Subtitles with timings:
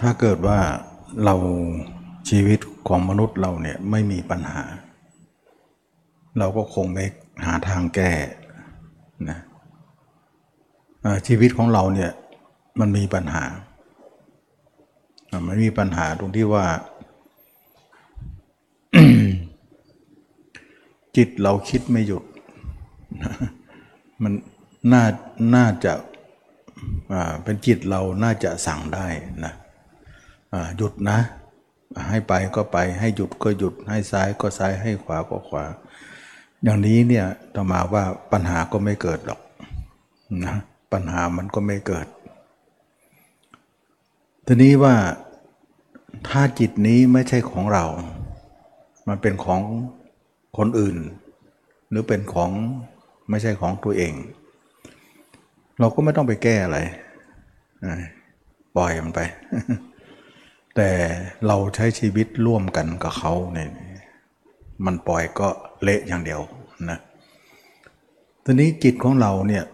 [0.00, 0.58] ถ้าเกิดว่า
[1.24, 1.34] เรา
[2.28, 4.60] ชีวิตของมนุษย์เราเนี่ยไม่มีปัญหา
[6.38, 7.04] เราก็คงไม่
[7.44, 8.12] หาทางแก้
[9.30, 9.38] นะ
[11.26, 12.10] ชีวิตของเราเนี่ย
[12.80, 13.44] มันมีปัญหา
[15.30, 16.66] อ่ามันมีปัญหาตรงที่ว่า
[21.16, 22.24] จิตเราคิดไม่หยุด
[24.22, 24.32] มัน
[24.92, 25.04] น่า
[25.56, 25.92] น่าจะ
[27.44, 29.06] เป็นจิตเราน่าจะสั่งได้
[29.44, 29.54] นะ
[30.76, 31.18] หยุดนะ
[32.08, 35.64] ให้ไปก็ไป ให้หยุดก็หยุด ให้ซ้ายก็ซ้าย ให้ขวาก็ขวา
[36.62, 39.40] อย่างนี้เนี่ยต่อมาว่าปัญหาก็ไม่เกิดหรอก
[40.44, 40.56] นะ
[40.92, 42.06] ปัญหามันก็ไม่เกิด
[44.46, 44.94] ทีนี้ว่า
[46.28, 47.84] ถ้าจิตนี้ไม่ใช่ของเรา
[49.08, 49.60] มันเป็นของ
[50.58, 50.96] คนอื่น
[51.90, 52.50] หรือเป็นของ
[53.30, 54.12] ไม่ใช่ของตัวเอง
[55.80, 56.78] เราก็ไม่ต้องไปแก้อะไร
[58.76, 59.20] ปล่อยมันไป
[60.76, 60.90] แต่
[61.46, 63.70] เราใช้ชีวิตร่วมกันกับเขาเนี่ย
[64.84, 65.48] มันปล่อยก็
[65.82, 66.40] เละอย่างเดียว
[66.90, 66.98] นะ
[68.44, 69.64] ทีนี้จิตของเราเนี่ย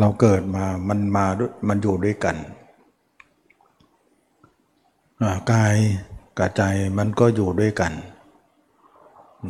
[0.00, 2.36] เราเกิดมามันมาด้วยมันอยู่ด้วยกัน
[5.52, 5.76] กาย
[6.38, 6.62] กับใจ
[6.98, 7.92] มันก็อยู่ด้วยกัน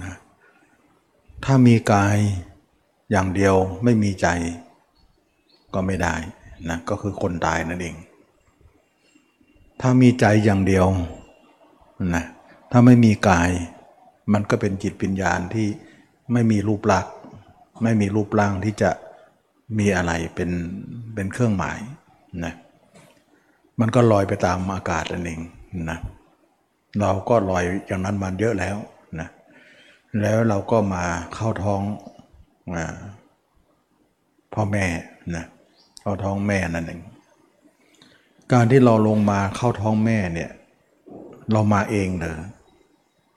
[0.02, 0.14] นะ
[1.44, 2.16] ถ้ามีกาย
[3.10, 4.26] อย่างเดียวไม่มีใจ
[5.74, 6.14] ก็ไม่ได้
[6.68, 7.96] นะก็คือคนตายนั่นเอง
[9.80, 10.86] ถ้ามีใจอย่างเดียว
[12.14, 12.24] นะ
[12.70, 13.50] ถ้าไม่มีกาย
[14.32, 15.68] มันก็เป็นจิตปัญญาณที่
[16.32, 17.14] ไม่มีรูปลักษณ์
[17.82, 18.90] ไม่มีรูปร่างที่จะ
[19.78, 20.50] มีอะไรเป็น
[21.14, 21.78] เป็นเครื่องหมาย
[22.44, 22.52] นะ
[23.80, 25.40] มันก็ลอยไปตามอากาศนั่นเอง
[25.90, 25.98] นะ
[27.00, 28.76] เราก็ลอยอย่างนั้นมาเยอะแล้ว
[29.20, 29.28] นะ
[30.20, 31.04] แล้วเราก็มา
[31.34, 31.82] เข้าท้อง
[32.74, 32.76] อ
[34.54, 34.84] พ่อแม่
[35.36, 35.44] นะ
[36.00, 37.00] เข้าท้องแม่นั่นเอง
[38.52, 40.50] การที่เราลงมาเข้าท้องแม่เนี่ย
[41.52, 42.38] เรามาเองเหรอ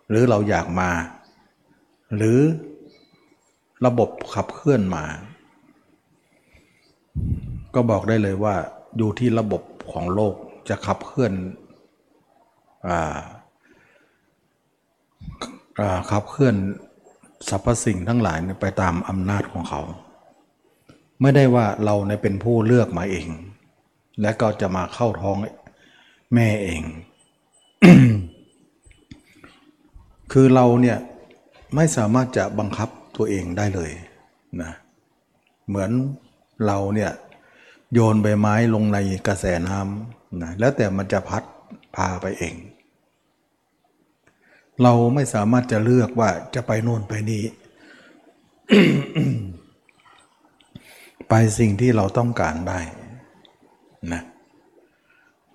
[0.09, 0.89] หรือเราอยากมา
[2.15, 2.39] หรือ
[3.85, 5.05] ระบบขับเคลื่อนมา
[7.75, 8.55] ก็บอกได้เลยว่า
[8.97, 9.61] อยู่ที่ระบบ
[9.91, 10.35] ของโลก
[10.69, 11.33] จะขับเคลื่อน
[15.79, 16.55] อขับเคลื่อน
[17.49, 19.81] สรรพสิ่งทั้งหลายไปตามอำนาจของเขา
[21.21, 23.27] ไม่ได้ว่าเราเนี่ยเป็นผู้เลือกมาเอง
[24.21, 25.37] และก็จะมาเข้าท้อง
[26.33, 26.83] แม่เอง
[30.31, 30.97] คือเราเนี่ย
[31.75, 33.91] ไม่สามารถจะบังคับตัวเองได้เลย
[34.61, 34.71] นะ
[35.67, 35.91] เหมือน
[36.65, 37.11] เราเนี่ย
[37.93, 41.43] โยนใบไม้ลงในกระแสน้ำนะแล้วแต่มันจะพัด
[41.95, 42.55] พาไปเอง
[44.81, 47.43] เราไม่สามารถจะเลือกว่าจะไปโน่นไปนี้
[51.29, 52.79] ไปสิ่งที่เราต้องการได้
[54.13, 54.21] นะ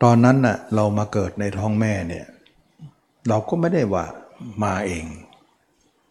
[0.03, 2.27] ตอนนั้นน่ะเรามาเกิดในท้องแม่เนี่ย
[3.29, 4.05] เราก็ไม่ได้ว่า
[4.65, 5.05] มาเอง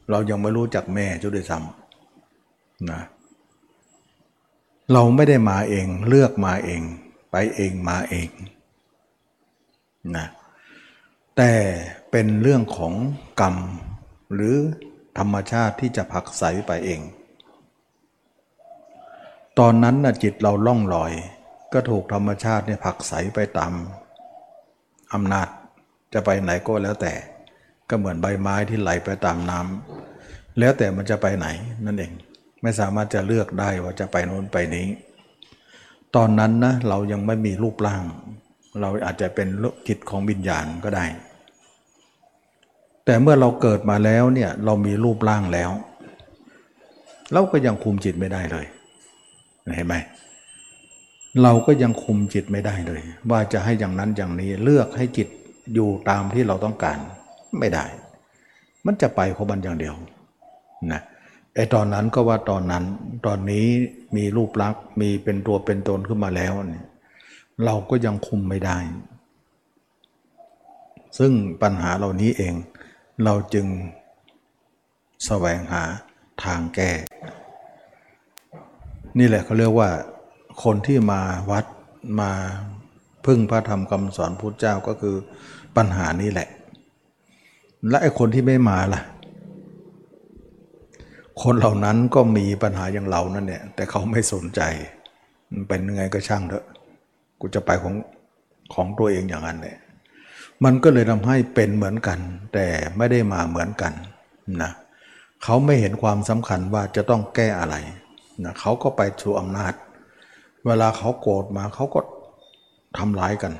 [0.09, 3.01] เรายังไม่รู้จักแม่จุดด้วยซ้ำนะ
[4.94, 6.81] เราไม่ได้มาเองเลือกมาเอง
[7.31, 8.29] ไปเองมาเอง
[10.16, 10.25] นะ
[11.38, 11.53] แต่
[12.12, 12.94] เป็นเรื่องของ
[13.41, 13.56] กรรม
[14.34, 14.56] หรือ
[15.17, 17.02] ธรรมชาติที่จะผักไสไปเอง
[19.59, 21.12] ตอนนั้นนะจิตเราล่องลอย
[21.75, 23.73] ก็ถูกธรรมชาติเนี่ยผลักไสไปตาม
[25.13, 25.47] อำนาจ
[26.13, 27.13] จะไปไหนก็แล้วแต่
[27.89, 31.47] ก็เหมือนใบไม้ที่ไหลไปตามน้ำแล้วแต่มันจะไปไหน
[31.85, 32.11] นั่นเอง
[32.61, 34.87] ไม่สามารถจะเลือกได้ว่าจะไปโน้นไปนี้
[36.15, 38.03] ตอนนั้นนะเรายังไม่มีรูปร่าง
[38.81, 39.47] เราอาจจะเป็น
[39.87, 41.05] จิตของวิญญาณก็ได้
[43.05, 45.71] แต่เมื่อเราเกิดมาแล้วเนี่ยเรามีรูปร่างแล้ว
[47.33, 48.65] เราก็ยังคุมจิตไม่ได้เลย
[49.75, 49.95] เห็นไหม
[51.44, 53.01] เราก็ยังคุมจิตไม่ได้เลย
[53.31, 55.28] ว่าจะให้อย่างนั้นอย่างนี้เลือกให้จิต
[55.73, 56.97] อยู่ตามที่เราต้องการ
[57.59, 57.85] ไม่ได้
[58.85, 59.96] มันจะไปของมันอย่างเดียว
[60.91, 61.01] นะ
[61.56, 62.84] ไอตอนนั้นก็ว่าตอนนั้น
[63.25, 63.66] ตอนนี้
[64.16, 66.85] มีรูปลักษณ์มีเป็นตัวเป็นตนขึ้นมาแล้วเนี่ย
[67.66, 68.78] เราก็ยังคุมไม่ได้
[71.17, 71.31] ซึ่ง
[71.61, 72.53] ปัญหาเหล่านี้เอง
[73.23, 73.67] เราจึง
[75.26, 75.84] แสวงหา
[76.43, 76.91] ทางแก้
[79.20, 79.90] นี่แหละเขาเรียกว่า
[80.63, 81.22] คนที่มา
[81.52, 81.66] วัด
[82.19, 82.31] มา
[83.25, 85.16] พึ่งพระธรรมคำสอนพุทธเจ้าก็คือ
[85.78, 86.47] ปัญหานี้แหละ
[87.90, 89.02] และไอ้คนที่ไม่มาล่ะ
[91.43, 94.61] คนเหล่านั้นก็มีปัญหาอย่างเรานั่นเนี่ยแต่เขาไม่สนใจ
[95.52, 96.66] มันเป็นยังไงก็ช่างเถอะ
[97.40, 97.96] กูจะไปของ
[98.73, 99.78] ของตัวเองอย่างนั้นเนี่ย
[100.63, 102.19] มันก็เลยทำให้เป็นเหมือนกัน
[102.53, 102.67] แต่
[102.97, 103.93] ไม่ได้มาเหมือนกัน
[104.61, 104.72] นะ
[105.43, 107.75] เขาไม่เห็นความสำคัญว่าจะต้องแก้อะไร
[108.43, 109.73] นะเขาก็ไปชูอำนาจ
[110.66, 112.00] เวลาเขาโกรธมาเขาก็
[112.97, 113.53] ทำร้ายกัน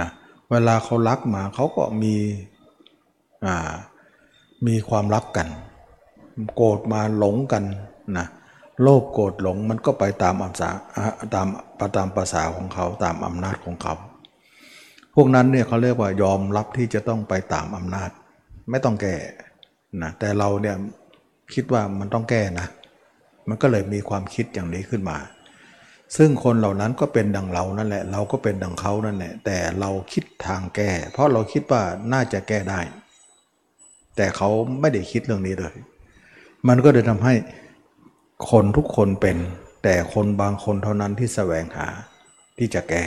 [0.00, 0.10] นะ
[0.50, 2.14] เวลาเขารักมาเขาก็มี
[3.46, 3.72] อ่า
[4.66, 5.48] มีความรักกัน
[6.56, 7.64] โกรธมาหลงกัน
[8.18, 8.26] นะ
[8.82, 10.70] โลภโกรธหลงมันก็ไปตามอำสา
[11.34, 11.46] ตาม
[11.96, 13.94] ตามภาษาของเขาตามอำนาจของเขา
[15.14, 18.10] พวกนั้นเนี่ยเขาเรียกว่ายอมรับที่จะต้องไปตามอำนาจ
[18.70, 19.14] ไม่ต้องแก้
[20.02, 20.76] นะแต่เราเนี่ย
[21.54, 22.66] คิดว่ามันต้องแก้นะ
[23.48, 25.16] มันก็เลยมีความคิดอย่างนี้ขึ้นมา
[26.16, 31.82] ซึ่งคนเหล่านั้นก็เป็นดังเรานั่นแหละ เราก็เป็นดังเขานั่นแหละ แต่เราคิดทางแก้ เพราะเราคิดว่า
[32.12, 32.80] น่าจะแก้ได้
[34.16, 34.48] แต่เขา
[34.80, 35.76] ไม่ได้คิดเรื่องนี้เลย
[36.68, 37.34] มันก็เลยทำให้
[38.50, 39.36] คนทุกคนเป็น
[39.82, 41.88] แต่คนบางคนเท่านั้นที่แสวงหา
[42.58, 43.04] ที่จะแก้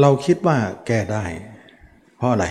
[0.00, 0.56] เราคิดว่า
[0.86, 1.24] แก้ได้
[2.16, 2.46] เพราะอะไร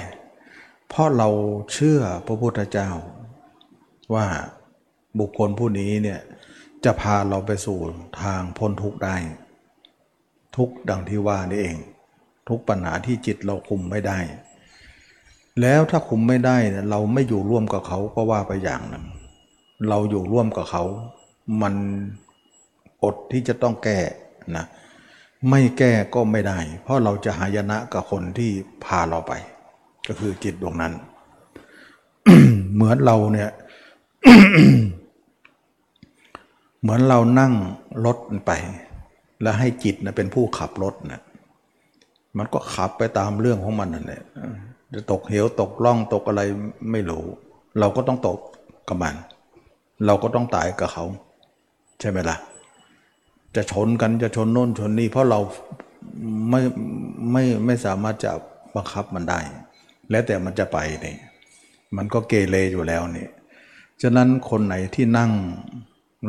[0.90, 1.30] เพราะเรา
[1.74, 2.90] เชื่อพระพุทธเจ้า
[4.16, 4.26] ว่า
[5.20, 6.20] บุคคลผู้นี้เนี่ย
[6.86, 7.80] จะพาเราไปสู่
[8.22, 9.16] ทางพ้นทุกข์ได้
[10.58, 11.78] ทุกดังที่ว่านี่เอง
[12.50, 14.20] ทุกปัญหาที่จิตเราคุมไม่ได้
[15.62, 16.58] แล้วถ้าคุมไม่ได้
[16.90, 19.06] เราไม่อยู่ร่วมกับเขาก็ว่าไปอย่างหนึ่ง
[19.90, 20.84] เราอยู่ร่วมกับเขา
[21.62, 21.76] มัน
[23.04, 24.00] อดที่จะต้องแก้
[24.56, 24.66] นะ
[25.50, 28.52] ไม่แก้ก็ไม่ได้ เพราะเราจะหายนะกับคนที่
[28.86, 29.34] พาเราไป
[30.08, 30.94] ก็คือจิตดวงนั้น
[32.74, 33.50] เหมือนเราเนี่ย
[36.82, 37.54] เหมือนเรานั่ง
[38.06, 38.52] รถไป
[39.42, 41.22] แล้วให้จิตนะเป็นผู้ขับรถนะ
[42.38, 44.22] มันก็ขับไปตามเรื่องของมันนั่นแหละ
[44.94, 46.42] จะตกเหวตกล่องตกอะไร
[46.92, 47.24] ไม่รู้
[47.80, 48.40] เราก็ต้องตก
[48.88, 49.16] กับมัน
[50.06, 51.06] เราก็ต้องตายกับเขา
[52.00, 52.38] ใช่ไหมละ่ะ
[53.56, 55.40] จะชนกันจะชนโน่นชนนี่เพราะเรา
[56.50, 56.62] ไม่
[57.32, 58.32] ไม่ไม่สามารถจะ
[58.76, 59.40] บังคับมันได้
[60.10, 61.16] แล้วแต่มันจะไปนี่
[61.98, 63.28] มันก็เกเรอยู่แล้วนี่
[64.02, 65.32] ฉะนั้นคนไหนที่นั่ง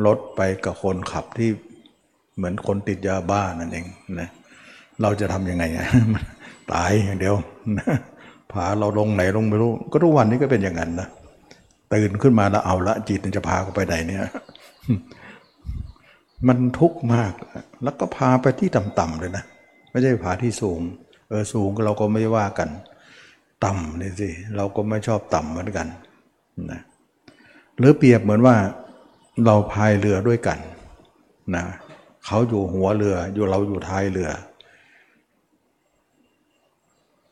[0.05, 1.49] รถไปกับคนขับที่
[2.35, 3.85] เหมือนคนติดยาบ้านั่นเอง
[4.19, 4.29] นะ
[5.01, 5.63] เราจะทำยังไง
[6.71, 7.35] ตายอย่างเดียว
[8.51, 11.07] พาเราลงไหนลงไม่รู้ ก็ทุกวันนี้ก็เป็นอย่างนั้นนะ
[11.93, 14.19] ตื่นขึ้นมาแล้วเอาละจิตจะพาเขาไปไหนเนี่ย
[16.47, 17.33] มันทุกข์มาก
[17.83, 19.43] แล้วก็พาไปที่ต่ำๆเลยนะ
[19.91, 20.79] ไม่ใช่พาที่สูง
[21.29, 22.69] เออสูงเราก็ไม่ว่ากัน
[23.65, 25.87] ต่ำนี่สิเราก็ไม่ชอบต่ำเหมือนกัน
[26.71, 26.81] นะ
[27.77, 28.55] หรือเปรียบเหมือนว่า
[29.45, 30.59] เราพายเรือด้วยกัน
[31.55, 31.65] นะ
[32.25, 34.29] เขาอยู่หัวเรืออยู่เราอยู่ท้ายเรือ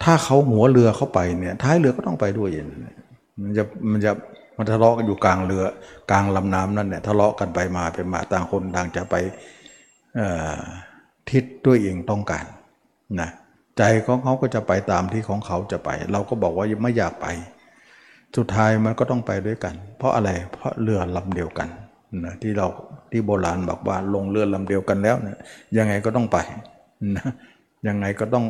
[0.04, 2.50] ถ้าเขาหัวเรือเข้าไปเนี่ยท้ายเรือก็ต้องไปด้วย
[3.42, 4.12] มันจะมันจะ
[4.58, 5.64] มันทะเลาะกันอยู่กลางเรือ
[6.12, 9.16] กลางลำน้ำนั่นเนี่ยทะเลาะกันไปมาไปมาต่างคนต่างจะไป
[11.30, 12.46] ทิศด้วยเองต้องการ
[13.20, 13.30] นะ
[13.78, 17.28] ใจของเขาก็จะไปตามที่ของเขาจะไป เราก็บอกว่าไม่อยากไป
[18.38, 21.68] สุดท้ายมันก็ต้องไปด้วยกัน เพราะอะไรเพราะเรือลำเดียวกัน
[22.26, 22.68] นะที่เรา
[23.12, 25.40] ที่โบราณบอกว่าลงเรือลำเดียวกันแล้วนะ
[25.78, 26.38] ยังไงก็ต้องไป
[27.18, 27.28] นะ
[27.88, 28.46] ยังไงก็ต้อง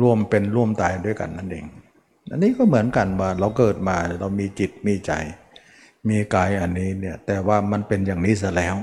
[0.00, 1.66] ร่วมเป็นร่วมตายด้วยกันนั่นเอง
[2.30, 5.12] อันนี้ก็เหมือนกันว่าเราเกิดมาเรามีจิตมีใจ
[6.08, 8.76] มีกายอันนี้เนี่ยแต่ว่ามันเป็นอย่างนี้ซะแล้ว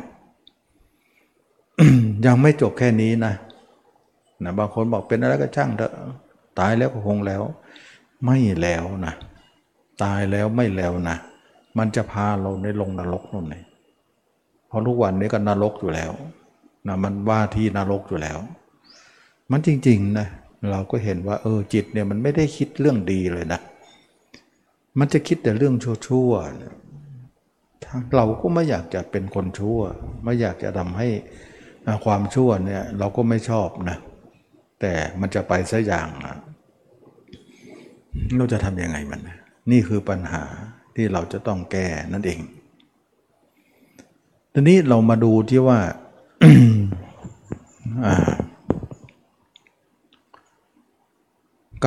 [2.25, 3.33] ยังไม่จบแค่นี้นะ
[4.43, 5.93] นะบางคนบอกเป็นอะไรก็ช่างเถอะ
[6.59, 7.41] ตายแล้วก็คงแล้ว
[8.25, 9.13] ไม่แล้วนะ
[10.03, 11.17] ตายแล้วไม่แล้วนะ
[11.77, 13.65] มันจะพาเราในลงนรกนั่นเอง
[14.67, 16.11] เพราะทุกวันนี้ก็นรกอยู่แล้ว
[16.87, 18.39] นะมันว่าที่นรกอยู่แล้ว
[19.51, 20.27] มันจริงๆนะ
[20.71, 23.59] เราก็เห็นว่าเออจิตเนี่ยมันไม่ได้คิดเรื่องดีเลยนะ
[24.99, 25.75] มันจะคิดแต่เรื่อง
[26.07, 29.79] ชั่วๆเราก็ไม่อยากจะเป็นคนชั่ว
[30.23, 31.07] ไม่อยากจะทำให้
[32.05, 33.97] ความชั่วเนี่ยเราก็ไม่ชอบนะ
[34.81, 36.07] แต่มันจะไปซะอย่าง
[38.37, 39.21] เราจะทำยังไงมัน
[39.71, 40.43] นี่คือปัญหา
[40.95, 42.39] ที่เราจะต้องแก้นั่นเอง
[44.53, 45.79] ทีนี้เรามาดูที่ว่า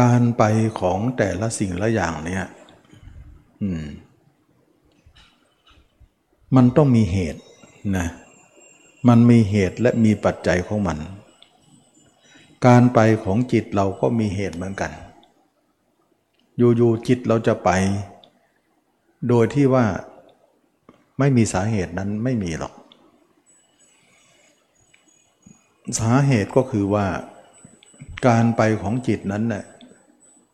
[0.01, 0.43] การไป
[0.81, 2.47] ของแต่ละสิ่งละอย่างเนี่ย
[6.57, 7.43] มันต้องมีเหตุ
[7.97, 8.07] นะ
[9.09, 10.99] มันมีเหตุและมีปัจจัยของมัน
[12.67, 14.93] การไปของจิตเราก็มีเหตุเหมือนกัน
[16.59, 17.71] อยู่ๆจิตเราจะไป
[19.29, 19.87] โดยที่ว่า
[21.19, 22.75] ไม่มีสาเหตุนั้นไม่มีหรอก
[25.99, 27.07] สาเหตุก็คือว่า
[28.27, 29.65] การไปของจิตนั้นเนี่ย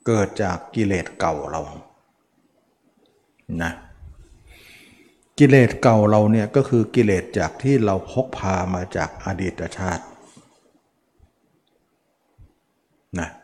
[0.06, 1.60] เกิดจากกิเลสเก่าเรา
[3.62, 3.72] นะ
[5.38, 10.04] กิเลสเก่าเราเนี่ยก็คือกิเลสจากที่เราพกพามาจากอดีตชาติ
[13.20, 13.28] นะ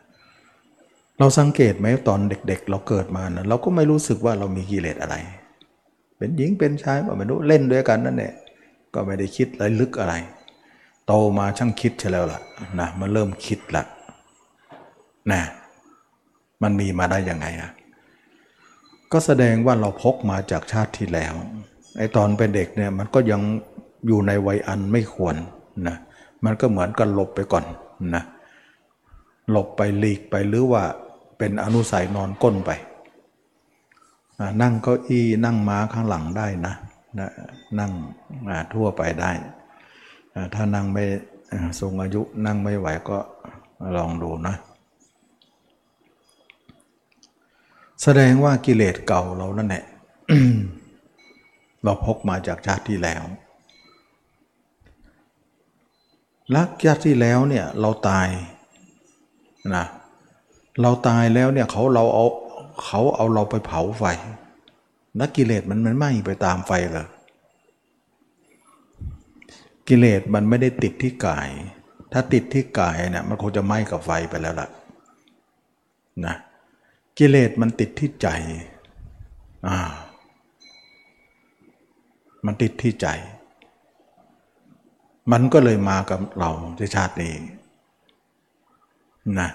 [1.21, 5.15] เราสังเกตไหมตอนเด็ก ๆ เราเกิดมานะเราก็ไม่รู้สึกว่าเรามีกิเลสอะไร
[6.17, 8.33] เป็นหญิงเป็นชายก็ไม่รู้เล่นด้วยกันนั่นแหละ
[8.93, 10.13] ก็ไม่ได้คิดอะไรลึกอะไร
[11.07, 12.41] โตมาช่างคิดใช่แล้วล่ะ
[12.79, 13.83] นะมันเริ่มคิดละ
[15.31, 15.41] นะ
[16.63, 17.71] มันมีมาได้ยังไงอะ
[19.11, 21.33] ก็แสดงว่าเราพกมาจากชาติที่แล้ว
[21.97, 23.41] ไอ้ตอนเป็นเด็กเนี่ยมันก็ยัง
[24.07, 25.35] อยู่ในวัยอันไม่ควร
[25.87, 25.95] นะ
[26.45, 27.65] มันก็เหมือนกันหลบไปก่อน
[28.15, 28.23] นะ
[29.51, 30.83] หลบไปหลีกไปหรือว่า
[31.43, 32.71] เป็นอนุสัยนอนก้นไป
[34.61, 36.73] นั่งเก้าอี้นั่งม้าข้างหลังได้นะ
[37.19, 37.29] นะ
[37.79, 37.91] นั่ง
[38.73, 39.31] ทั่วไปได้
[40.53, 41.03] ถ้านั่งไม่
[41.79, 43.17] สูงอายุนั่งไม่ไหวก็
[43.95, 44.55] ลองดูนะ
[48.03, 49.83] แสดงว่ากิเลสเก่าเรานั่นแหละ
[51.83, 53.23] เราพกมาจากชาติที่แล้ว
[56.55, 58.27] ลักชาติที่แล้วเนี่ยเราตาย
[59.75, 59.85] นะ
[60.81, 62.25] เราตายแล้วเนี่ยเขาเราเอา
[62.83, 64.03] เขาเอาเราไปเผาไฟ
[65.19, 67.07] นักกิเลสมันมันไหม้ไปตามไฟเลย
[69.87, 71.49] กิเลสมันไม่ได้ติดที่กาย
[72.11, 74.69] ถ้าติดที่กายเนี่ยมันคงจะไหม้กับไฟไปแล้วล่ะ
[76.25, 76.35] นะ
[77.17, 78.27] กิเลสมันติดที่ใจ
[79.67, 79.77] อ่า
[82.45, 83.07] มันติดที่ใจ
[85.31, 87.33] มันก็เลยมากับเราในชาตินี้
[89.39, 89.49] นะ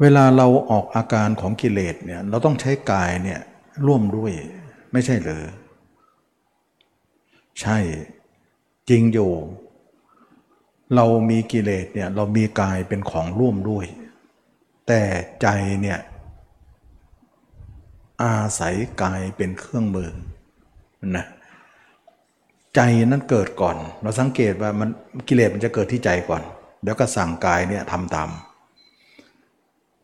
[0.00, 3.40] เวลาเราออกอาการของกิเลสเนี่ยเราต้องใช้กายเนี่ย
[3.86, 4.32] ร่วมด้วย
[4.92, 5.44] ไม่ใช่หรือ
[7.60, 7.78] ใช่
[8.88, 9.32] จริงอยู่
[10.96, 13.86] เรามีกิเลสเนี่ยเรามีกายเป็นของร่วมด้วย
[14.88, 15.02] แต่
[15.42, 15.48] ใจ
[15.82, 15.98] เนี่ย
[18.22, 20.10] อาศัยกายเป็นเครื่องมือ
[21.16, 21.26] นะ
[22.74, 24.88] ใจนั้นเกิดก่อน เราสังเกตว่ามัน
[25.28, 26.42] กิเลสมันจะเกิดที่ใจก่อน
[26.82, 28.28] เดี๋ยวก็สั่งกายเนี่ยทำตาม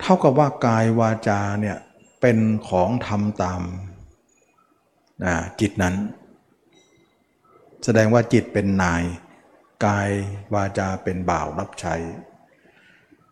[0.00, 1.78] เท่ากับว่ากายวาจาเนี่ย
[2.20, 2.38] เป็น
[2.68, 3.62] ของทำตาม
[5.60, 5.94] จิตนั้น
[7.84, 9.02] แสดงว่าจิตเป็นนาย
[9.84, 10.10] กาย
[10.54, 11.94] วาจาเป็นบ่าวรับใช้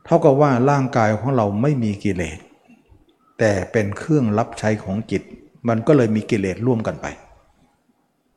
[0.05, 2.39] เท่ากับว่าร่างกายของเราไม่มีกิเลส
[3.39, 5.23] แต่เป็นเครื่องรับใช้ของจิต
[5.69, 7.07] มันก็เลยมีกิเลสร่วมกันไป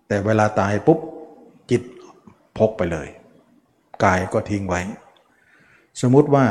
[0.08, 1.00] แต่เวลาตายปุ๊บ
[1.72, 1.82] จิต
[2.58, 3.08] พกไปเลย
[4.04, 4.82] กายก็ทิ้งไว้
[6.02, 6.46] สมมุติว่า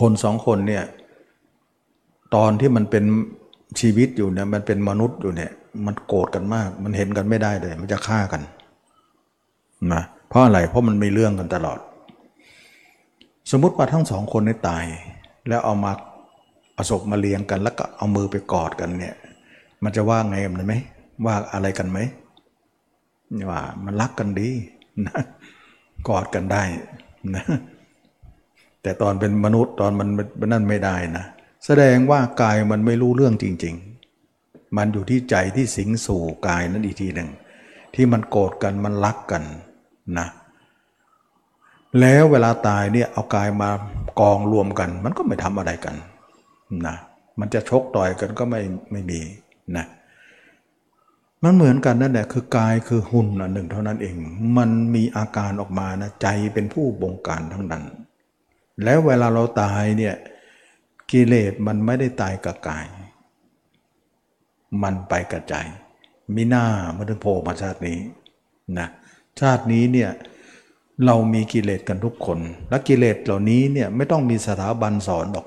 [0.00, 0.84] คนสองคนเนี่ย
[2.34, 3.04] ตอนที่มันเป็น
[3.80, 5.50] ชีวิตอยู่เนี่ยมันเป็นมนุษย์อยู่เนี่ย
[5.86, 8.42] มันโกรธกันมาก มันเห็นกันไม่ได้เลย มันจะฆ่ากัน
[9.92, 11.78] นะเพราะอะไรเพราะมันมีเรื่องกันตลอด
[13.50, 14.84] สมมุติว่าทั้งสองคนนี้ตาย
[15.48, 15.92] แล้วเอามา
[16.74, 19.14] เอาศพมาเลี้ยงกัน แล้วก็เอามือไปกอดกันเนี่ย
[19.82, 20.74] มันจะว่าไงมันไหม
[21.24, 21.98] ว่าอะไรกันไหม
[23.50, 24.50] ว่ามันรักกันดี
[25.06, 25.22] นะ
[26.08, 26.62] กอดกันได้
[27.34, 27.44] นะ
[28.82, 30.08] แต่ตอนเป็นมนุษย์ตอนมัน
[30.52, 31.24] นั่นไม่ได้นะ
[31.64, 33.74] แสดงว่ากายมันไม่รู้เรื่องจริง
[34.24, 37.28] ๆ มันอยู่ที่ใจที่สิงสู่กายนั้นอีกทีหนึ่ง
[37.94, 39.42] ที่มันโกรธกันมันรักกัน
[40.18, 40.28] นะ
[42.00, 43.70] แล้วเวลาตายเนี่ยเอากายมา
[44.20, 45.94] กองรวมกัน มันก็ไม่ทำอะไรกัน
[46.86, 46.96] นะ
[47.40, 48.60] มันจะชกต่อยกันก็ไม่
[48.92, 49.20] ไม่มี
[49.76, 49.86] นะ
[51.44, 54.16] มันเหมือนกันนั่นแหละคือกายคือหุ่นอันหนึ่งเท่านั้นเอง
[54.56, 57.84] มันมีอาการออกมานะใจเป็นผู้บงการทั้งนั้น
[58.84, 60.14] แล้วเวลาเราตายเนี่ย
[61.10, 62.86] กิเลสมันไม่ได้ตายกับกาย
[64.82, 65.54] มันไปกับใจ
[66.34, 66.64] มิหน้า
[66.96, 67.98] มันถึงโผล่มาชาตินี้
[68.78, 68.88] นะ
[69.40, 70.10] ชาตินี้เนี่ย
[71.06, 75.46] เรามีกิเลสกันทุกคน และกิเลสเหล่านี้เนี่ยไม่ต้องมีสถาบันสอนหรอก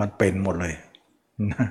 [0.00, 0.74] มันเป็นหมดเลย
[1.52, 1.66] นะ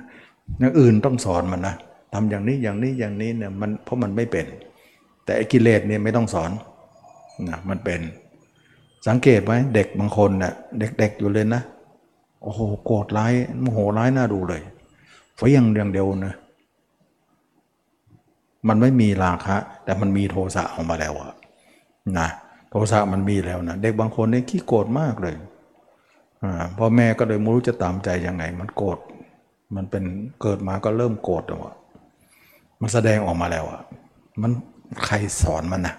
[0.58, 1.74] อย่างอื่นต้องสอนมันนะ
[2.12, 4.46] ทำอย่างนี้อย่างนี้อย่างนี้เนี่ยมันเพราะมันไม่เป็น
[5.24, 6.50] แต่กิเลสเนี่ยไม่ต้องสอน
[7.48, 8.00] นะมันเป็น
[9.06, 10.52] สังเกตไหมเด็กบางคนเนะ่ย
[10.98, 11.62] เด็ก ๆ อยู่เลยนะ
[12.42, 14.62] โอ้โหโกรธร้ายโมโหร้ายน่าดูเลย
[15.36, 16.34] เฟียงเรียงเดียวนะ
[18.68, 21.32] มันไม่มีราคะ แต่มันมีโทสะออกมาแล้วอะ
[22.18, 22.28] นะ
[22.70, 25.34] โทสะมันมีแล้วนะเด็กบางคนเนี่ยขี้โกรธมากเลย
[26.42, 28.98] อ่าพ่อแม่ก็เลยไม่รู้จะตามใจยังไง มันโกรธ
[29.74, 30.04] มันเป็น
[30.42, 31.76] เกิดมาก็เริ่มโกรธแล้วอะ
[32.80, 33.80] มันแสดงออกมาแล้วอะ
[34.42, 34.52] มัน
[35.04, 35.94] ใครสอนมันนะ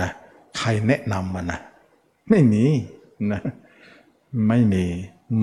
[0.00, 0.10] นะ
[0.58, 1.60] ใครแนะนำมันนะ
[2.30, 2.64] ไม่มี
[3.32, 3.42] นะ
[4.48, 4.84] ไม่มี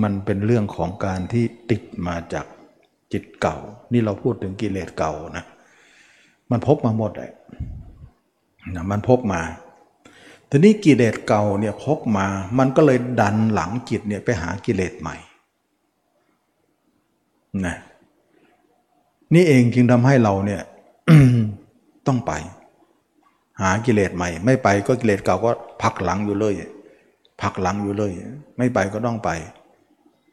[0.02, 2.46] มันเป็นเรื่องของการที่ติดมาจาก
[3.12, 3.56] จิตเก่า
[3.92, 5.44] นี่เราพูดถึงกิเลสเก่านะ
[6.50, 7.32] มันพบมาหมดเลย
[8.74, 9.40] นะมันพบมา
[10.50, 12.26] ทีนี้กิเลสเก่าเนี่ยพบมา
[12.58, 15.16] มันก็เลยดันหลังจิตเนี่ยไปหากิเลสใหม่
[17.66, 17.76] นะ
[19.34, 20.62] นี่เองจึงทำให้เราเนี่ย
[22.06, 22.32] ต้องไป
[23.60, 25.50] หากิเลสใหม่ ไม่ไปก็กิเลสเก่าก็
[25.82, 26.54] พักหลังอยู่เลย
[27.42, 28.10] พักหลังอยู่เลย
[28.58, 29.30] ไม่ไปก็ต้องไป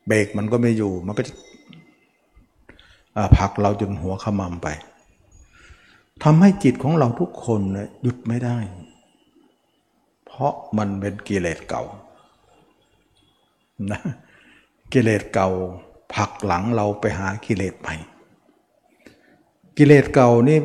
[0.08, 1.34] เบรกมันก็ไม่อยู่มันก็จะ
[3.38, 4.68] พักเราจนหัวขมำไป
[6.24, 7.62] ทำให้จิตของเราทุกคน
[8.02, 8.58] หยุดไม่ได้
[10.26, 11.84] เพราะมันเป็นกิเลสเก่า
[13.92, 14.02] นะ
[14.94, 15.50] กิเลสเก่า
[16.14, 17.96] ผลักหลังเราไปหากิเลสใหม่
[19.78, 20.60] กิเลสเก่านี่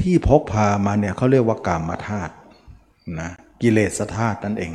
[0.00, 2.32] ที่พกพามาเนี่ยเขาเรียกว่ากามธาตุ
[3.20, 3.30] นะ
[3.62, 4.72] กิเลสธาตุนั่นเอง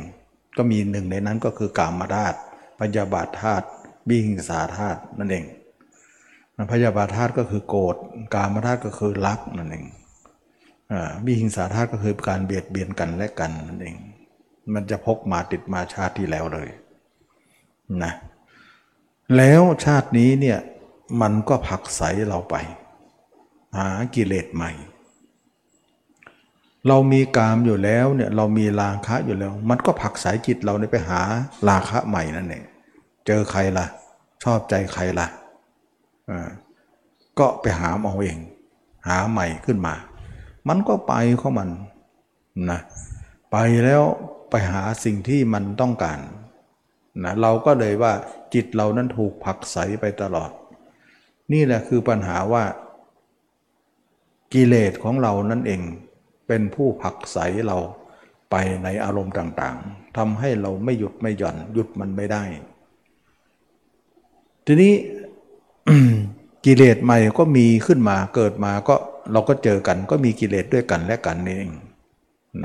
[0.56, 2.36] ก็มีหนึ่งในนั้นก็คือกามธาตุ
[2.80, 3.66] พยาบาทธาตุ
[4.08, 5.44] บิหิงสาธาตุนั่นเอง
[6.72, 7.96] พยาบาทธาตุก็คือโกรธ
[8.34, 9.86] กามธาตุก็คือรักนั่นเอง
[11.24, 13.96] บิหิงสาธาตุก็คือการเบียดเบียนกันและกันนั่นเอง
[14.74, 16.68] มันจะพกมาติดมาชาติที่แล้วเลย
[18.04, 18.12] นะ
[19.36, 20.58] แล้วชาตินี้เนี่ย
[21.20, 22.56] มันก็ผักใสเราไป
[23.76, 24.72] หากิเลสใหม่
[26.86, 31.20] เรามีกามอยู่แล้วเนี่ยเรามีราคะอยู่แล้ว มันก็ผักใสจิตเราเนี่ยไปหา
[31.68, 32.64] ราคะใหม่นั่นเอง
[33.26, 33.86] เจอใครละ่ะ
[34.44, 35.26] ชอบใจใครละ่ะ
[36.30, 36.48] อ่า
[37.38, 38.38] ก็ไปหาเอาเอง
[39.06, 39.94] หาใหม่ขึ้นมา
[40.68, 41.68] มันก็ไปของมัน
[42.70, 42.80] นะ
[43.52, 44.02] ไปแล้ว
[44.50, 46.18] ไปหาสิ่งที่มันต้องการ
[47.24, 48.12] นะเราก็เลยว่า
[48.54, 50.50] จิตเรานั้นถูกผักใสไปตลอด
[51.52, 52.64] นี่แหละคือปัญหาว่า
[54.52, 55.80] กิเลสของเรานั่นเอง
[56.48, 57.78] เป็นผู้ผักใสเรา
[58.50, 62.44] ไปในอารมณ์ต่างๆทำให้เราไม่หยุดไม่หย่อนหยุดมันไม่ได้
[64.66, 64.92] ทีนี้
[66.64, 68.94] กิเลสใหม่ก็มีขึ้นมาเกิดมาก็
[69.32, 71.72] เราก็เจอกัน ก็มีกิเลสด้วยกันและกันนี่เอง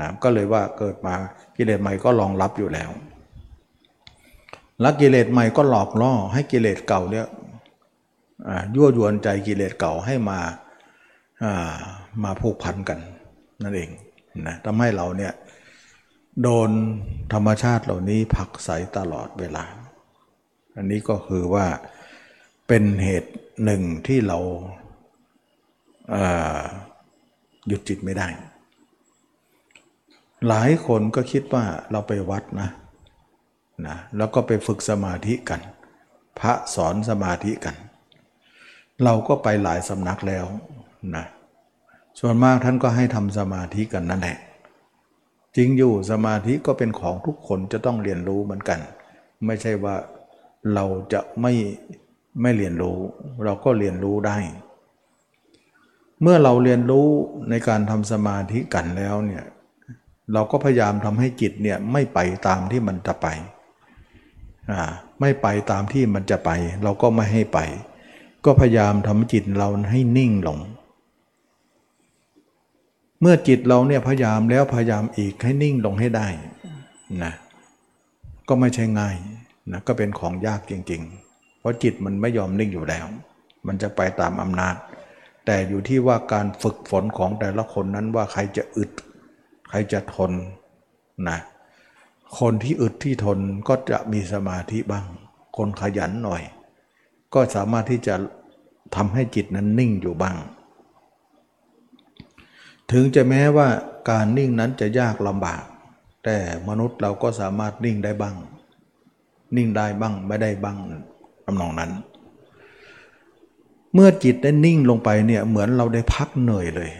[0.00, 1.14] นะก็เลยว่าเกิดมา
[1.56, 2.90] กิเลสใหม่ก็รองรับอยู่แล้ว
[4.80, 7.26] แล้วกิเลสใหม่ก็หลอกล่อให้กิเลสเก่าเนี่ย
[8.74, 10.38] ยั่วยวนใจกิเลสเก่าให้มา
[12.24, 12.98] มาผูกพันกัน
[13.64, 13.90] นั่นเอง
[14.46, 15.32] นะทำให้เราเนี่ย
[16.42, 16.70] โดน
[17.32, 18.68] ธรรมชาติเหล่านี้ผักใส
[18.98, 19.64] ตลอดเวลา
[20.76, 21.66] อันนี้ก็คือว่า
[22.68, 23.32] เป็นเหตุ
[23.64, 24.38] หนึ่งที่เรา
[27.68, 28.28] หยุดจิตไม่ได้
[30.48, 32.68] หลายคนก็คิดว่าเราไปวัดนะ
[33.86, 35.60] นะแล้วก็ไปฝึกสมาธิกัน
[36.38, 37.76] พระสอนสมาธิกัน
[39.04, 40.46] เราก็ไปหลายสำนักแล้ว
[41.16, 41.24] นะ
[42.26, 44.38] ส่วนมากท่านก็ให้ทำสมาธิกันนั่นแหละ
[45.56, 48.80] จริงอยู่สมาธิก็เป็นของทุกคนจะต้องเรียนรู้เหมือนกัน
[49.46, 49.94] ไม่ใช่ว่า
[50.74, 51.52] เราจะไม่
[52.42, 52.98] ไม่เรียนรู้
[53.44, 54.38] เราก็เรียนรู้ได้
[56.22, 57.06] เมื่อเราเรียนรู้
[57.50, 59.44] ในการทำสมาธิกันแล้วเนี่ย
[60.32, 63.26] เราก็พยายามทำให้จิตเนี่ยไม่ไปตามที่มันจะไป
[64.70, 64.82] อ่า
[65.20, 66.50] ไม่ไปตามที่มันจะไป
[66.82, 67.58] เราก็ไม่ให้ไป
[68.44, 70.58] ก็พยายามทำจิตเราให้นิ่งลง
[73.26, 76.26] เมื่อจิตเราเนี่ยพยายามแล้วพยายามอีกให้นิ่งลงให้ได้
[77.22, 77.32] นะ
[78.48, 79.16] ก็ไม่ใช่ง่าย
[79.72, 83.06] นะก็เป็นของยากจริง ๆ เพราะจิตมันไม่ยอมนิ่งอยู่แล้ว
[83.66, 84.76] มันจะไปตามอำนาจ
[85.46, 88.90] แต่อยู่ที่ว่าการฝึกฝนของแต่ละคนนั้นว่าใครจะอึด
[89.68, 90.32] ใครจะทน
[91.28, 91.38] นะ
[92.38, 95.06] คนที่อึดที่ทนก็จะมีสมาธิบ้าง
[95.56, 96.42] คนขยันหน่อย
[97.34, 98.14] ก็สามารถที่จะ
[98.96, 100.36] ทำให้จิตนั้นนิ่งอยู่บ้าง
[102.92, 103.68] ถึงจะแม้ว่า
[104.10, 105.62] การนิ่งนั้นจะยากลำบาก
[106.24, 106.36] แต่
[106.68, 108.36] มนุษย์เราก็สามารถนิ่งได้บ้าง
[109.56, 110.76] นิ่งได้บ้างไม่ได้บ้าง
[111.44, 111.90] ทำนองนั้น
[113.94, 116.90] เมื่อจิตได้นิ่งลงไปเนี่ยเหมือนเราได้พักเหนื่อยเลย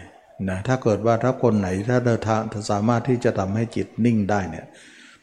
[0.49, 4.65] นะถ้าเกิดว่าถ้าคนไหนถ้าเดินทางสามารถที่จะทำให้จิตนิ่งได้เนี่ย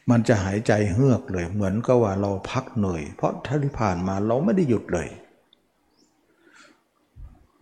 [0.09, 5.07] มันจะหายใจเฮือกเลย เหมือนกับว่าเราพักเหนื่อย เพราะท่าที่ผ่านมาเราไม่ได้หยุดเลย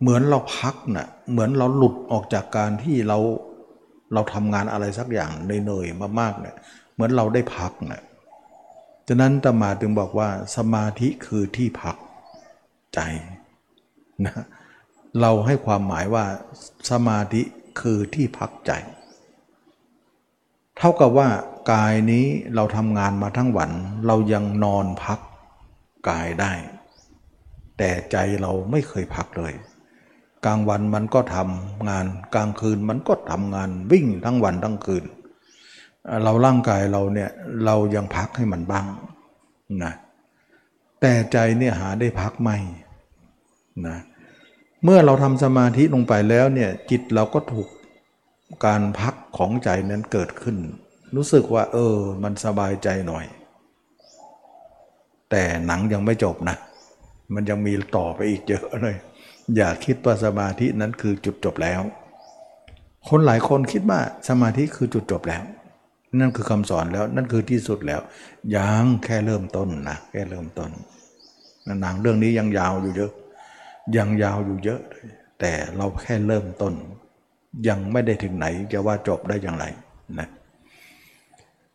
[0.01, 3.17] เหมือนเราพักนะ่ะเหมือนเราหลุดออกจากการที่เรา
[4.13, 6.55] เราทำงานอะไรสักอย่างเหนื่อยๆมากๆเนี่ย
[6.93, 8.01] เหมือนเราได้พักนะ่ะ
[9.07, 11.97] ฉะนั้นตมาถึงบอกว่าสมาธิคือที่พัก
[12.93, 12.99] ใจ
[14.25, 14.45] นะ
[15.21, 16.25] เราให้ความหมายว่า
[16.91, 17.41] สมาธิ
[17.81, 18.71] คือที่พักใจ
[20.77, 21.29] เท่ากับว่า
[21.71, 23.71] กายนี้เราทำงานมาทั้งวัน
[24.07, 25.19] เรายังนอนพัก
[26.09, 26.53] กายได้
[27.77, 29.53] แต่ใจเราไม่เคยพักเลย
[30.45, 35.03] กลางวันมันก็ทำงาน กลางคืนมันก็ทำงานวิ่งทั้งวันทั้งคืน
[36.23, 37.29] เราร่างกายเราเนี่ย
[37.65, 38.85] เรายังพักให้มันบ้าง
[39.83, 39.93] นะ
[41.01, 42.49] แต่ใจเนี่ยหาได้พักไหม
[43.87, 43.97] นะ
[44.83, 47.67] เมื่อเราทำสมาธิลงไปแล้วเนี่ยจิตเราก็ถูก
[48.65, 50.57] การพักของใจนั้นเกิดขึ้น
[51.15, 53.25] รู้สึกว่า เออ มันสบายใจหน่อย
[55.31, 56.57] แต่หนังยังไม่จบนะ
[57.33, 58.97] มันยังมีต่อไปอีกเยอะเลย
[59.55, 61.81] อย่าคิดว่าสมาธินั้นคือจุดจบแล้ว
[63.09, 65.43] คนหลายคนคิดว่าสมาธิคือจุดจบแล้ว
[66.19, 68.01] นั่นคือคำสอนแล้วนั่นคือที่สุดแล้ว
[68.55, 70.69] ยังแค่เริ่มต้นนะแค่เริ่มต้น
[71.81, 73.11] หนังเรื่องนี้ยังยาวอยู่เยอะ
[73.97, 74.81] ยังยาวอยู่เยอะ
[75.39, 76.73] แต่เราแค่เริ่มต้น
[77.67, 79.65] ยังไม่ได้ถึงไหนจะว่าจบได้อย่างไร
[80.19, 80.27] นะ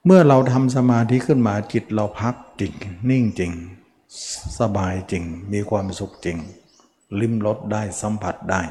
[0.05, 2.73] เมื่อเราทำสมาธิขึ้นมาจิตเราพักจริง
[3.11, 3.53] นิ่งจริง
[4.61, 6.37] สบายจริง มีความสุขจริง
[7.21, 8.63] ลิ้มรสได้สัมผัสได้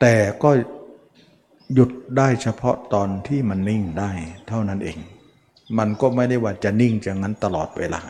[0.00, 0.50] แต่ก็
[1.74, 4.10] หยุดได้เฉพาะตอนที่มันนิ่งได้
[4.48, 4.98] เท่านั้นเอง
[5.78, 8.00] มันก็ไม่ได้ว่าจะนิ่งอย่างนั้นตลอดเวลา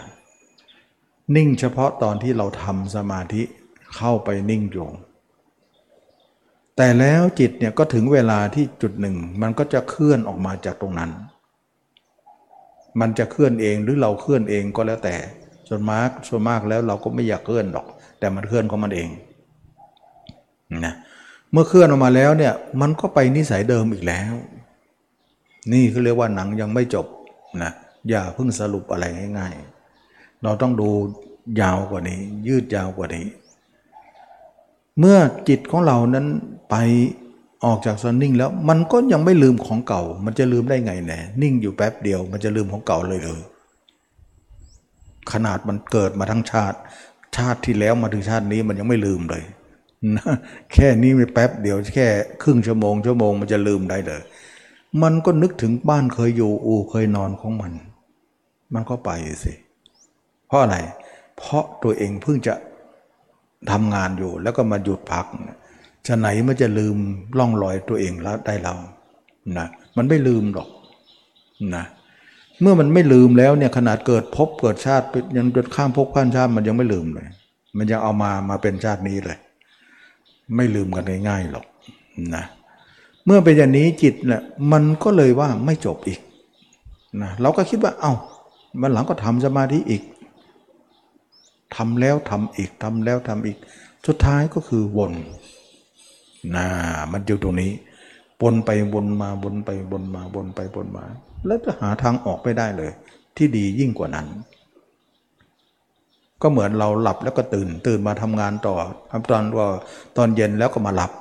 [1.37, 3.42] นิ่งเฉพาะตอนที่เราทำสมาธิ
[3.97, 4.88] เข้าไปนิ่งอยู่
[6.77, 11.11] แต่แล้วจิตเนี่ยก็ถึงเวลาที่จุดหนึ่ง มันก็จะเคลื่อนออกมาจากตรงนั้น
[13.01, 15.16] มันจะเคลื่อนเองหรือเราเคลื่อนเองก็แล้วแต่
[15.68, 17.87] ส่วนมากส่วนมากแล้วเราก็ไม่อยากเคลื่อนหรอก
[18.23, 19.09] แต่มันเคลื่อนของมันเอง
[20.85, 20.95] นะ
[21.53, 24.33] เมื่อเคลื่อนออกมาแล้วเนี่ยมันก็ไปนิสัยเดิมอีกแล้ว
[25.73, 27.07] นี่คือเรียกว่าหนังยังไม่จบ
[27.63, 27.73] นะ
[28.09, 29.05] อย่าเพิ่งสรุปอะไร
[29.39, 30.89] ง่ายๆ เราต้องดู
[31.61, 33.27] ยาวกว่านี้ ยืดยาวกว่านี้
[34.99, 36.27] เมื่อจิตของเรานั้น
[36.71, 36.77] ไป
[37.65, 43.41] ออกจากซอนนิ่งแล้วมันก็ยังไม่ลืมของเก่า มันจะลืมได้ไงแน่นิ่งอยู่แป๊บเดียว มันจะลืมของเก่าเลยเลย
[45.33, 46.79] ขนาดมันเกิดมาทั้งชาติ
[47.37, 49.42] ชาติที่แล้วมาถึงชาตินี้มันยังไม่ลืมเลย
[50.16, 50.35] นะ
[50.73, 52.09] แค่นี้ไม่แป๊บเดียวแค่
[52.42, 54.21] ครึ่งชั่วโมงชั่วโมงมันจะลืมได้เลย
[55.03, 57.73] มันก็นึกถึงบ้านเคยอยู่อูเคยนอนของมัน
[58.75, 59.11] มันก็ไป
[59.45, 59.53] สิ
[60.47, 60.77] เพราะอะไร
[61.37, 62.55] เพราะตัวเองเพิ่งจะ
[63.71, 65.27] ทำงานอยู่แล้วก็มาหยุดพัก
[66.07, 66.97] จะไหนมันจะลืม
[67.38, 68.75] ล่องรอยตัวเองแล้วได้เรา
[69.59, 69.66] นะ
[69.97, 70.68] มันไม่ลืมหรอก
[71.77, 71.85] นะ
[72.62, 77.27] เมื่อมันไม่ลืมแล้วเนี่ยขนาดเกิดพบเกิดชาติยังจนข้ามภพข้ามชาติมันยังไม่ลืมเลย
[77.77, 79.38] มันยังเอามามาเป็นชาตินี้เลย
[80.57, 81.64] ไม่ลืมกันง่ายๆหรอก
[82.35, 82.44] นะ
[83.27, 86.20] เมื่อเป็นอย่างนี้จิตเนี่ยมันก็เลยว่าไม่จบอีก
[87.22, 88.12] นะเราก็คิดว่าเอา้า
[88.81, 90.03] มันหลังก็ทำสมาธิอีก
[91.77, 93.57] ทำแล้วทำอีกทำแล้วทำอีก
[94.07, 95.12] สุดท้ายก็คือวน
[96.55, 96.66] นะ
[97.12, 97.72] มันอยู่ตรงนี้
[98.42, 101.05] วนไปวนมาวนไปวนมาวนไปวนมา
[101.46, 102.90] แล้วจะหาทางออกไม่ได้เลย
[103.37, 104.26] ที่ดียิ่งกว่านั้น
[106.42, 108.74] ก็เหมือนเราหลับแล้วก็ตื่น ตื่นมาทำงานต่อ
[109.31, 109.66] ตอนว่า
[110.16, 111.12] ตอนเย็นแล้วก็มาหลับ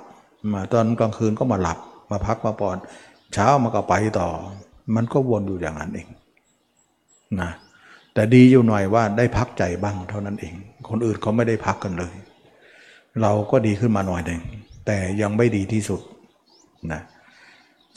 [0.53, 1.77] มาตอนกลางคืนก็มาหลับ
[2.11, 2.77] มาพักมาปอน
[3.33, 4.27] เช้ามาก็ไปต่อ
[4.95, 6.07] มันก็วนอยู่อย่างนั้นเอง
[7.41, 7.51] นะ
[8.13, 10.53] แต่ดีอยู่หน่อยว่าได้พักใจบ้างเท่านั้นเอง
[10.89, 12.13] คนอื่นเขาไม่ได้พักกันเลย
[13.21, 14.41] เราก็ดีขึ้นมาหน่อยหนึ่ง
[14.85, 16.01] แต่ยังไม่ดีที่สุด
[16.91, 17.01] นะ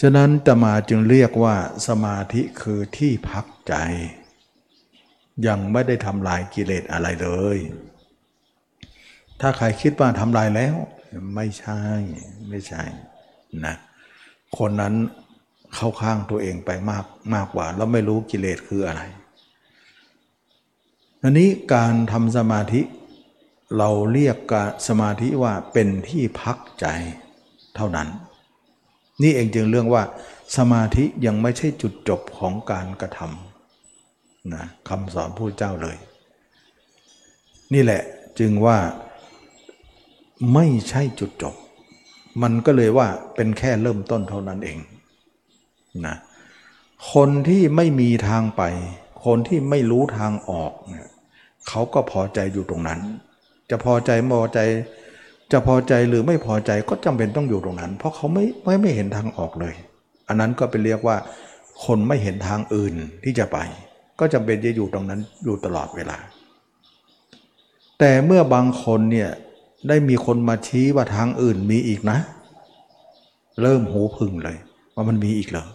[0.01, 1.57] ฉะนั้นตมาจึงเรียกว่า
[1.89, 3.75] สมาธิคือที่พักใจ
[5.47, 7.59] ยังไม่ได้ทำลายกิเลสอะไรเลย
[9.41, 10.75] ถ้าใครคิดว่าทำลายแล้ว
[11.35, 11.81] ไม่ใช่
[12.49, 12.83] ไม่ใช่
[13.65, 13.75] นะ
[14.59, 14.95] คนนั้น
[15.75, 17.05] เข้าข้างตัวเองไปมาก
[17.35, 19.03] มากกว่า แล้วไม่รู้กิเลสคืออะไร
[21.23, 22.83] อันนี้การทำสมาธิ
[23.79, 24.39] เราเรียก
[24.89, 26.87] สมาธิว่าเป็นที่พักใจ
[27.77, 28.09] เท่านั้น
[29.23, 30.03] นี่เองจึงเรื่องว่า
[30.57, 35.97] สมาธิยังไม่ใช่จุดจบของการกระทำนะคำสอนผู้เจ้าเลย
[37.75, 38.03] นี่แหละ
[38.39, 38.79] จึงว่า
[40.55, 41.55] ไม่ใช่จุดจบ
[42.43, 44.79] มันก็เลยว่าเป็นแค่เริ่มต้นเท่านั้นเอง
[46.07, 46.17] นะ
[47.13, 48.63] คนที่ไม่มีทางไป
[49.25, 51.09] คนที่ไม่รู้ทางออกเนี่ย
[51.69, 53.01] เขาก็พอใจอยู่ตรงนั้น
[53.71, 54.61] จะพอใจไม่พอใจ
[55.53, 59.75] จะพอใจหรือไม่พอใจก็จำเป็นต้องอยู่ตรงนั้น เพราะเขาไม่ไม่ไม่เห็นทางออกเลย
[60.29, 61.17] อันนั้นก็เป็นเรียกว่า
[61.85, 63.59] คนไม่เห็นทางอื่นที่จะไป
[64.21, 66.19] ก็จำเป็นจะอยู่ตรงนั้นอยู่ตลอดเวลา
[67.99, 69.31] แต่เมื่อบางคนเนี่ย
[69.89, 72.19] ได้มีคนมาชี้ว่าทางอื่นมีอีกนะ
[73.63, 74.57] เริ่มหูพึ่งเลย
[74.95, 75.67] ว่ามันมีอีกเหรอ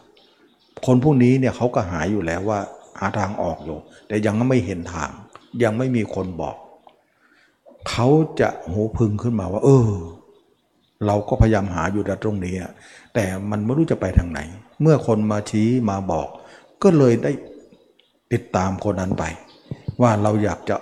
[0.86, 2.60] คนพวกนี้เนี่ยเขาก็หายอยู่แล้วว่า
[2.99, 3.77] หาทางออกอยู่
[4.08, 5.10] แต่ยังไม่เห็นทาง
[5.63, 6.55] ยังไม่มีคนบอก
[7.89, 8.08] เขา
[8.39, 9.89] จะหูพึงขึ้นมาว่า เออ
[11.06, 12.56] เราก็พยายามหาอยู่ตรงนี้
[13.13, 14.39] แต่มันไม่รู้จะไปทางไหน
[14.82, 16.28] เมื่อคนมาชี้มาบอก
[16.84, 17.32] ก็เลยได้
[18.34, 19.24] ติดตามคนนั้นไป
[20.02, 20.76] ว่าเราอยากจะ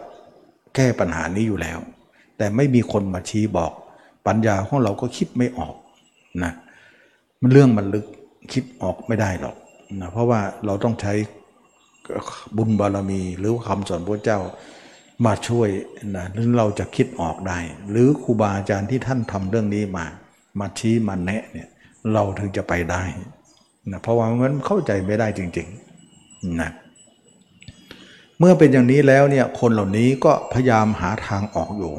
[0.76, 1.80] แก้ปัญหานี้อยู่แล้ว
[2.38, 3.72] แต่ไม่มีคนมาชี้บอก
[4.28, 5.76] ปัญญาของเราก็คิดไม่ออก
[6.44, 6.52] นะ
[7.42, 8.06] มันเรื่องมันลึก
[8.52, 9.56] คิดออกไม่ได้หรอก
[10.02, 11.14] นะเพราะว่าเราต้องใช้
[12.58, 14.40] บุญบารมีหรือคำสอนพระเจ้า
[15.26, 15.70] มาช่วย
[16.16, 20.06] นะหรือเราจะคิดออกได้ หรือครูบาอาจารย์ที่ท่านทำเรื่องนี้มา
[20.60, 21.68] มาชี้มาแนะเนี่ย
[22.14, 23.04] เราถึงจะไปได้
[23.92, 26.72] นะเพราะว่ามันเข้าใจไม่ได้จริงๆนะ
[28.40, 31.94] เมื่อเป็นอย่างนี้แล้วเนี่ยคนเหล่านี้ก็พยายามหาทางออกอยู่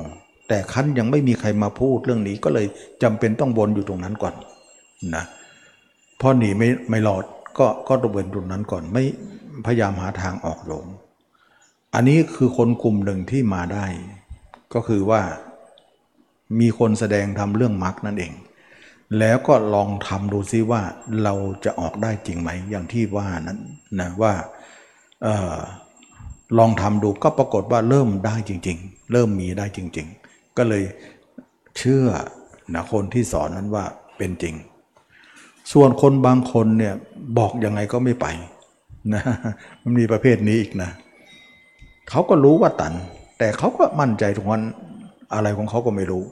[0.48, 2.66] แต่คันยังไม่มีใครมาพูดเรื่องนี้ก็เลย
[3.02, 4.34] จำเป็นต้องวนอยู่ตรงนั้นก่อน
[5.14, 5.24] นะ
[6.20, 7.24] พอหนีไม่ไม่รอด
[7.58, 9.04] ก็ก็ต้องวนตรงนั้นก่อนไม่
[9.66, 10.80] พยายามหาทางออกอยู่
[11.94, 13.86] อันนี้คือคนกลุ่มหนึ่งที่มาได้
[14.74, 15.22] ก็คือว่า
[16.60, 18.32] มีคนแสดงทำเรื่องมรรคนั่นเอง
[19.18, 20.82] แล้วก็ลองทำดูซิว่า
[21.22, 23.58] เราจะออกได้จริงไหมอย่างที่ว่านั้น
[24.00, 24.32] นะว่า
[25.26, 25.58] ออ
[26.58, 30.84] ลองทำดูก็ปรากฏว่าเริ่มได้จริง ๆ เริ่มมีได้จริง ๆ ก็เลย
[31.78, 32.06] เชื่อ
[32.74, 33.84] นะคนที่สอนนั้นว่า
[34.16, 34.54] เป็นจริง
[35.72, 36.94] ส่วนคนบางคนเนี่ย
[37.38, 38.26] บอกยังไงก็ไม่ไป
[39.14, 39.22] นะ
[39.82, 40.90] มันมีประเภทนี้อีกนะ
[42.10, 42.94] เขาก็รู้ว่าตัน
[43.38, 44.62] แต่เขาก็มั่นใจทุกวัน
[45.34, 46.24] อะไรของเขาก็ไม่รู้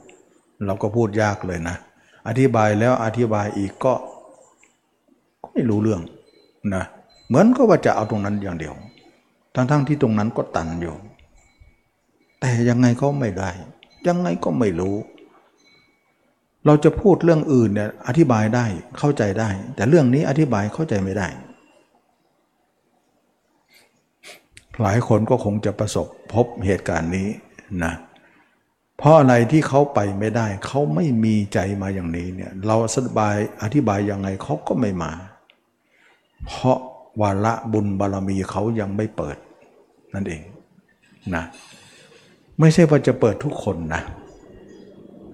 [0.65, 1.75] เราก็พูดยากเลยนะ
[2.27, 3.93] อธิบายแล้วอธิบายอีกก็
[5.43, 6.01] ก็ไม่รู้เรื่อง
[6.75, 6.83] นะ
[7.27, 8.73] เหมือนก็ว่าจะเอาตรงนั้นอย่างเดียว
[9.55, 10.95] ทั้งๆทที่ตรงนั้นก็ตันอยู่
[12.39, 13.49] แต่ยังไงก็ไม่ได้
[14.07, 14.95] ยังไงก็ไม่รู้
[16.65, 18.65] เราจะพูดเรื่องอื่นเนี่ยอธิบายได้
[18.97, 21.27] เข้าใจได้ แต่เรื่องนี้อธิบายเข้าใจไม่ได้
[24.81, 27.27] หลายคนก็คงจะประสบพบเหตุการณ์นี้
[27.83, 27.93] นะ
[28.97, 35.11] เพราะอะไรที่เขาไปไม่ได้ เขาไม่มีใจมาอย่างนี้เนี่ยเราสบายอธิบายยังไงเขาก็ไม่มา
[36.45, 36.77] เพราะ
[37.21, 39.37] วาระบุญบารมีเขายังไม่เปิด
[40.13, 40.41] นั่นเอง
[41.35, 41.43] นะ
[42.59, 44.01] ไม่ใช่ว่าจะเปิดทุกคนนะ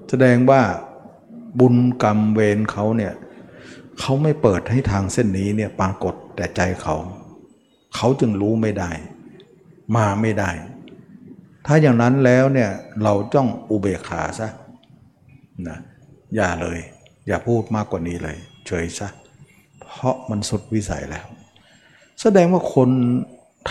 [0.10, 0.62] แสดงว่า
[1.60, 3.14] บุญกรรมเวรเขาเนี่ย
[4.00, 6.96] เขาไม่เปิดให้ทางเส้นนี้เนี่ยปรากฏแต่ใจเขา
[7.96, 8.92] เขาจึงรู้ไม่ได้
[9.96, 10.50] มาไม่ได้
[11.66, 12.70] ถ้าอย่างนั้นแล้วเนี่ย
[13.04, 14.50] เราต้องอุเบกขาซะ
[15.68, 15.78] นะ
[16.36, 16.80] อย่าเลย
[17.28, 19.08] อย่าพูดมากกว่านี้เลย เฉยซะ
[19.82, 21.26] เพราะมันสุดวิสัยแล้ว
[22.22, 22.90] แสดงว่าคน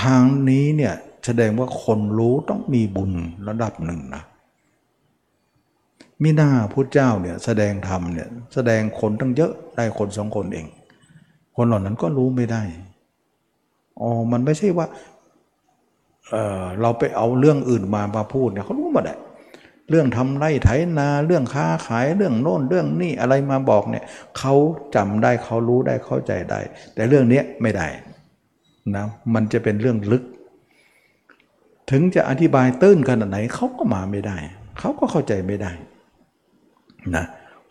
[0.02, 0.94] ทางนี้เนี่ย
[1.26, 3.12] แสดงว่าคนรู้ต้องมีบุญ
[3.48, 4.22] ระดับหนึ่งนะ
[6.22, 10.66] มิหน้าพุทธเจ้าเนี่ยแสดงธรรมเนี่ยแสดงคนตั้งเยอะได้คนสองคนเอง
[11.56, 12.62] คนเหล่านั้นก็รู้ไม่ได้
[14.00, 14.86] อ๋อ มันไม่ใช่ว่า
[16.32, 19.18] เเราไปเอาเรื่องอื่นมามาพูดเนี่ยเขารู้หมดแหละ
[19.90, 20.68] เรื่องทำไร่ไถ
[20.98, 24.04] นาเรื่องค้าขายเรื่องโน่นเรื่องนี่อะไรมาบอกเนี่ย
[24.38, 24.54] เขา
[24.94, 26.60] จำได้เขารู้ได้เข้าใจได้
[26.94, 27.86] แต่เรื่องนี้ไม่ได้
[28.96, 30.22] นะมันจะเป็นเรื่องลึก
[31.90, 34.36] ถึงจะอธิบายตื้นขนาดไหนเขาก็มาไม่ได้
[34.78, 35.72] เขาก็เข้าใจไม่ได้
[37.14, 37.24] นะ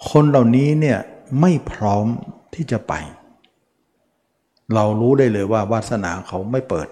[0.10, 1.00] คนเหล่านี้เนี่ย
[1.41, 2.06] ไม่พร้อม
[2.54, 2.93] ที่จะไป
[4.76, 6.88] เรารู้ได้เลยว่าวาสนาเขาไม่เปิด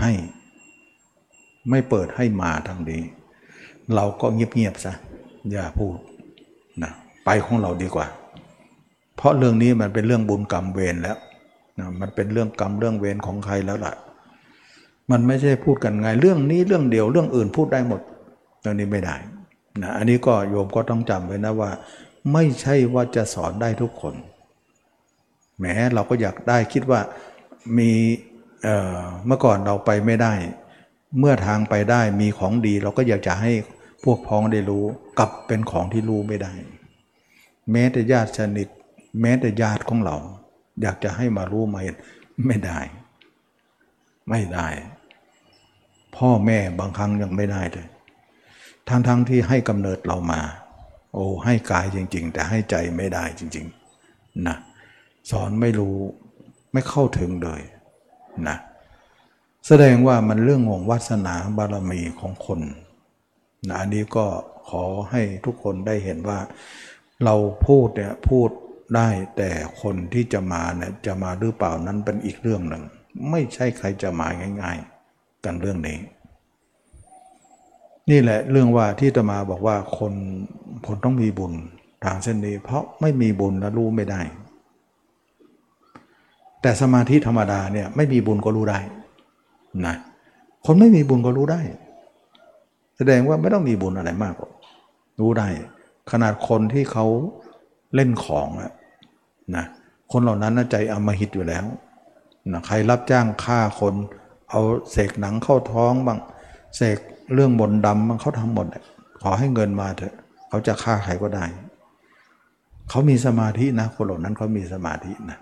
[0.00, 0.12] ให้
[1.70, 3.02] ไม่เปิดให้มาทางนี้
[3.94, 4.92] เราก็เงียบๆซะ
[5.50, 5.96] อย่าพูด
[6.82, 6.92] นะ
[7.24, 8.06] ไปของเราดีกว่า
[9.16, 11.18] เพราะเรื่องนี้มันเป็นเรื่องบุญกรรมเวรแล้ว
[11.78, 13.94] นะมันเป็นเรื่องกรรมเรื่องเวรของใครแล้วล่ะ
[15.10, 18.00] มันไม่ใช่พูดกันไงเรื่องนี้เรื่องเดียวเรื่องอื่นพูดได้หมด
[18.60, 19.16] เรื่องนี้ไม่ได้
[19.82, 21.70] นะอันนี้ก็โยมก็ต้องจำไว้นะว่า
[22.32, 24.14] ไม่ใช่ว่าจะสอนได้ทุกคน
[25.60, 27.00] แม้เราก็อยากได้คิดว่า
[27.78, 27.90] มี
[29.26, 30.32] เมื่อก่อนเราไปไม่ได้
[31.18, 33.52] เมื่อทางไปได้มีของดี เราก็อยากจะให้
[34.04, 34.84] พวกพ้องได้รู้
[35.18, 36.52] กลับเป็นของที่รู้ไม่ได้
[37.70, 38.68] แม้แต่ญาติสนิท
[39.20, 40.16] แม้แต่ญาติของเรา
[40.82, 41.96] อยากจะให้มารู้มาเห็น
[42.46, 42.80] ไม่ได้
[44.30, 44.68] ไม่ได้
[46.16, 47.86] พ่อแม่บางครั้งยังไม่ได้เลย
[48.88, 50.40] ทั้งๆทที่ให้กำเนิดเรามา
[51.14, 53.66] โอ้ให้กายจริง ๆ แต่ให้ใจไม่ได้จริง
[54.06, 54.56] ๆนะ
[55.30, 55.96] สอนไม่รู้
[56.72, 57.60] ไม่เข้าถึงเลย
[58.48, 58.56] นะ
[59.66, 62.60] แสดงว่ามันเรื่องของวาสนาบารมีของคน
[63.68, 64.26] นะอันนี้ก็
[64.68, 66.38] ขอให้ทุกคนได้เห็นว่า
[67.24, 67.34] เรา
[67.66, 68.50] พูดเนี่ยพูด
[68.96, 69.50] ได้แต่
[69.82, 72.82] คนที่จะมาเนี่ยจะมาหรือเปล่านั้นเป็นอีกเรื่องหนึ่ง
[73.30, 74.28] ไม่ใช่ใครจะมา
[74.62, 74.78] ง่าย
[75.10, 75.98] ๆ กันเรื่องนี้
[78.10, 80.14] นี่แหละเรื่องว่าที่จะมาบอกว่าคน
[80.86, 81.52] คนต้องมีบุญ
[82.04, 84.20] ทางเส้นนี้ เพราะไม่มีบุญแล้วรู้ไม่ได้
[86.62, 88.80] แต่สมาธิธรรมดาเนี่ยไม่มีบุญก็รู้ได้
[89.86, 89.96] นะ
[90.66, 91.60] คนไม่มีบุญก็รู้ได้
[92.96, 94.34] แสดงว่าไม่ต้องมีบุญอะไรมาก
[95.20, 95.48] รู้ได้
[96.10, 97.06] ขนาดคนที่เขา
[97.94, 98.48] เล่นของ
[99.56, 99.64] นะ
[100.12, 101.64] คนเหล่านั้นใจอมหิตอยู่แล้ว
[102.52, 103.94] นะใครรับจ้างฆ่าคน
[104.50, 106.18] เอาเสกหนังเข้าท้องบ้าง
[106.76, 106.98] เสก
[107.34, 108.66] เรื่องบนดำบ้างเขาทำหมด
[109.22, 110.14] ขอให้เงินมาเถอะ
[110.48, 111.44] เขาจะฆ่าใครก็ได้
[112.90, 115.38] เขามีสมาธินะ คนเหล่านั้นเขามีสมาธินะ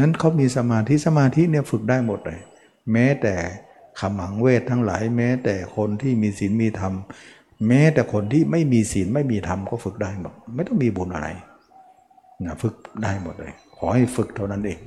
[0.00, 2.40] นั้นเขามีสมาธิสมาธิเนี่ยฝึกได้หมดเลย
[2.92, 3.34] แม้แต่
[3.98, 6.94] ขมังเวททั้งหลาย แม้แต่คนที่มีศีลมีธรรม
[7.68, 11.28] แม้แต่คนที่ไม่มีศีลไม่มีธรรมก็ฝึกได้หมดไม่ต้องมีบุญอะไร
[12.44, 14.80] นะฝึกได้หมดเลย ขอให้ฝึกเท่านั้นเอง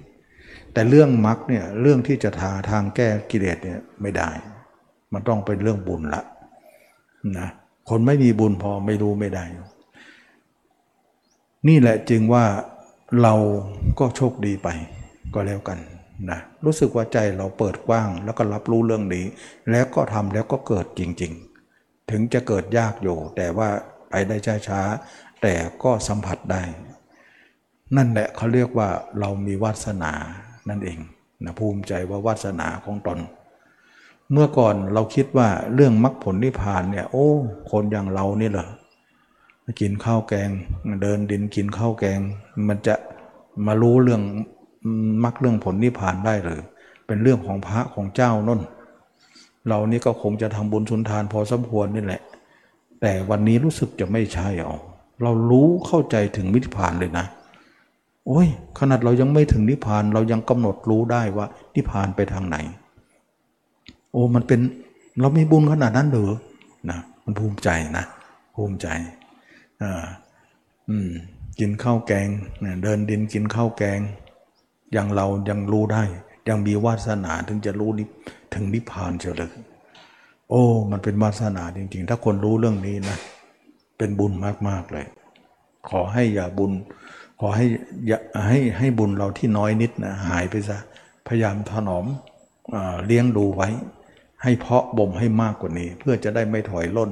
[0.74, 4.30] แต่เรื่องมรรคเนี่ยเรื่องที่จะทาทางแก้กิเลสเนี่ยไม่ได้
[5.14, 6.22] มันต้องเป็นเรื่องบุญละ
[7.38, 7.50] นะ
[7.90, 9.44] คนไม่มีบุญพอไม่รู้ไม่ได้
[11.68, 12.46] นี่แหละจึงว่า
[13.22, 13.34] เรา
[14.00, 14.68] ก็โชคดีไป
[15.34, 15.78] ก็แล้วกัน
[16.30, 19.26] นะรู้สึกว่าใจเราเปิดกว้าง แล้วก็รับรู้เรื่องนี้
[19.72, 21.34] แล้วก็ทำแล้วก็เกิดจริง
[21.72, 23.70] ๆ ถึงจะเกิดยากอยู่ แต่ว่า
[24.10, 26.62] ไปได้ช้าๆแต่ก็สัมผัสได้
[27.96, 30.12] นั่นแหละเขาเรียกว่าเรามีวาสนา
[30.70, 31.00] นั่นเอง
[31.44, 33.20] นะภูมิใจว่าวาสนาของตน
[34.32, 37.28] เมื่อก่อนเราคิดว่าเรื่องมรรคผลนิพพานเนี่ยโอ้
[37.72, 38.68] คนอย่างเรานี่เหรอ
[39.82, 40.50] กินข้าวแกง
[41.02, 42.20] เดินดินกินข้าวแกง
[42.68, 42.96] มันจะ
[43.66, 44.22] มารู้เรื่อง
[45.24, 46.62] มรรคเรื่องผลนิพพานได้หรือ
[47.08, 48.62] เป็นเรื่องของพระของเจ้าน่น
[49.68, 52.22] เรานี่ก็คงจะทำบุญสุนทานพอสมควรนี่แหละ
[53.02, 54.76] แต่วันนี้รู้สึกจะไม่ใช่เอา
[55.24, 57.26] เรารู้เข้าใจถึงมิพพานเลยนะ
[58.28, 58.48] โอ้ย
[58.80, 61.46] ขนาดเรายังไม่ถึงนิพพานเรายังกำหนดรู้ได้ว่า
[61.76, 62.58] นิพพานไปทางไหน
[64.12, 64.60] โอ้มันเป็น
[65.22, 66.34] เรามีบุญขนาดนั้นหรอ
[66.90, 68.06] นะมันภูมิใจนะ
[68.56, 68.88] ภูมิใจ
[69.82, 70.04] อ่า
[70.90, 71.10] อืม
[71.60, 72.28] กินข้าวแกง
[72.84, 74.00] เดินดินกินข้าวแกง
[74.96, 76.04] อย่างเรายังรู้ได้
[76.50, 77.90] ยังมีวาสนาถึงจะรู้
[78.54, 79.52] ถึงนิพพานเฉลย
[80.50, 83.18] โอ้ มันเป็นวาสนาจริง ๆ ถ้าคนรู้เรื่องนี้นะ
[83.98, 84.34] เป็นบุญ
[84.68, 85.06] มาก ๆ เลย
[85.90, 86.72] ขอให้อย่าบุญ
[87.40, 87.66] ขอให้
[88.08, 90.78] อย่าให้ให้บุญเราที่น้อยนิดนะหายไปซะ
[91.28, 92.06] พยายามถนอม
[93.06, 93.70] เลี้ยงดูไว้
[94.44, 97.12] ให้เพาะบ่มให้มากกว่านี้ เพื่อจะได้ไม่ถอยล่น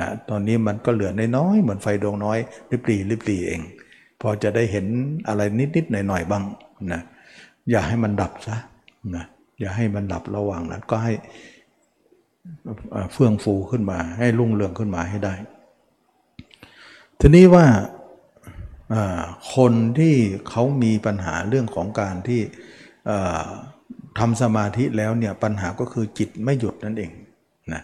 [0.00, 2.38] นะตอนนี้มันก็เหลือน้อยเหมือนไฟดวงน้อย
[2.70, 3.60] ริบหรี่ริบหรี่เอง
[4.20, 4.86] พอจะได้เห็น
[5.28, 5.42] อะไร
[5.76, 6.44] นิดๆหน่อยๆบ้าง
[6.92, 7.00] นะ
[7.70, 8.56] อย่าให้มันดับซะ
[9.16, 9.24] นะ
[9.60, 11.14] อย่าให้มันดับระหว่างนั้น ก็ให้
[13.12, 15.34] เฟื่องฟูขึ้นมา ให้รุ่งเรืองขึ้นมาให้ได้
[17.20, 17.66] ทีนี้ว่า
[19.54, 20.14] คนที่
[20.48, 22.40] เขามีปัญหาเรื่องของการที่
[24.18, 27.10] ทำสมาธิแล้วเนี่ยปัญหาก็คือจิตไม่หยุดนั่นเอง
[27.72, 27.82] นะ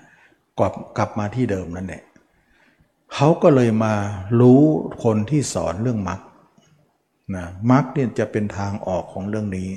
[0.59, 2.03] กลับกลับมาที่เดิมนั่นแหละ
[3.15, 3.95] เขาก็เลยมา
[4.41, 4.61] รู้
[5.05, 6.21] คนที่สอนเรื่องมรรค
[7.35, 9.71] นะมรรคเนี่ยจะเป็นทางออกของเรื่องนี้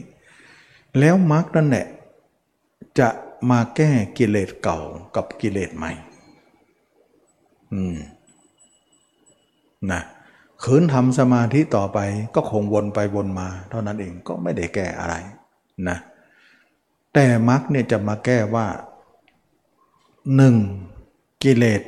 [0.99, 1.87] แล้วมรรคนั่นแหละ
[2.99, 3.09] จะ
[3.49, 4.79] มาแก้กิเลสเก่า
[5.15, 5.91] กับกิเลสใหม่
[7.73, 7.95] อืม
[9.91, 10.01] นะ
[10.63, 11.99] ขืนทำสมาธิต่อไป
[12.35, 15.15] ก็คงวนไปวนมา เท่านั้นเองก็ไม่ได้แก้อะไร
[15.89, 15.97] นะ
[17.13, 18.67] แต่มรรคเนี่ยจะมาแก้ว่า
[20.35, 20.55] หนึ่ง
[21.43, 21.81] กิเลส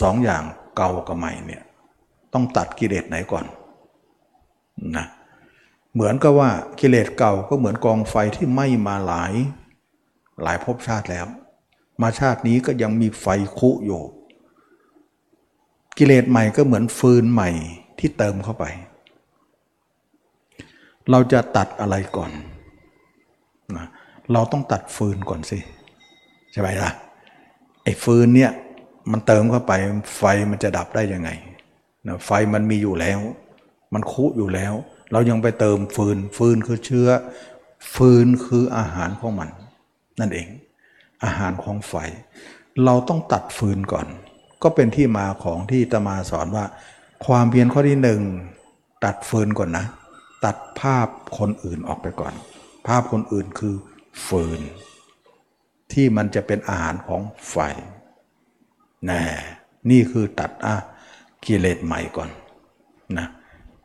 [0.00, 0.42] สองอย่าง
[0.76, 1.62] เก่ากับใหม่เนี่ย
[2.32, 3.44] ต้องตัดกิเลสไหนก่อน
[4.96, 5.06] นะ
[5.94, 9.32] เหมือนกับว่ากิเลสเก่าก็เหมือนกองไฟที่ไหม้มาหลาย
[10.42, 11.26] หลายภพชาติแล้ว
[12.02, 13.26] มาชาตินี้ก็ยังมีไฟ
[13.58, 14.02] คุอยู่
[15.98, 17.50] กิเลสใหม่ก็เหมือนฟืนใหม่
[17.98, 18.64] ที่เติมเข้าไป
[21.10, 22.30] เราจะตัดอะไรก่อน
[23.76, 23.86] นะ
[24.32, 25.58] เราต้องตัดฟืนก่อนสิ
[26.52, 26.90] ใช่ไหมล่ะ
[27.84, 28.52] ไอ้ฟืนเนี่ย
[29.12, 29.72] มันเติมเข้าไป
[30.16, 31.30] ไฟมันจะดับได้ยังไง
[32.06, 33.20] นะไฟมันมีอยู่แล้ว
[33.94, 34.74] มันคุอยู่แล้ว
[35.12, 37.08] เรายังไปเติมฟืน ฟืนคือเชื้อ
[37.94, 39.48] ฟืนคืออาหารของมัน
[40.20, 40.48] นั่นเอง
[41.24, 41.94] อาหารของไฟ
[42.84, 44.06] เราต้องตัดฟืนก่อน
[44.62, 46.64] ก็เป็นที่มาของที่ตมาสอนว่า
[47.26, 48.20] ความเพียรข้อที่หนึ่ง
[49.04, 49.86] ตัดฟืนก่อนนะ
[50.44, 51.08] ตัดภาพ
[51.38, 52.34] คนอื่นออกไปก่อน
[52.86, 53.74] ภาพคนอื่นคือ
[54.26, 54.60] ฟืน
[55.92, 57.56] ที่มันจะเป็นอาหารของไฟ
[59.06, 59.22] แน่
[59.90, 60.76] นี่คือตัดอะ
[61.48, 62.28] กิเลสใหม่ก่อน
[63.18, 63.26] นะ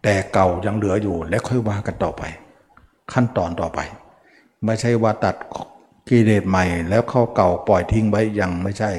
[0.03, 2.23] แต่เก่ายังเหลืออยู่และค่อยว่ากันต่อไป
[3.13, 3.79] ขั้นตอนต่อไป
[4.65, 5.35] ไม่ใช่ว่าตัด
[6.09, 8.91] กิเลสใหม่แล้วเข้าเก่าปล่อยทิ้งไว้ยังไม่ใช่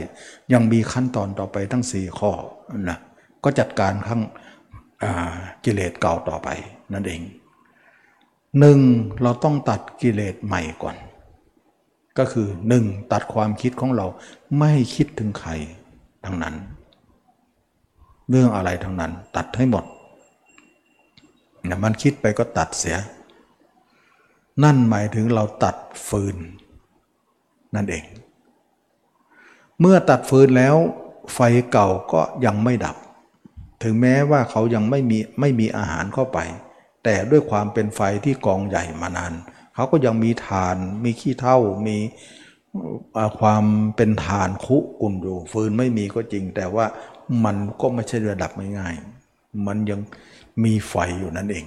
[0.53, 2.31] ยังมีขั้นตอนต่อไปทั้งสี่ข้อ
[2.88, 2.98] นะ
[3.44, 4.22] ก็จัดการข้าง
[5.64, 6.48] กิเลสเก่าต่อไป
[6.92, 7.22] นั่นเอง
[8.59, 8.79] หนึ่ง
[9.22, 10.96] เราต้องตัดกิเลสใหม่ก่อน
[12.18, 14.07] ก็คือหนึ่งตัดความคิดของเรา
[14.59, 15.50] ไม่คิดถึงใคร
[16.24, 16.55] ทั้งนั้น
[18.28, 19.84] เรื่องอะไรทั้งนั้น ตัดให้หมด
[21.68, 22.98] นะมันคิดไปก็ตัดเสีย
[24.62, 25.76] นั่นหมายถึงเราตัด
[26.08, 26.37] ฟืน
[27.74, 28.04] นั่นเอง
[29.80, 30.76] เมื่อตัดฟืนแล้ว
[31.34, 31.38] ไฟ
[31.72, 32.96] เก่าก็ยังไม่ดับ
[33.82, 36.38] ถึงแม้ว่าเขายังไม่มีไม่มีอาหารเข้าไป
[37.04, 39.32] แต่ด้วยความเป็นไฟที่กองใหญ่มานาน
[39.74, 41.98] เขาก็ยังมีฐานมีขี้เท่ามี
[43.40, 43.64] ความ
[43.96, 46.87] เป็นฐานคุกุ่นอยู่ฟืนไม่มีก็จริง แต่ว่า
[47.44, 50.00] มันก็ไม่ใช่ระดับง่ายๆมันยัง
[50.64, 51.66] มีไฟอยู่นั่นเอง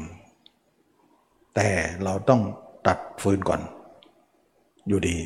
[1.56, 1.70] แต่
[2.04, 2.42] เราต้อง
[2.88, 3.62] ตัดฟืนก่อน
[4.88, 5.18] อยู่ดี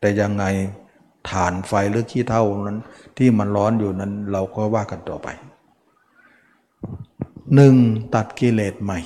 [0.00, 0.44] แต่ยังไง
[1.30, 2.78] ฐานไฟหรือขี้เท่านั้น
[3.16, 5.28] ที่มันร้อนอยู่นั้น เราก็ว่ากันต่อไป
[7.54, 7.74] หนึ่ง
[8.14, 9.00] ตัดกิเลสใหม่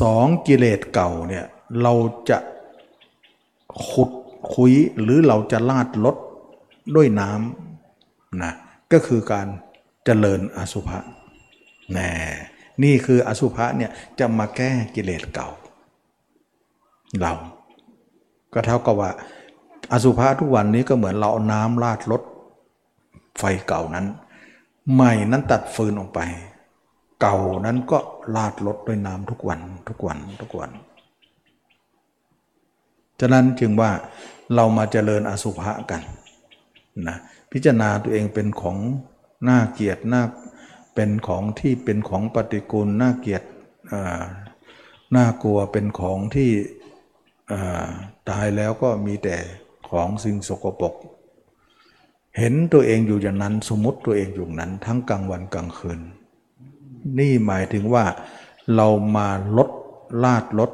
[0.00, 1.46] สองกิเลสเก่าเนี่ย
[1.82, 1.94] เรา
[2.30, 2.38] จะ
[3.88, 4.10] ขุด
[4.54, 6.16] คุยหรือเราจะลาดลด
[6.94, 8.52] ด้วยน้ำนะ
[8.92, 9.46] ก็คือการ
[10.04, 10.98] เจริญอสุภะ
[11.92, 12.10] แน่
[12.82, 15.48] นี่คืออสุภะเนี่ยจะมาแก้กิเลสเก่า
[17.20, 17.32] เรา
[18.52, 19.10] ก็เท่ากับว่า
[19.92, 22.22] อสุภะทุกวันนี้ก็เหมือนเราเอาน้ำราดรถ
[23.38, 24.06] ไฟเก่านั้น
[24.92, 26.20] ใหม่นั้นตัดฟืนออกไป
[27.20, 27.98] เก่านั้นก็
[28.36, 30.70] ลาดลดด้วยน้ำทุกวันทุกวันทุกวัน
[33.20, 33.90] ฉะนั้นจึงว่า
[34.54, 36.02] เรามาเจริญอสุภะกัน
[37.08, 37.18] นะ
[37.52, 38.78] พิจารณาตัวเองเป็นของ
[39.48, 40.22] น่าเกียดน่า
[40.94, 43.42] เป็นของที่เป็นของปฏิกูลน่าเกียด
[45.16, 46.50] น่ากลัวเป็นของที่
[48.28, 49.36] ตายแล้วก็มีแต่
[49.88, 50.94] ของสิ่งสกปรก
[52.38, 56.00] เห็นตัวเองอยู่อย่างนั้นสมมติตัวเองอยู่นั้น ทั้งกลางวันกลางคืน
[57.18, 58.04] นี่หมายถึงว่า
[58.74, 59.70] เรามาลด
[60.24, 60.70] ลาดลด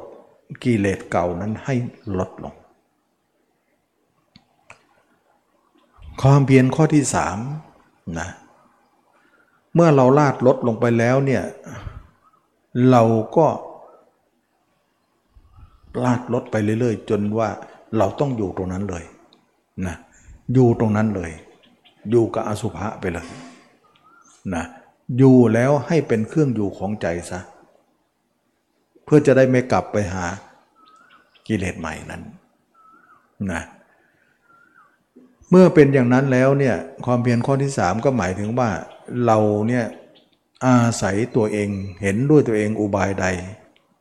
[0.63, 1.75] กิเลสเก่านั้นให้
[2.19, 2.53] ลดลง
[6.21, 7.37] ความเพียรข้อที่สาม
[8.19, 8.29] นะ
[9.73, 11.43] เมื่อเราลาดลดลงไปแล้วเนี่ย
[12.91, 13.03] เรา
[13.37, 13.47] ก็
[16.03, 17.49] ลาดลดไปเรื่อยๆ จนว่า
[17.97, 19.03] เราต้องอยู่ตรงนั้นเลย
[19.85, 19.95] นะ
[20.53, 21.31] อยู่ตรงนั้นเลย
[22.09, 23.27] อยู่กับอสุภะไปเลย
[24.53, 24.63] นะ
[25.17, 27.39] อยู่แล้วให้เป็นเครื่องอยู่ของใจซะ
[29.03, 30.25] เพื่อจะได้ไม่กลับไปหา
[31.47, 32.21] กิเลสใหม่นั้น
[33.51, 33.61] นะ
[35.49, 36.75] เมื่อเป็นอย่างนั้นแล้วเนี่ย
[37.05, 38.69] ความเพียรข้อที่สามก็หมายถึงว่า
[39.25, 39.37] เรา
[39.67, 39.85] เนี่ย
[40.65, 41.69] อาศัยตัวเอง
[42.01, 43.25] เห็นด้วยตัวเองอุบายใด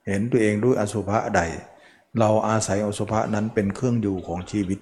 [0.08, 1.40] เห็นตัวเองด้วยอสุภะใด
[2.18, 4.78] เราอาศัยอสุภะนั้นเป็นเครื่องอยู่ของชีวิต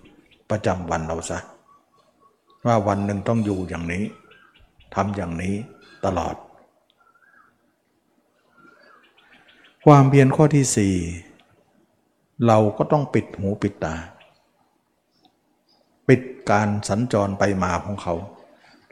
[0.50, 1.38] ประจำวันเราซะ
[2.66, 4.04] ว่าวันหนึ่งต้องอยู่อย่างนี้
[4.94, 5.54] ทำอย่างนี้
[6.04, 6.34] ตลอด
[9.84, 10.94] ความเพียรข้อที่สี่
[12.46, 13.94] เราก็ต้องปิดหูปิดตา
[16.08, 18.14] ปิดการสัญจรไปมาของเขา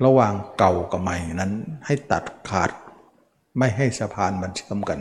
[0.05, 1.53] ระหว่างเก่ากับใหม่นั้น
[1.87, 2.71] ให้ตัดขาด
[3.59, 4.99] ไม่ให้สะพานมันเชื่อมกัน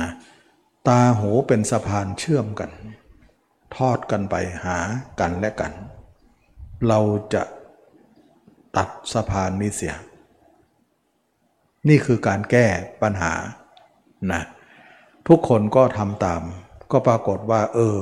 [0.00, 0.10] นะ
[0.88, 2.70] ตาหูเป็นสะพานเชื่อมกัน
[3.76, 4.34] ทอดกันไป
[4.64, 4.78] หา
[5.20, 5.72] กันและกัน
[6.88, 7.00] เรา
[7.34, 7.42] จะ
[8.76, 9.94] ตัดสะพานนี้เสีย
[11.88, 12.66] นี่คือการแก้
[13.02, 13.32] ปัญหา
[14.32, 14.42] นะ
[15.28, 16.42] ทุกคนก็ทำตาม
[16.92, 18.00] ก็ปรากฏว่า เออ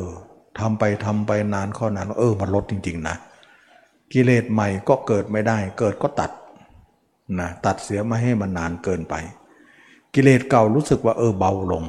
[0.60, 3.16] ทำไปทำไปนานข้อนานเออมันลดจริง ๆ นะ
[4.12, 6.30] กิเลสใหม่ก็เกิดไม่ได้ เกิดก็ตัด
[7.40, 9.14] นะตัดเสียไม่ให้มันนานเกินไป
[10.14, 11.84] กิเลสเก่ารู้สึกว่าเออเบาลง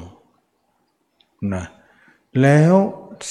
[1.56, 1.66] นะ
[2.42, 2.76] แล้ว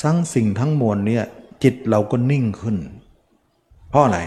[0.03, 1.24] ทั้งสิ่งทั้งมวลเนี่ย
[1.62, 2.76] จิตเราก็นิ่งขึ้น
[3.89, 4.20] เพราะอะไร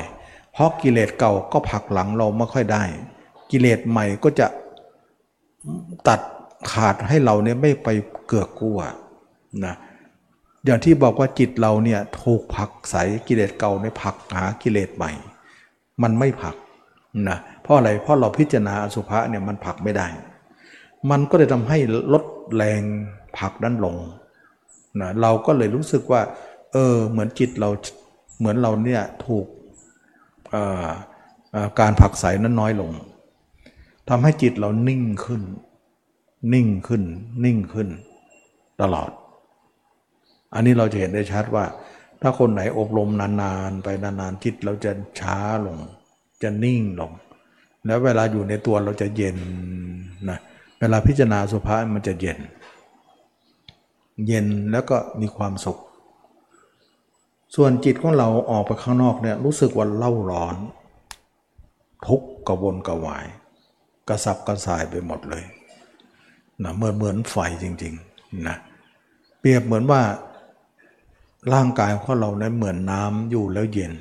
[0.53, 2.84] เพราะกิเลสเก่าก็ผลักหลังเราไม่ค่อยได้
[3.51, 4.47] กิเลสใหม่ก็จะ
[6.07, 6.22] ตัด
[6.72, 7.89] ขาดให้เราเนี่ยไม่ไป
[8.28, 8.80] เกือกกลัว
[9.66, 9.76] นะ
[10.66, 12.95] อย่างที่บอกว่าจิตเราเนี่ยถูกผักใส
[13.28, 15.12] กิเลสเก่าในผักหากิเลสใหม่
[16.03, 16.55] มันไม่ผัก
[17.30, 20.07] นะเพราะอะไรเพราะเราพิจารณาอสุภะเนี่ยมันผักไม่ได้
[21.10, 21.78] มันก็เลยทำให้
[22.14, 22.82] ลดแรง
[23.38, 23.95] ผักนั้นลง
[25.01, 26.22] นะเราก็เลยรู้สึกว่า
[26.74, 27.70] เออเหมือนจิตเรา
[28.39, 29.45] เหมือนเราเนี่ยถูก
[31.80, 32.91] การผักใสนั้นน้อยลง
[34.10, 35.41] ทำให้จิตเรานิ่งขึ้น
[36.53, 37.03] นิ่งขึ้น
[37.45, 37.89] นิ่งขึ้น
[38.82, 39.10] ตลอด
[40.53, 41.65] อันนี้เราจะเห็นได้ชัดว่า
[42.21, 43.09] ถ้าคนไหนอบรม
[43.41, 45.77] นานๆ ไปนานๆจิตเราจะช้าลง
[46.43, 47.11] จะนิ่งลง
[47.85, 49.37] แล้วเวลาอยู่ในตัวเราจะเย็น
[50.29, 50.39] นะ
[50.79, 52.39] เวลาพิจารณาสุภาษมันจะเย็น
[54.27, 55.79] เย็นแล้วก็มีความสุข
[57.55, 60.55] ส่วนจิตของเราออกไปข้างนอกเนี่ยรู้สึกว่าเล่าร้อน
[62.07, 63.25] ทุกข์กระวนกระวาย
[64.09, 65.43] กระสับกระส่ายไปหมดเลย
[66.63, 68.57] นะเหมือนเหมือนไฟจริงๆนะ
[69.39, 70.01] เปรียบเหมือนว่า
[71.53, 73.93] ร่างกายของเรานั้นเหมือนน้ำอยู่แล้วเย็น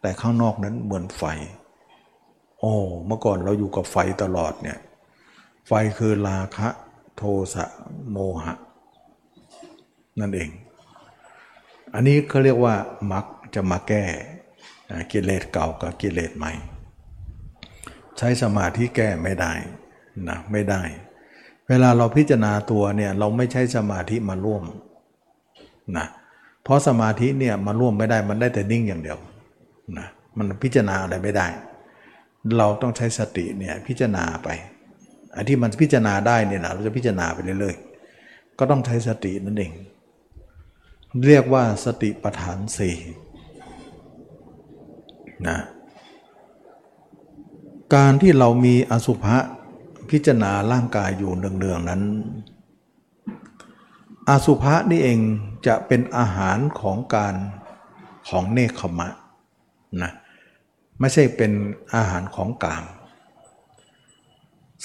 [0.00, 1.22] แต่ข้างนอกนั้นเหมือนไฟ
[2.60, 2.74] โอ้
[3.06, 4.78] เมื่อก่อนเราอยู่กับไฟตลอดเนี่ย
[5.66, 6.68] ไฟคือราคะ
[7.16, 7.22] โท
[7.54, 7.64] สะ
[8.10, 8.54] โมหะ
[10.20, 10.50] นั่นเอง
[11.94, 12.74] อันนี้เขาเรียกว่า
[13.12, 13.24] มัก
[13.54, 14.04] จะมาแก้
[15.12, 16.52] กิเลสเก่ากับกิเลสใหม่
[18.18, 19.52] ใช้สมาธิแก้ไม่ได้
[20.28, 20.82] นะไม่ได้
[21.68, 24.62] เวลาเราพิจารณาตัวเนี่ยเราไม่ใช้สมาธิมาร่วม
[25.96, 26.06] นะ
[26.66, 29.18] เพราะสมาธิเนี่ยมาร่วมไม่ได้มันได้แต่นิ่งอย่างเดียว
[29.98, 30.06] นะ
[30.36, 31.46] มันพิจารณาอะไรไม่ได้
[32.58, 34.48] เราต้องใช้สติเนี่ยพิจารณาไป
[35.32, 39.72] ไอันที่มันพิจารณาได้เนี่ยนะเราจะพิจารณาไปเรื่อยๆก็ต้องใช้สตินั่นเอง
[41.26, 42.96] เรียกว่าสติปัฏฐานสี่
[45.48, 45.58] นะ
[47.94, 49.36] การที่เรามีอสุภะ
[50.10, 52.02] พิจารณาร่างกายอยู่เนืองๆนั้น
[54.28, 55.20] อาสุภะนี่เอง
[55.66, 57.34] จะเป็นอาหารของการ
[58.28, 59.08] ของเนคขมะ
[60.02, 60.12] นะ
[61.00, 61.52] ไม่ใช่เป็น
[61.94, 62.84] อาหารของกาม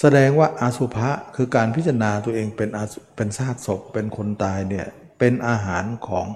[0.00, 2.68] แสดงว่าอาสุภะคือการพิจารณาตัวเองเป็น
[3.16, 4.86] เป็นซากศพเป็นคนตายเนี่ย
[5.18, 6.26] เป็นอาหารของ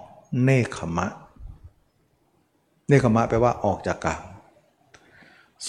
[0.45, 1.07] เนคขมะ
[2.89, 4.23] เนคขมะแปลว่าออกจากกาม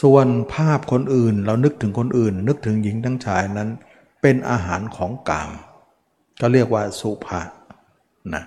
[0.02, 3.70] ส่วนภาพคนอื่นเรานึกถึงคนอื่น นึกถึงหญิงทั้งชายนั้น
[4.22, 5.50] เป็นอาหารของกาม
[6.42, 7.42] ก็เรียกว่าสุภา
[8.34, 8.44] นะ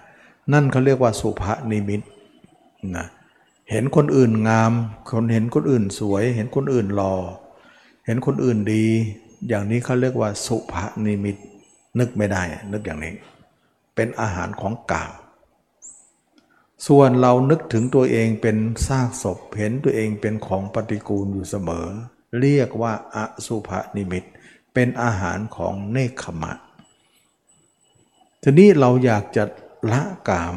[0.53, 2.01] นั่นเขาเรียกว่าสุภานิมิต
[2.97, 3.07] นะ
[3.71, 4.73] เห็นคนอื่นงาม
[5.11, 7.15] คนเห็นคนอื่นสวย เห็นคนอื่นหลอ่อ
[8.07, 8.85] เห็นคนอื่นดี
[9.49, 11.37] อย่างนี้เขาเรียกว่าสุภานิมิต
[11.99, 13.15] นึกไม่ได้ นึกอย่างนี้
[13.95, 15.13] เป็นอาหารของกาม
[16.87, 21.87] ส่วนเรานึกถึงตัวเองเป็นซากศพ เห็นตัวเองเป็นของปฏิกูลอยู่เสมอ
[22.41, 24.25] เรียกว่าอสุภนิมิต
[24.75, 26.53] เป็นอาหารของเนคขมะ
[28.43, 29.45] ทีนี้เราอยากจะ
[29.93, 30.57] ละกาม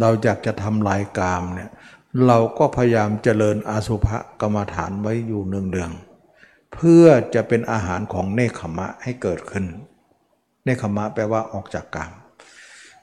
[0.00, 1.70] เราอยากจะทำลายกามเนี่ย
[2.26, 4.08] เราก็พยายามเจริญอาสุภ
[4.40, 9.64] กรรมฐานไว้อยู่เนืองๆเพื่อจะเป็นอาหารของเนคขมะให้เกิดขึ้น
[10.64, 12.12] เนคขมะแปลว่าออกจากกาม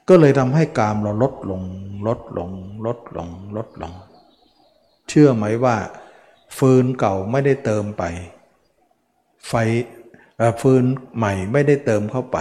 [0.08, 1.62] ก็เลยทำให้กามเราลดลง
[2.06, 2.50] ลดลง
[2.86, 3.92] ลดลงลดลง
[5.08, 5.76] เชื่อไหมว่า
[6.58, 8.02] ฟืนเก่าไม่ได้เติมไป
[9.48, 9.52] ไฟ
[10.60, 10.84] ฟืน
[11.16, 12.38] ใหม่ไม่ได้เติมเข้าไป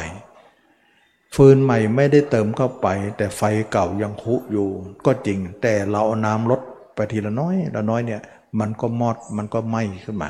[1.36, 4.68] ฟืนใหม่ไม่ได้เติมเข้าไป แต่ไฟเก่ายังคุอยู่
[5.06, 6.62] ก็จริง แต่เราเอาน้ำลด
[6.96, 8.22] ไปทีละน้อยละน้อยเนี่ย
[8.60, 10.30] มันก็มอดมันก็ไหม้ขึ้นมา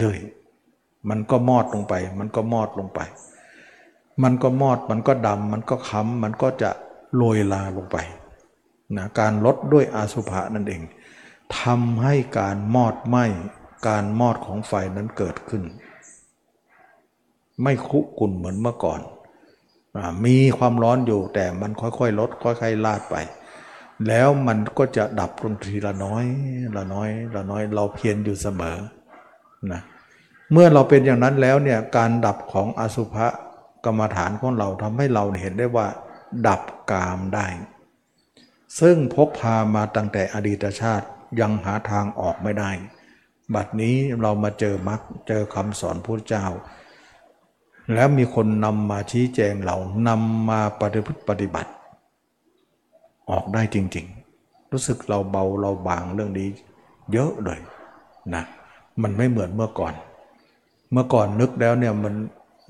[0.00, 3.00] เรื่อยๆมันก็มอดลงไป มันก็มอดลงไป
[4.22, 6.70] มันก็มอดมันก็ดำมันก็ค้ำมันก็จะ
[7.16, 7.96] โรยลาลงไป
[8.96, 10.82] นะการลดด้วยอาสุภะนั่นเอง
[11.60, 13.24] ทำให้การมอดไหม้
[13.88, 15.62] การมอดของไฟนั้นเกิดขึ้น
[17.62, 19.00] ไม่คุกุ่นเหมือนเมื่อก่อน
[20.26, 23.16] มีความร้อนอยู่แต่มันค่อยๆ ลดค่อยๆลาดไป
[24.08, 26.24] แล้วมันก็จะดับลงทีละน้อย
[26.76, 28.78] ละน้อยละน้อยเราเพียรอยู่เสมอ
[29.72, 29.80] นะ
[30.52, 33.26] เมื่อเราเป็นอย่างนั้นแล้วเนี่ยการดับของอสุภะ
[33.84, 35.86] กรรมฐานของเราทำให้เราเห็นได้ว่า
[36.46, 37.46] ดับกามได้
[38.80, 41.06] ซึ่งพกพามาตั้งแต่อดีตชาติ
[41.40, 42.70] ยังหาทางออกไม่ได้
[43.54, 46.46] บัดนี้เรามาเจอมรรคเจอคำสอนพระเจ้า
[47.94, 49.76] แล้วมีคนนำมาชี้แจงเรา
[50.08, 51.70] นำมาปฏิพฤติปฏิบัติ
[53.30, 54.06] ออกได้จริง
[54.38, 56.48] ๆ รู้สึกเราเบาเราบางเรื่องนี้
[57.12, 57.60] เยอะเลย
[58.34, 58.44] นะ
[59.02, 59.94] มันไม่เหมือนเมื่อก่อน
[60.92, 62.14] เมื่อก่อนนึกแล้วเนี่ยมัน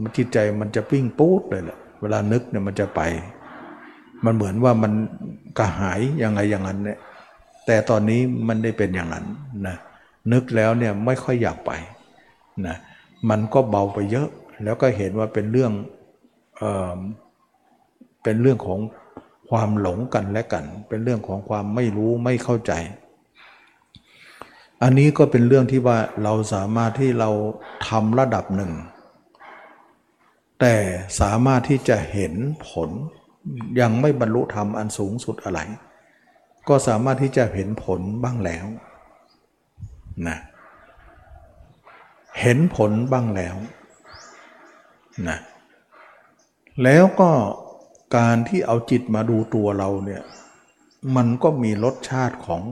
[0.03, 3.01] มันจิตใจมันจะปิ้งปูดเลยแหละเวลานึกเนี่ยมันจะไป
[4.25, 4.93] มันเหมือนว่ามัน
[5.59, 6.99] กระหายยังไงอย่างนั้นเนี่ย
[7.67, 9.25] แต่ตอนนี้มันได้เป็นอย่างนั้น
[9.67, 9.77] นะ
[10.33, 11.73] นึกแล้วเนี่ยไม่ค่อยอยากไป
[12.67, 12.77] นะ
[13.31, 14.29] มันก็เบาไปเยอะ
[14.65, 15.73] แล้วก็เห็นว่าเป็นเรื่อง
[16.59, 16.63] เอ
[16.97, 16.99] อ
[18.23, 18.81] เป็นเรื่องของ
[19.51, 22.73] ความหลงกันและกัน เป็นเรื่องของความไม่รู้ไม่เข้าใจ
[24.83, 27.31] อันนี้ก็เป็นเรื่องที่ว่าเราสามารถที่เรา
[27.89, 28.73] ทำระดับหนึ่ง
[30.61, 30.75] แต่
[31.21, 32.35] สามารถที่จะเห็น
[32.69, 32.91] ผล
[33.81, 35.61] ยังไม่บรรลุธรรมอันสูงสุดอะไร
[36.69, 38.67] ก็สามารถที่จะเห็นผลบ้างแล้ว
[40.29, 40.39] นะ
[42.41, 43.57] เห็นผลบ้างแล้ว
[45.29, 45.39] นะ
[46.83, 47.31] แล้วก็
[48.17, 50.23] การที่เอาจิตมาดูตัวเราเนี่ย
[51.17, 52.63] มันก็มีรสชาติของ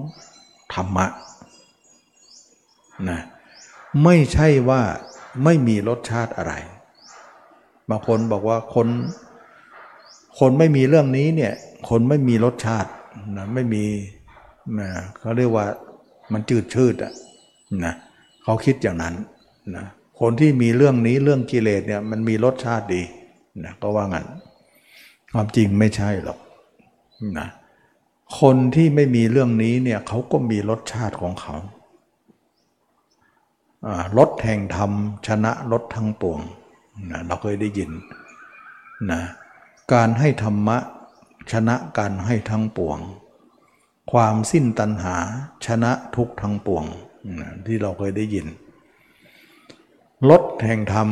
[0.75, 1.07] ธรรมะ
[3.09, 3.21] นะ
[4.05, 4.83] ไม่ใช่ว่า
[5.45, 6.53] ไม่มีรสชาติอะไร
[7.91, 8.89] บางคนบอกว่าคน
[10.39, 11.53] คนไม่มีเรื่องนี้เนี่ย
[11.89, 12.91] คนไม่มีรสชาติ
[13.37, 13.85] นะไม่มี
[14.79, 14.89] นะ
[15.19, 15.67] เขาเรียกว่า
[16.33, 17.13] มันจืดชืดอะ
[17.85, 17.95] นะ
[18.43, 19.15] เขาคิดอย่างนั้น
[19.77, 19.87] นะ
[20.21, 23.03] คนที่มีเรื่องนี้เรื่องกิเลสเนี่ยมันมีรสชาติดี
[23.65, 24.27] นะก็ว่างั้น
[25.33, 26.39] ความจริงไม่ใช่หรอก
[27.39, 27.49] นะ
[28.41, 31.57] คนที่ไม่มีเรื่องนี้เนี่ยเขาก็มีรสชาติของเขา
[34.19, 34.91] รสแห่งธรรม
[35.27, 36.41] ชนะรสทั้งปวง
[37.11, 37.91] นะเราเคยได้ยิน
[39.11, 39.21] นะ
[39.93, 40.79] การให้ธรรมะ
[41.53, 42.99] ชนะการให้ทั้งปวง
[44.13, 45.17] ความสิ้นตัณหา
[45.67, 46.85] ชนะทุกทั้งปวง
[47.41, 48.47] นะที่เราเคยได้ยิน
[50.31, 51.09] ลดแห่งธรรม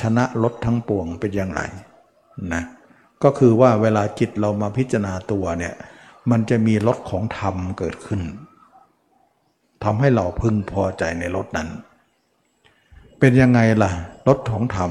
[0.00, 1.60] ชนะลดทั้งปวงเป็นอย่างไร
[2.52, 2.62] นะ
[3.22, 5.74] ก็คือว่าเวลาจิตเรามาพิจารณาตัวเนี่ย
[6.30, 8.20] มันจะมีลดของธรรมเกิดขึ้น
[9.84, 11.68] ทำให้เราพึงพอใจในลดนั้น
[13.18, 13.90] เป็นยังไงล่ะ
[14.28, 14.90] รสของธรรม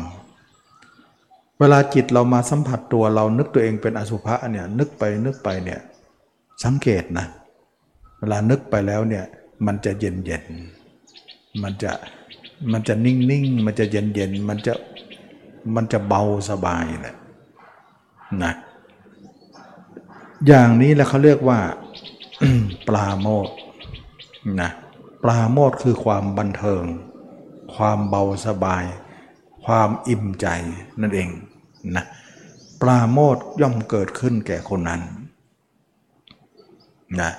[1.59, 5.79] เวลาจิตเรามาสัมผัสตัวเรานึกตัวเองเป็นอสุภะเนี่ยนึกไปนึกไปเนี่ย
[6.63, 7.25] สังเกตนะ
[8.19, 9.25] เวลานึกไปแล้วเนี่ย
[9.65, 10.43] มันจะเย็นเย็น
[11.63, 11.91] มันจะ
[12.71, 14.73] มันจะนิ่งนิ่งมันจะเย็นเย็นมันจะ
[15.75, 17.15] มันจะเบาสบายนะ
[18.43, 18.53] นะ
[20.47, 21.59] อย่างนี้แหละเขาเรียกว่า
[22.87, 23.49] ปลาโมด
[24.61, 24.69] นะ
[25.23, 26.83] ปลาโมดคือความบันเทิง
[27.75, 28.83] ความเบาสบาย
[29.65, 30.47] ความอิ่มใจ
[31.01, 31.29] นั่นเอง
[31.95, 32.05] นะ
[32.81, 35.01] ปราโมทย่อมเกิดขึ้นแก่คนนั้น
[37.21, 37.31] นะ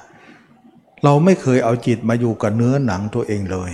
[1.02, 3.72] เราไม่เคยเอาจิตมาอยู่กับเนื้อหนังตัวเองเลย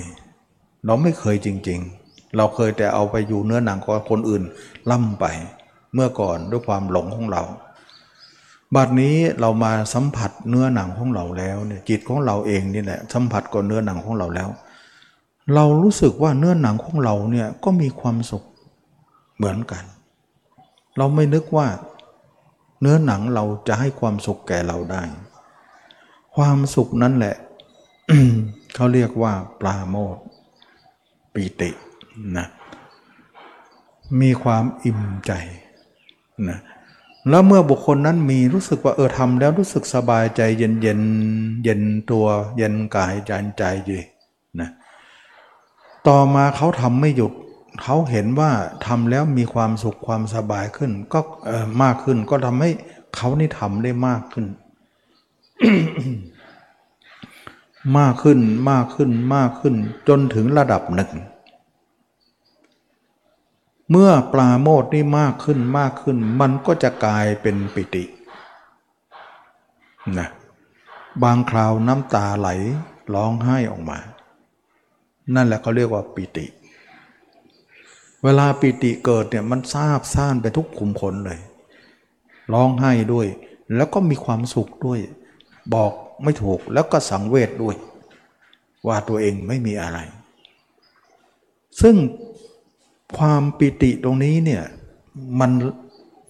[0.87, 4.43] เราไม่เคยจริง ๆ เราเคยแต่เอาไปอยู่เนื้อหนังของคนอื่น
[4.91, 5.25] ล่ำไป
[5.95, 7.43] เมื่อก่อนด้วยความหลงของเรา
[8.75, 14.49] บัดนี้เรามาสัมผัสเนื้อหนังของเราแล้วเนี่ยจิตของเราเองนี่แหละสัมผัสกับเนื้อหนังของเราแล้ว
[15.55, 18.45] เรารู้สึกว่าเนื้อหนังของเราเนี่ยก็มีความสุข
[19.37, 19.85] เหมือนกัน
[20.99, 21.67] เราไม่นึกว่า
[22.81, 25.03] เนื้อหนังเราจะให้ความสุขแก่เราได้
[26.37, 27.37] ความสุขนั้นแหละ
[28.75, 30.17] เขาเรียกว่าปลาโมด
[31.35, 31.71] ปีติ
[32.37, 32.47] นะ
[34.21, 35.33] มีความอิ่มใจ
[36.49, 36.59] นะ
[37.29, 41.01] แล้วเมื่อบุคคลนั้นมีรู้สึกว่าเออทำแล้วรู้สึกสบายใจเย็นเย็น
[41.65, 42.27] เย็นตัว
[42.57, 43.99] เย็นกายใจใจดี
[44.61, 44.69] นะ
[46.09, 47.33] ต่อมาเขาทำไม่หยุด
[47.83, 48.51] เขาเห็นว่า
[48.87, 51.21] ทำแล้วมีความสุขความสบายขึ้น ก็
[51.83, 52.71] มากขึ้นก็ทำให้
[53.17, 54.47] เขานี่ทำได้มากขึ้น
[57.99, 59.75] มากขึ้นมากขึ้นมากขึ้น
[60.09, 61.11] จนถึงระดับหนึ่ง
[63.91, 68.05] เมื่อปลาโมดนี่มากขึ้นมากขึ้น มันก็จะกลายเป็นปิติ
[70.19, 70.29] นะ
[71.23, 72.49] บางคราวน้ำตาไหล
[73.15, 73.99] ร้องไห้ออกมา
[75.35, 76.47] นั่นแหละเขาเรียกว่าปิติ
[78.25, 81.41] เวลาปิติเกิดเนี่ยมันซาบซ่านไปทุกขุมขนเลย
[82.53, 83.27] ร้องไห้ด้วย
[83.77, 85.01] แล้วก็มีความสุขด้วย
[85.75, 85.93] บอก
[86.25, 87.77] ไม่ถูกแล้วก็สังเวชด้วย
[88.87, 89.99] ว่าตัวเองไม่มีอะไร
[91.81, 91.97] ซึ่ง
[93.19, 94.63] ความปิติตรงนี้เนี่ย
[95.41, 95.51] มัน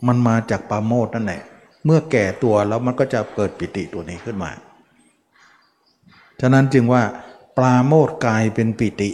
[0.07, 1.43] มันมาจากปาโมดนั่นแหละ
[1.85, 4.51] เมื่อแก่ตัวแล้วมันก็จะเกิดปิติตัวนี้ขึ้นมา
[6.41, 7.03] ฉะนั้นจึงว่า
[7.57, 9.11] ปลาโมดกลายเป็นปิติ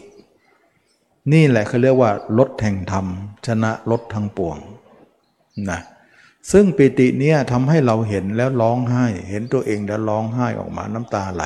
[1.32, 3.06] นี่แหละเขาเรียกว่าลดแห่งธรรม
[3.46, 4.56] ชนะลดทั้งปวง
[5.70, 5.80] นะ
[6.52, 11.44] ซึ่งปิติเนี่ยทำให้เราเห็นแล้วร้องไห้ เห็นตัวเองแล้วร้องไห้ออกมาน้ำตาไหล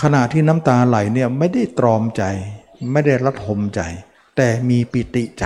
[0.00, 2.24] ขณะที่น้ำตาไหลเนี่ยไม่ได้ตรอมใจ
[2.92, 3.80] ไม่ได้ระทมใจ
[4.36, 5.44] แต่มีปิติใจ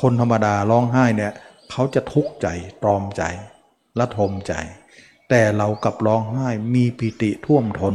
[0.00, 1.32] คนธรรมดาร้องไห้เนี่ย
[1.70, 2.48] เขาจะทุกข์ใจ
[2.82, 3.22] ตรอมใจ
[4.00, 4.52] ระทมใจ
[5.28, 7.94] แต่เรากับร้องไห้มีปิติท่วมทน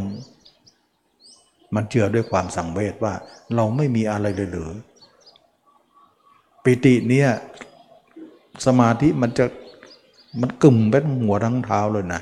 [1.75, 3.13] มันเชื่อด้วยความสังเวชว่า
[3.55, 4.71] เราไม่มีอะไรเลยหรือ
[6.63, 7.29] ปิติเนี่ย
[8.65, 9.45] สมาธิมันจะ
[10.41, 12.21] มันกึ่มเป็นหัวทั้งเท้าเลยนะ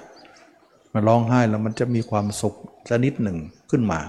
[0.93, 2.55] มันร้องไห้แล้วมันจะมีความสุข
[2.89, 3.38] ชนิดหนึ่ง
[3.71, 3.99] ขึ้นมา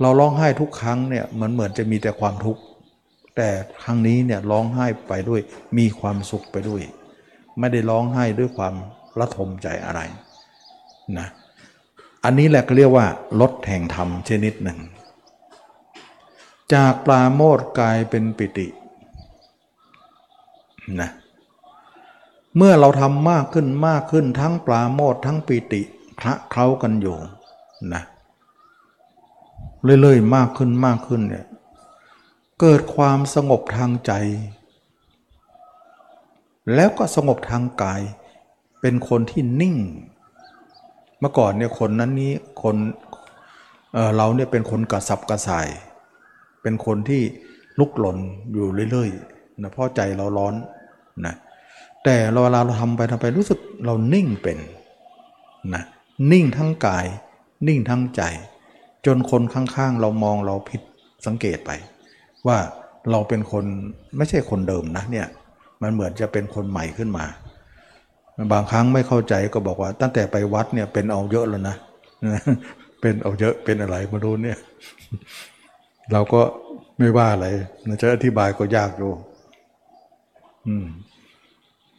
[0.00, 2.62] เราร้องไห้ทุกครั้งเนี่ยมันเหมือนจะมีแต่ความทุกข์
[3.36, 3.48] แต่
[3.82, 5.40] ครั้งนี้เนี่ยร้องไห้ไปด้วย
[5.78, 6.82] มีความสุขไปด้วย
[7.58, 8.74] ไม่ได้ร้องไห้ด้วยความ
[9.20, 10.00] ระทมใจอะไร
[11.18, 11.28] นะ
[12.24, 13.06] อันนี้แหละก็เรียกว่า
[13.40, 14.78] ลดแห่งธรรมชนิดหนึ่ง
[16.74, 18.66] จากปลาโมดกลายเป็นปิติ
[21.00, 21.10] นะ
[22.56, 25.82] เมื่อเราทำมากขึ้นมากขึ้นทั้งปลาโมดทั้งปิติ
[26.20, 27.16] คละเคล้ากันอยู่
[27.94, 28.02] นะ
[29.82, 31.46] เรื่อยๆมากขึ้นมากขึ้นเนี่ย
[32.60, 34.12] เกิดความสงบทางใจ
[36.74, 38.02] แล้วก็สงบทางกาย
[38.80, 39.76] เป็นคนที่นิ่ง
[41.20, 42.32] เมื่อก่อนเนี่ยคนนั้นนี้
[42.62, 42.76] คน
[43.92, 45.68] เเราเนี่ยเป็นคนกระสับกระส่าย
[46.62, 47.22] เป็นคนที่
[47.78, 48.18] ลุกหล่น
[48.52, 50.54] อยู่เรื่อยๆนะเพราะใจเราร้อน
[51.24, 51.34] นะ
[52.04, 54.58] แต่เวลาเราทำไปทำไปรู้สึกเรานิ่งเป็น
[55.74, 55.82] นะ
[56.32, 57.06] นิ่งทั้งกาย
[57.66, 58.22] นิ่งทั้งใจ
[59.06, 60.80] จนคนข้างๆ เรามองเราผิด
[61.26, 61.70] สังเกตไป
[62.46, 62.58] ว่า
[63.10, 63.64] เราเป็นคน
[64.16, 65.26] ไม่ใช่คนเดิมนะเนี่ย
[65.82, 67.24] มันเหมือนจะเป็นคนใหม่ขึ้นมา
[68.52, 71.76] บางครั้งไม่เข้าใจก็บอกว่า ตั้งแต่ไปวัดเนี่ยเป็นเอาเยอะแล้วนะ
[73.00, 74.58] เป็นเอาเยอะเป็นอะไรมาดูเนี่ย
[76.12, 76.40] เราก็
[76.98, 77.46] ไม่ว่าอะไร
[78.00, 79.12] จะอธิบายก็ยากอยู่
[80.66, 80.86] อืม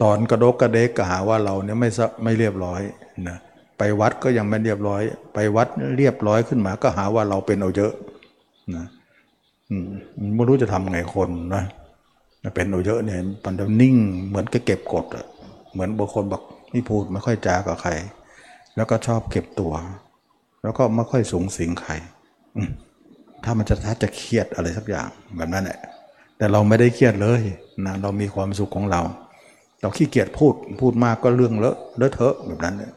[0.02, 1.90] ตอนกระดกกระเดกก็หาว่าเราเนี่ยไม่
[2.24, 2.82] ไม่เรียบร้อย
[3.28, 3.38] นะ
[3.78, 5.02] ไปวัดก็ยังไม่เรียบร้อย
[5.34, 5.68] ไปวัด
[5.98, 7.94] เรียบร้อยขึ้นมา ก็หาว่าเราเป็นเอาเยอะ
[8.76, 8.86] นะ
[10.36, 11.64] ไม่รู้จะทำไงคนนะ
[12.56, 13.96] เป็นเอาเยอะเนี่ยมันจะนิ่ง
[14.28, 15.26] เหมือนกับเก็บกดอะ
[15.74, 16.42] เหมือนบางคนบอก
[16.72, 17.92] ไม่พูดไม่ค่อยจากับใคร
[18.76, 19.74] แล้วก็ชอบเก็บตัว
[20.64, 21.94] แล้วก็ไม่ค่อยสูงสิงใคร
[23.44, 25.80] ถ้ามันจะถ้าจะเครียดอะไรสักอย่างแบบนั้นแหละ
[26.38, 27.42] แต่เราไม่ได้เครียดเลย
[27.86, 29.02] นะเรามีความสุขของเรา
[29.82, 32.94] เราขี้เกียจพูดพูดมากก็เรื่องเลอะเลอะเทอะแบบนั้นเนี่ย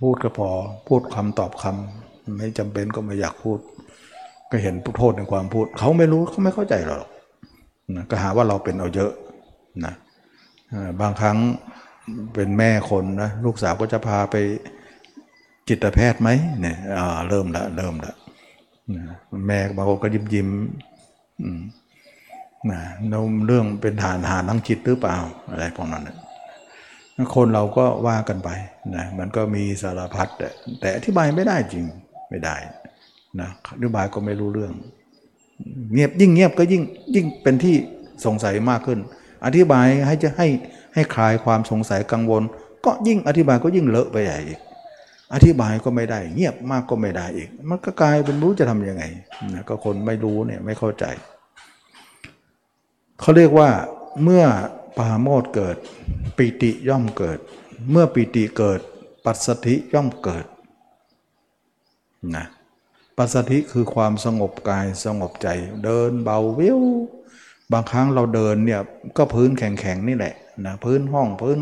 [0.00, 0.48] พูดก็พอ
[0.88, 3.58] พูดคำตอบคำไม่จำเป็นก็ไม่อยากพูด
[4.50, 7.06] ก็เห็นโทษในความพูด เขาไม่รู้เขาไม่เข้าใจหรอก
[7.96, 9.12] นะก็หาว่าเราเป็นเอาเยอะ
[9.84, 9.94] นะ
[11.00, 11.38] บางครั้ง
[12.34, 14.36] เป็นแม่คนนะลูกสาวก็จะพาไป
[15.68, 16.28] จิตแพทย์ไหม
[16.60, 16.76] เนี่ย
[17.28, 18.14] เริ่มละเริ่มละ
[19.48, 20.48] แม่บางคนก็ยิ้มยิ้ม
[22.70, 22.80] นะ
[23.46, 25.16] เรื่องเป็นฐานหานังจิตหรือเปล่า
[25.50, 26.10] อะไรพวกนั้น
[27.34, 28.48] คนเราก็ว่ากันไป
[28.96, 30.48] นะมันก็มีสารพัดแต่
[30.80, 31.84] แต่อธิบายไม่ได้จริง
[32.30, 32.56] ไม่ได้
[33.40, 34.72] นะอธิบายก็ไม่รู้เรื่อง
[35.92, 36.82] เงียบยิ่งเงียบก็ยิ่ง
[37.14, 37.74] ยิ่งเป็นที่
[38.24, 38.98] สงสัยมากขึ้น
[39.44, 40.48] อธิบายให้จะให้
[40.94, 42.42] ให้คลายความสงสัยกังวล
[42.84, 44.60] ก็ยิ่งอธิบายก็ยิ่งเลอะไปใหญ่อีก
[45.34, 49.04] อธิบายก็ไม่ได้ เงียบมากก็ไม่ได้อีก มันก็กลายเป็นรู้จะทำยังไง
[49.54, 51.04] นะก็คนไม่รู้เนี่ยไม่เข้าใจ
[53.20, 53.70] เขาเรียกว่า
[54.22, 54.44] เมื่อ
[54.98, 55.76] ปาโมดเกิด
[56.36, 57.38] ปิติย่อมเกิด
[57.90, 58.80] เมื่อปิติเกิด
[59.24, 60.44] ปัสสธิย่อมเกิด
[62.36, 62.46] นะ
[63.16, 65.48] ปัสสธิคือความสงบกายสงบใจ
[65.84, 66.80] เดินเบาวิว
[67.72, 68.80] บางครั้งเราเดินเนี่ย
[69.16, 70.34] ก็พื้นแข็งๆนี่แหละ
[70.66, 71.58] นะพื้นห้องพื้น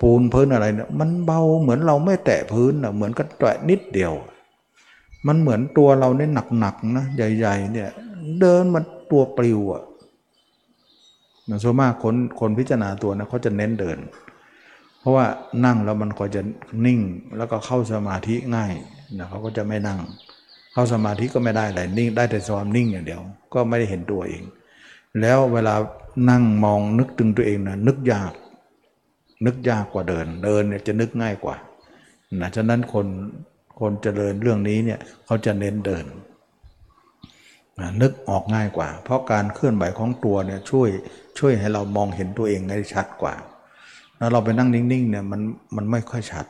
[0.00, 4.12] ปูนพื้นอะไรเนี่ยมันเบาเหมือนเราไม่แตะพื้นนะเหมือนกับแตะนิดเดียว
[5.26, 7.88] มันเหมือนตัวเราเนี่ยหนักๆนะใหญ่ ๆ เนี่ย
[8.40, 9.82] เดินมันตัวปลิวอะ
[11.62, 13.98] ส่วนมากคนคนพิจารณาตัวนะเขาจะเน้นเดิน
[15.00, 15.26] เพราะว่า
[15.64, 16.42] นั่งแล้วมันก็จะ
[16.86, 17.00] นิ่ง
[17.36, 18.72] แล้วก็เข้าสมาธิง่าย
[19.18, 19.98] นะเขาก็จะไม่นั่ง
[20.72, 23.20] เข้าสมาธิก็ไม่ได้อะไรนิ่งได้แต่ความนิ่งอย่างเดียว
[23.54, 24.42] ก็ไม่ได้เห็นตัวเอง
[25.20, 25.74] แล้วเวลา
[26.30, 28.32] นั่งมองนึกถึงตัวเองนะนึกยาก
[29.46, 31.56] นึกยากกว่าเดิน เดินเนี่ยจะนึกง่ายกว่า
[32.40, 33.06] นะฉะนั้นคน
[33.80, 36.04] คนเจริญเรื่องนี้เนี่ยเขาจะเน้นเดิน
[38.02, 40.88] นึกออกง่ายกว่า เพราะการเคลื่อนไหวของตัวเนี่ยช่วย
[41.38, 43.34] ช่วยให้เรามองเห็นตัวเองได้ชัดกว่า
[44.18, 45.40] แล้วเราไปนั่งนิ่งๆเนี่ยมัน
[45.76, 46.46] มันไม่ค่อยชัด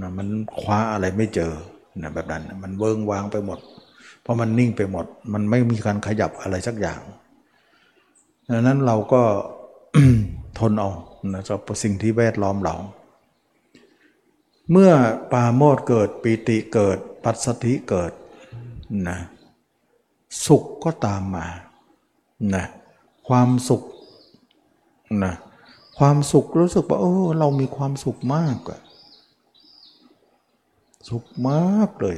[0.00, 0.26] นะมัน
[0.60, 1.52] คว้าอะไรไม่เจอ
[2.02, 3.58] นะแบบนั้นมันเวิงวางไปหมด
[4.22, 7.00] เพราะมันนิ่งไปหมด มันไม่มีการขยับอะไรสักอย่าง
[8.50, 9.22] ดังนั้นเราก็
[10.58, 10.90] ทนเอา
[11.32, 12.76] นะกับสิ่งที่แวดล้อมเรา
[14.70, 14.90] เมื่อ
[15.32, 18.12] ปาโมดเกิดปีติเกิด ปัสสติเกิด
[19.08, 19.18] นะ
[20.46, 21.46] สุขก็ตามมา
[22.54, 22.66] นะ
[23.28, 23.82] ความสุข
[25.24, 25.34] นะ
[25.98, 28.80] ความสุขรู้สึกว่าโอ้เรามีความสุขมากอะ
[31.08, 32.16] สุขมากเลย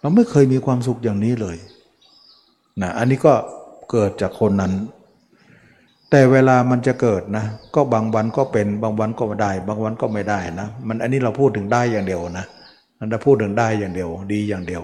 [0.00, 1.56] เราไม่เคยมีความสุขอย่างนี้เลย
[2.82, 3.34] นะอันนี้ก็
[3.90, 4.72] เกิดจากคนนั้น
[6.10, 7.44] แต่เวลามันจะเกิดนะ
[7.74, 12.46] ก็บางวันก็เป็นบางวันก็ไม่ได้ บางวันก็ไม่ได้นะ มันอันนี้เราพูดถึงได้อย่างเดียวนะ
[12.98, 14.82] มันจะพูดถึงได้อย่างเดียว ดีอย่างเดียว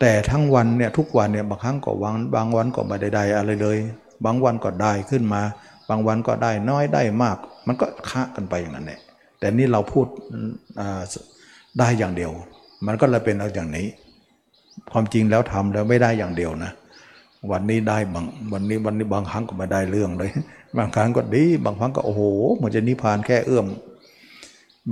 [0.00, 3.78] แต่ทั้งวันเนี่ยทุกวันเนี่ยบางครั้งก็วังบางวันก็ไม่ได้ได้อะไรเลย
[4.24, 5.42] บางวันก็ได้ขึ้นมา
[5.88, 7.36] บางวันก็ได้น้อยได้มาก
[7.66, 9.00] มันก็ค้ากันไปอย่างนั้นแหละ
[9.38, 10.06] แต่นี่เราพูด
[11.78, 12.30] ได้อย่างเดียว
[12.86, 13.86] มันก็เลยเป็นเอาอย่างนี้
[14.92, 16.72] ความจริงแล้วทำแล้วไม่ได้อย่างเดียวนะ
[17.52, 20.30] วันนี้ได้บางวันนี้วันนี้บางครั้งก็ไม่ได้เรื่องเลย
[20.78, 22.22] บางครั้งก็ดี บางครั้งก็โอ้โห
[22.62, 23.66] มันจะนิพพานแค่เอื้อม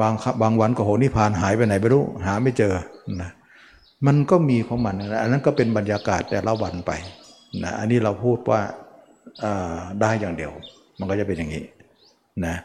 [0.00, 2.74] บางบางวันก็โหนิพพานหายไปไหนไม่รู้ หาไม่เจอ
[3.22, 3.30] นะ
[4.06, 6.92] มันก็มีของมันนะอันนั้นก็เป็นบรรยากาศแต่ละวันไป
[7.62, 8.60] นะอันนี้เราพูดว่า
[10.00, 10.52] ได้อย่างเดียว
[10.98, 11.64] มันก็จะเป็นอย่างนี้
[12.46, 12.56] นะ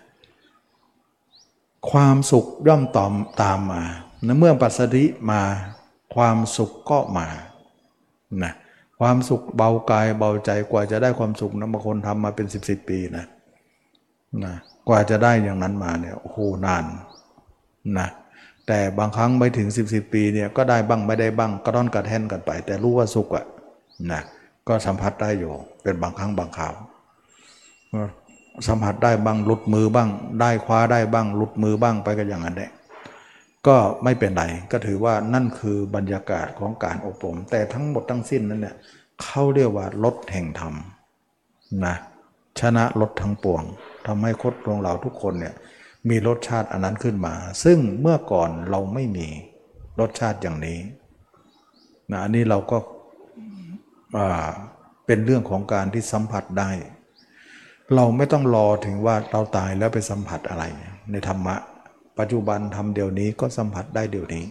[1.92, 3.84] ความสุขย่อมตอมตามมา
[4.26, 5.42] นะเมื่อปัสสติมา
[6.16, 7.28] ความสุขก็มา
[8.44, 8.54] นะ
[9.00, 13.26] ความสุขเบากายเบาใจกว่าจะได้ความสุขนะบางคนทำมาเป็นสิบสิบปีนะ
[14.46, 14.54] นะ
[14.88, 16.86] กว่าจะได้อย่างนั้นมาเนี่ยโอ้โหนาน
[17.98, 18.08] นะ
[18.68, 23.46] แต่บางครั้งไม่ถึงสิบสิบปีเนี่ยก็ได้บ้างไม่ได้บ้างก็ต้องกระแท่นกันไป แต่รู้ว่าสุขอะ
[24.12, 24.22] นะ
[24.68, 25.54] ก็สัมผัสได้อยู่
[25.84, 26.74] เป็นบางครั้งบางคราว
[28.68, 30.10] สัมผัสได้บ้างหลุดมือบ้าง
[30.42, 32.72] ได้คว้าได้บ้างหลุดมือบ้างไปก็อย่างนั้นแหละ
[33.68, 38.76] ก็ไม่เป็นไรก็ถือว่านั่นคือบรรยากาศของการอบรมแต่ทั้งหมดทั้งสิ้นนั้นเนี่ย
[39.22, 40.74] เขาเรียกว่าลดแห่งธรรม
[41.86, 41.96] นะ
[42.60, 43.64] ชนะลดทั้งปวง
[44.08, 45.54] ทำให้คดลงเราทุกคนเนี่ย
[46.10, 47.34] มีรสชาติอันนั้นขึ้นมา
[47.64, 49.28] ซึ่งเมื่อก่อนเราไม่มี
[50.00, 50.80] รสชาติอย่างนี้
[52.12, 52.78] นะอันนี้เราก็
[55.06, 56.70] เป็นเรื่องของการที่สัมผัสได้
[57.96, 60.64] เราไม่ต้องรอถึงว่าเราตายแล้วไปสัมผัสอะไร
[61.12, 61.56] ในธรรมะ
[62.20, 64.46] ปัจจุบันทำเดี๋ยวนี้ก็สัมผัสได้เดี๋ยวนี้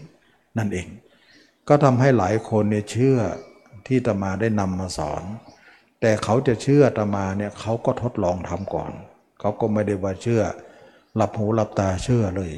[0.59, 0.89] นั่นเอง
[1.69, 3.19] ก็ทำให้หลายคนเนี่ยเชื่อ
[3.87, 5.23] ที่ตมาได้นำมาสอน
[6.01, 8.93] แต่เขาจะเชื่อตมาเนี่ยเขาก็ทดลองทำก่อน
[9.41, 10.43] เขาก็ไม่ได้ว่าเชื่อ
[11.17, 12.53] หลับหูหลับตาเชื่อเลย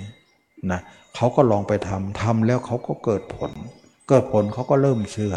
[0.70, 0.80] นะ
[1.14, 3.52] เขาก็ลองไปทำทำแล้วเขาก็เกิดผล
[4.08, 5.34] เกิดผลเขาก็เริ่มเชื่อ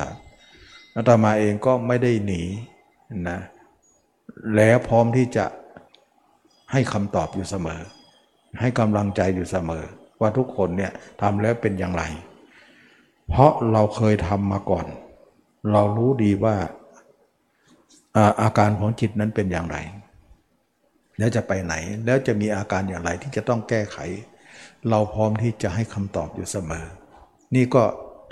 [0.95, 2.41] อาตมาเองก็ไม่ได้หนี
[3.29, 3.39] นะ
[4.55, 5.45] แล้วพร้อมที่จะ
[6.71, 7.81] ให้คำตอบอยู่เสมอ
[8.59, 9.83] ให้กำลังใจอยู่เสมอ
[10.21, 10.91] ว่าทุกคนเนี่ย
[11.21, 12.03] ทำแล้วเป็นอย่างไร
[13.29, 14.85] เพราะเราเคยทำมาก่อน
[15.71, 16.55] เรารู้ดีว่า
[18.15, 19.77] อาอาการของจิตนั้นเป็นอย่างไร
[21.17, 21.73] แล้วจะไปไหน
[22.05, 23.97] แล้วจะมีอาการอย่างไรที่จะต้องแก้ไข
[24.89, 26.85] เราพร้อมที่จะให้คำตอบอยู่เสมอ
[27.55, 27.83] นี่ก็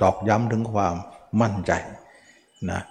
[0.01, 0.95] ตอกย้ำถึงความ
[1.41, 1.71] มั่นใจ
[2.71, 2.81] นะ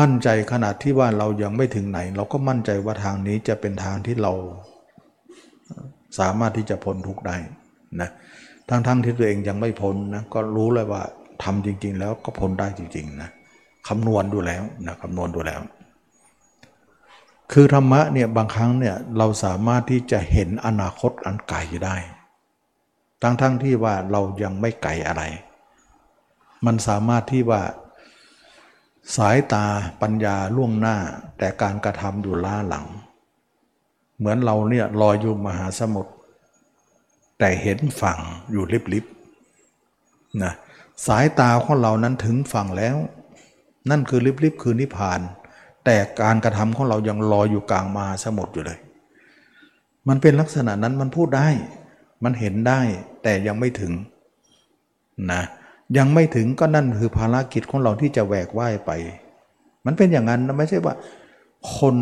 [0.00, 4.32] มั่นใจขนาดที่ว่าเรายังไม่ถึงไหน เราก็มั่นใจว่าทางนี้จะเป็นทางที่เรา
[6.18, 7.36] สามารถที่จะพ้นทุกได้
[8.00, 8.10] นะ
[8.68, 11.02] ทั้งๆทที่ตัวเองยังไม่พ้นนะก็รู้เลยว่า
[11.44, 13.30] ทำจริง ๆ แล้วก็พ้นได้จริงๆนะ
[13.88, 15.60] คำนวณดูแล้วนะคำนวณดูแล้ว
[17.52, 21.96] คือธรรมะเนี่ยบางครั้งเนี่ยเราสามารถที่จะเห็นอนาคตอันไกลได้
[23.22, 25.22] ทั้งๆทที่ว่าเรายังไม่ไกลอะไร
[26.66, 27.62] มันสามารถที่ว่า
[29.16, 29.66] สายตา
[30.02, 30.96] ปัญญาล่วงหน้า
[31.38, 32.86] แต่การกระทำอยู่ล้าหลัง
[34.18, 36.12] เหมือนเราเนี่ยลอยอยู่มหาสมุทร
[37.38, 38.18] แต่เห็นฝั่ง
[38.52, 40.52] อยู่ลิบๆนะ
[41.06, 42.96] สายตาของเรานั้นถึงฝั่งแล้ว
[43.90, 45.20] นั่นคือลิบๆคือนิพพาน
[45.86, 48.78] แต่การกระทำของเรายังลอยอยู่กลางมหาสมุทรอยู่เลย
[50.08, 51.48] มันเป็นลักษณะนั้นมันพูดได้
[52.24, 52.80] มันเห็นได้
[53.22, 53.92] แต่ยังไม่ถึง
[55.32, 55.42] นะ
[55.98, 58.90] ยังไม่ถึงก็นั่นคือภารกิจของเราที่จะแหวกว่ายไป
[59.86, 60.94] มันเป็นอย่างนั้นนะไม่ใช่ว่า
[61.76, 61.96] คน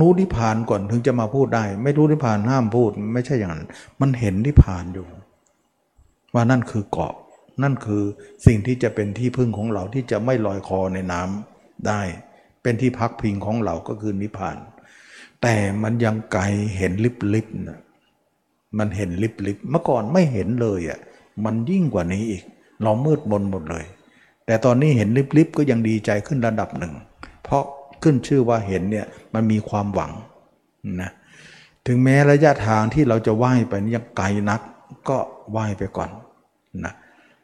[0.00, 3.64] รู้นิพพานก่อนถึงจะมาพูดได้ ไม่รู้นิพพานห้ามพูด ไม่ใช่อย่างนั้น
[4.00, 5.06] มันเห็นนิพพานอยู่
[6.34, 7.14] ว่านั่นคือเกาะ
[7.62, 8.02] นั่นคือ
[8.46, 12.00] สิ่งที่จะเป็นที่พึ่งของเราที่จะไม่ลอยคอในน้ำได้
[12.62, 14.56] เป็นที่พักพิงของเราก็คือนิพพาน
[15.42, 16.42] แต่มันยังไกล
[16.76, 16.92] เห็น
[17.34, 17.80] ลิบๆนะ
[18.78, 20.98] มันเห็นลิบๆเมื่อก่อนไม่เห็นเลยอะ
[21.44, 22.42] มันยิ่งกว่านี้อีก
[22.82, 23.84] เรามืดมนหมดเลย
[24.46, 26.94] แต่ตอนนี้เห็นลิบๆก็ยังดีใจขึ้นระดับหนึ่ง
[27.44, 27.64] เพราะ
[28.02, 30.12] ขึ้นชื่อว่าเห็นเนี่ยมันมีความหวัง
[31.02, 31.10] นะ
[31.86, 34.60] ถึงแม้ระยะทางที่เราจะว่ายไปยังไกลนัก
[35.08, 35.18] ก็
[35.56, 36.10] ว่ายไปก่อน
[36.84, 36.92] นะ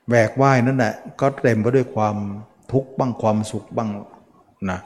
[0.08, 2.16] แบกว่ายนั่นแหละก็เต็มไปด้วยความ
[2.72, 3.90] ทุกข์บ้างความสุขบ้าง
[4.70, 4.78] นะ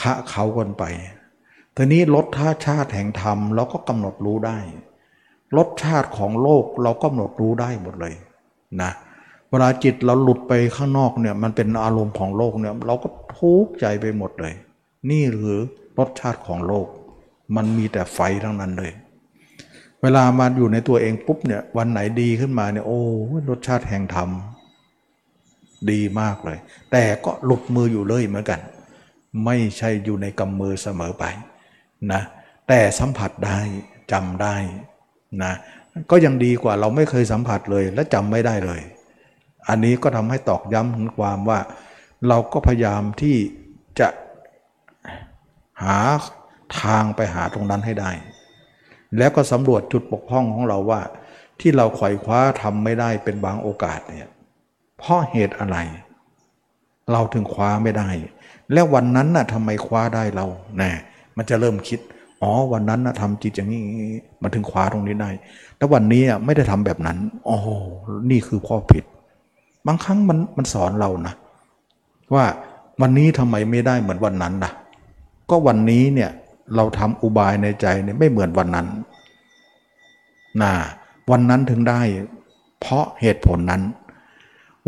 [0.00, 0.84] คะเขากันไป
[1.76, 4.58] ทีนี้รสท่าชาติแห่งธรรมเราก็กำหนดรู้ได้
[5.56, 8.14] รสชาติของโลกเราก็กำหนดรู้ได้หมดเลย
[8.82, 8.90] นะ
[9.50, 14.54] เวลาจิตเราหลุดไปข้างนอกเนี่ยมันเป็นอารมณ์ของโลกเนี่ยเราก็ทุกข์ใจไปหมดเลย
[15.10, 15.58] นี่หรือ
[15.98, 16.86] รสชาติของโลก
[17.56, 18.92] มันมีแต่ไฟทั้งนั้นเลย
[20.02, 23.00] เวลามาอยู่ในตัวเองปุ๊บเนี่ยวันไหนดีขึ้นมาเนี่ยโอ้
[23.50, 24.30] รสชาติแห่งธรรม
[25.90, 26.58] ดีมากเลย
[26.92, 28.60] แต่ก็หลุดมืออยู่เลยเหมือนกัน
[29.44, 31.24] ไม่ใช่อยู่ในกำมือเสมอไป
[32.12, 32.22] นะ
[32.68, 33.60] แต่สัมผัสได้
[34.12, 34.56] จำได้
[35.44, 35.52] นะ
[36.10, 38.82] ก็ยังดีกว่าเราไม่เคยสัมผัสเลยและจำไม่ได้เลย
[39.68, 41.60] อันนี้ก็ทำให้ตอกย้ำถึงความว่า
[42.28, 43.36] เราก็พยายามที่
[44.00, 44.08] จะ
[45.82, 45.98] หา
[46.80, 48.10] ทางไปหาตรงนั้นให้ได้
[49.18, 51.00] แล้วก็สำรวจจุดปกพ้องของเราว่า
[51.60, 54.30] ที่เราไขว่คว้าทำไม่ได้เป็นบางโอกาสเนี่ย
[54.98, 55.76] เพราะเหตุอะไร
[57.12, 58.08] เราถึงคว้าไม่ได้
[58.72, 60.46] แล้ววันนั้นน่ะทำไมคว้าได้เรา
[60.78, 60.90] แน่
[61.36, 62.00] มันจะเริ่มคิด
[62.42, 63.82] อ๋อวันนั้นน่ะทำจิตอย่างนี้
[64.42, 65.30] มันถึงคว้าตรงนี้ได้
[65.76, 67.58] แล้ววันนี้ไม่ได้ทำแบบนั้นอ๋อ
[68.30, 69.04] นี่คือข้อผิด
[69.86, 71.34] บางครั้งมันมันสอนเรานะ
[72.34, 72.44] ว่า
[73.00, 74.72] วันนี้ทำไมไม่ได้เหมือนวันนั้นล่ะ
[75.50, 76.30] ก็วันนี้เนี่ย
[76.76, 78.86] เราทำอุบายในใจเนี่ยไม่เหมือนวันนั้น
[80.62, 80.72] นะ
[81.30, 82.00] วันนั้นถึงได้
[82.80, 83.82] เพราะเหตุผลนั้น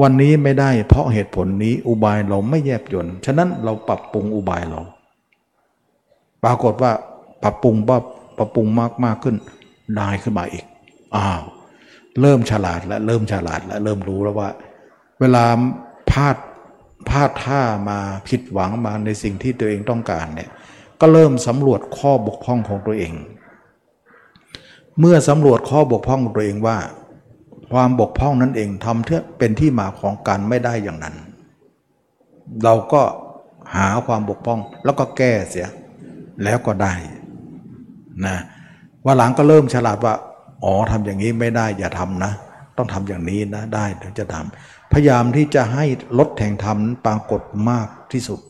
[0.03, 4.80] วันนี้ไม่ได้เพราะเหตุผลนี้อุบายเราไม่แยบยนฉะนั้นเราปรับปรุงอุบายเรา
[6.44, 6.92] ปรากฏว่า
[7.42, 7.99] ปรับปรุงว่า
[8.38, 9.36] ปรับปรุงมากมากขึ้น
[9.96, 10.64] ได้ขึ้นมาอีก
[11.16, 11.42] อ้าว
[12.20, 14.49] เริ่มฉลาดและเริ่มฉลาดและเริ่มรู้แล้วว่า
[15.20, 15.44] เวลา
[16.11, 16.36] พลาด
[17.09, 20.51] พลาดท่ามาผิดหวังมาในสิ่งที่ตัวเองต้องการเนี่ย
[21.01, 23.12] ก็เริ่มสำรวจข้อบกพร่องของตัวเอง
[25.01, 26.78] เมื่อสำรวจข้อบกพร่องของตัวเองว่า
[27.73, 31.16] ความบกพร่องนั้นเองทำเพื่อเป็นที่มาของการไม่ได้อย่างนั้น
[32.64, 33.03] เราก็
[33.75, 35.69] หาความบกพร่องแล้วก็แก้เสีย
[36.45, 36.95] แล้วก็ได้
[38.27, 38.37] นะ
[39.05, 40.14] ว่าหลังก็เริ่มฉลาดว่า
[40.64, 42.33] อ๋อทำอย่างนี้ไม่ได้อย่าทำนะ
[42.77, 45.85] ต้องทำอย่างนี้นะได้ถึงจะทำพยายามที่จะให้
[46.19, 48.41] ลดแห่งธรรมปรากฏมากที่สุด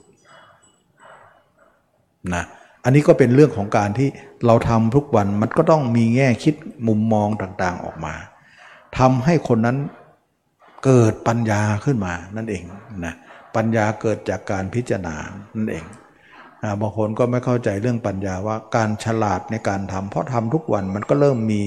[2.34, 2.44] นะ
[2.84, 4.08] อันนี้ก็เป็นเรื่องของการที่
[4.46, 6.54] เราทำทุกวันมันก็ต้องมีแง่คิด
[6.86, 8.14] มุมมองต่างๆออกมา
[8.98, 9.78] ทำให้คนนั้น
[10.84, 12.64] เกิดปัญญาขึ้นมานั่นเอง
[13.04, 13.14] นะ
[13.56, 15.14] ปัญญาเกิดจากการพิจารณา
[15.56, 15.84] นั่นเอง
[16.80, 21.62] บางคนก็ไม่เข้าใจเรื่องปัญญาว่าการฉลาดในการทำเพราะทำทุกวันมันก็เริ่มมี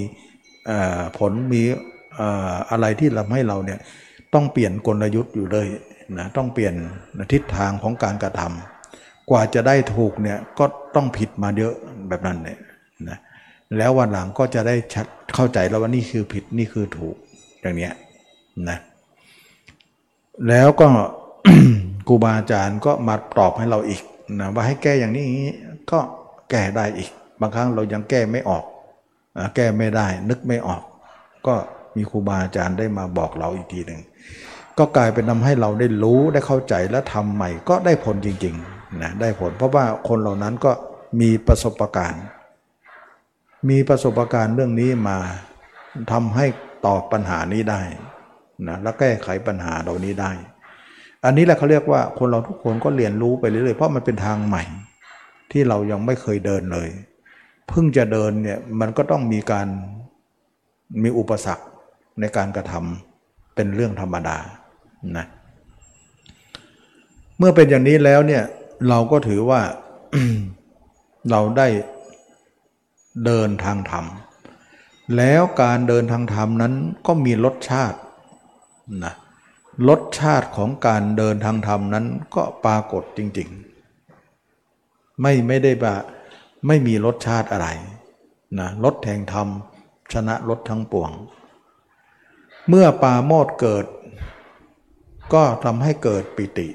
[1.18, 1.62] ผลมี
[2.72, 3.80] อะไรที่ทำให้เราเนี่ย
[4.34, 5.68] ต้องเปลี่ยนกลยุทธ์อยู่เลย
[6.18, 6.74] นะต้องเปลี่ยน
[7.34, 10.66] ทิศทางของการกระทำกว่าจะได้ถูกเนี่ยก็
[10.96, 11.74] ต้องผิดมาเยอะ
[12.10, 12.60] แบบนั้นเนี่ย
[13.78, 15.06] แล้ววันหลังก็จะได้ชัด
[15.36, 17.16] เข้าใจแล้วว่านี่คือผิดนี่คือถูก
[17.62, 17.94] อย่างเนี้ย
[18.70, 18.78] นะ
[20.48, 20.88] แล้วก็
[22.08, 24.02] ครูบาอาจารย์ก็มาตอบให้เราอีก
[24.40, 25.28] นะว่าให้แก้อย่างนี้
[25.92, 26.00] ก็
[26.50, 27.10] แก้ได้อีก
[27.42, 28.64] บางครั้งเรายังแก้ไม่ออก
[29.56, 30.82] แก้ไม่ได้นึกไม่ออก
[31.48, 31.56] ก็
[31.96, 34.02] มีครูบาอาจารย์ได้มาบอกเราอีกทีหนึ่ง
[34.78, 40.72] ก็กลายเป็นทาให้เราได้รู้ได้เข้าใจและทำใหม่ก็ได้ผลจริงๆนะได้ผลเพราะว่าคนเหล่านั้นก็
[41.22, 42.24] มีประสบการณ์
[43.70, 45.18] มีประสบการณ์เรื่องนี้มา
[46.12, 46.46] ทำให้
[46.86, 47.82] ตอบปัญหานี้ได้
[48.68, 50.32] นะและแก้ไขปัญหาเหล่านี้ได้
[51.26, 54.64] อันนี้แหละเขาเรียกว่าคนเราทุกคนก็เรียนรู้ไปเรื่อยๆเพราะมันเป็นทางใหม่
[55.52, 56.90] ที่เรายังไม่เคยเดินเลย
[57.70, 59.68] เพิ่งจะเดินเนี่ยมันก็ต้องมีการ
[61.04, 61.66] มีอุปสรรค
[62.20, 64.38] ในการกระทำเป็นเรื่องธรรมดา
[65.18, 65.26] นะ
[67.38, 68.44] เมื่อเป็นอย่างนี้แล้วเนี่ย
[68.90, 69.62] เราก็ถือว่า
[71.32, 71.68] เราได้
[73.26, 74.06] เดินทางธรรม
[75.18, 76.74] แล้วการเดินทางธรรมนั้น
[77.08, 78.00] ก็มีรสชาติ
[79.04, 79.14] นะ
[79.90, 82.06] รสชาติของการเดินทางธรรมนั้น
[82.36, 85.96] ก็ปรากฏจริงๆ ไม่ไม่ได้ว่า
[86.68, 87.68] ไม่มีรสชาติอะไร
[88.60, 89.48] นะรสแห่งธรรม
[90.14, 91.12] ชนะรสทั้งปวง
[92.70, 93.86] เมื่อปาโมดเกิด
[95.34, 96.68] ก็ทำให้เกิดปิติ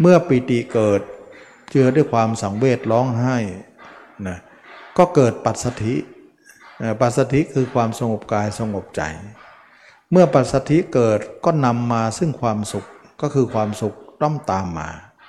[0.00, 1.00] เมื่อปิติเกิด
[1.70, 3.36] เจือด้วยความสังเวชร้องไห้
[4.98, 5.94] ก็เกิดปัสสธิ
[7.00, 9.02] ปัสสธิคือความสงบกายสงบใจ
[10.10, 12.84] เมื่อปัสสธิเกิดก็นำมาซึ่งความสุข
[13.20, 14.88] ก็คือความสุขต้องตามมา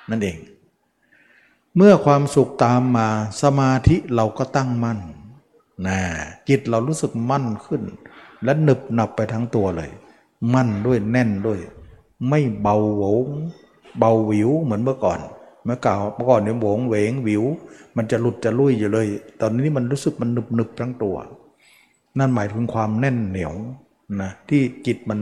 [0.10, 0.38] นั่นเอง
[1.76, 3.08] เมื่อความสุขตามมา
[3.42, 5.00] สมาธิเราก็ตั้งมั่น
[5.88, 6.00] นะ
[6.50, 7.82] จิตเรารู้สึกมั่นขึ้น
[8.44, 9.92] และหนึบหนับไปทั้งตัวเลย
[10.54, 11.60] มั่นด้วยแน่นด้วย
[12.30, 13.28] ไม่เบาโหวง
[14.00, 15.20] เบาหวิวเหมือนเมื่อก่อน
[15.66, 17.44] เมื่อก่าเมื่อก่อนเนี่ยโหวงเหวงวิว
[17.98, 19.08] มันจะหลุดจะลุยอยู่เลย
[19.42, 21.16] ตอนนี้มันรู้สึกมันหนึบหนึบทั้งตัว
[22.20, 23.54] นั่นหมายถึงความแน่นเหนียว
[24.22, 25.20] นะที่จิตมัน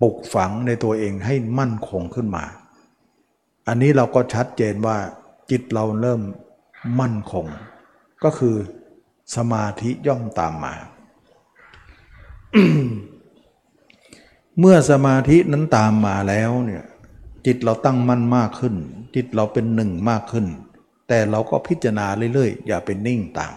[0.00, 2.44] ปลุกฝังในตัวเองให้มั่นคงขึ้นมา
[3.68, 4.96] อันนี้เราก็ชัดเจนว่า
[5.50, 6.20] จิตเราเริ่ม
[7.00, 7.46] มั่นคง
[8.24, 8.56] ก็คือ
[9.36, 10.74] สมาธิย่อมตามมา
[14.58, 16.84] เมื่อสมาธินั้นตามมาแล้วเนี่ย
[17.46, 18.74] จิตเราตั้งมั่นมากขึ้น
[19.16, 20.46] จิตเราเป็นหนึ่งมากขึ้น
[21.08, 23.54] แต่เราก็พิจารณาเรื่อยๆ อย่าเป็นนิ่งตาม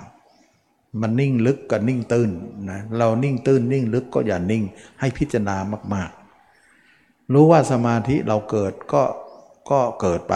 [1.02, 2.30] มันนิ่งลึกกับนิ่งตื้น
[2.72, 4.64] นะเรานิ่งตื้นนิ่งลึกก็อย่านิ่ง
[5.00, 5.56] ให้พิจารณา
[5.94, 9.04] มากๆ รู้ว่าสมาธิเราเกิดก็
[9.70, 10.34] ก็เกิดไป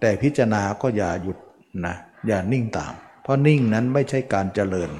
[0.00, 1.38] แต่พิจารณาก็อย่าหยุด
[1.86, 1.94] นะ
[2.26, 4.90] อย่านิ่งตาม เพราะนิ่งนั้นไม่ใช่การเจริญ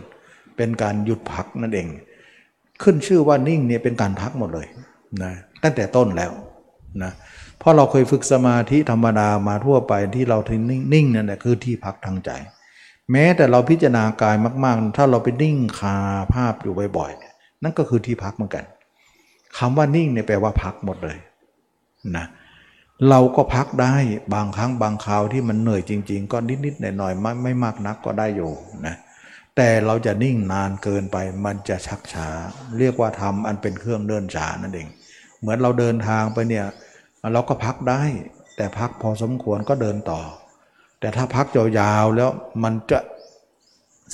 [0.57, 1.89] เป็นการหยุดพักนั่นเอง
[2.83, 4.67] ขึ้นชื่อว่านิ่งเนี่ยเป็นการพักหมดเลย
[5.23, 6.33] นะตั้งแต่ต้นแล้ว
[7.03, 10.63] นะเราะเราเคยฝึกสมาธิธรรมดามาทั่วไปที่เราทิ้ง
[10.93, 12.31] นิ่งนั่นแหละคือที่พักทางใจ
[13.13, 15.97] แม้แต่เราพิจารณากายมากๆ ถ้าเราไปนิ่งคา
[16.35, 18.65] ภาพอยู่บ่อยๆนั่นก็คือที่พักเหมือนกัน
[19.59, 21.19] คำว่านิ่งเนี่ยแปลว่าพักหมดเลย
[22.17, 22.27] นะ
[23.09, 23.95] เราก็พักได้
[24.35, 28.53] บางครั้งบางคราวที่มันเหนื่อยจริง ๆ ก็นิดๆหน่อยๆไม่ไม่มากนักก็ได้อยู่
[28.87, 28.97] นะ
[29.57, 32.29] แต่เราจะนิ่งนานเกินไปมันจะชักช้า
[32.79, 34.89] เรียกว่าทำอันเป็นเครื่องเดินช้านั่นเอง
[35.41, 36.67] เหมือนเราเดินทางไปเนี่ย
[37.33, 38.03] เราก็พักได้
[38.57, 40.21] แต่พักพอสมควรก็เดินต่อ
[41.01, 42.31] แต่ถ้าพักยาวๆแล้ว
[42.65, 42.99] มันจะ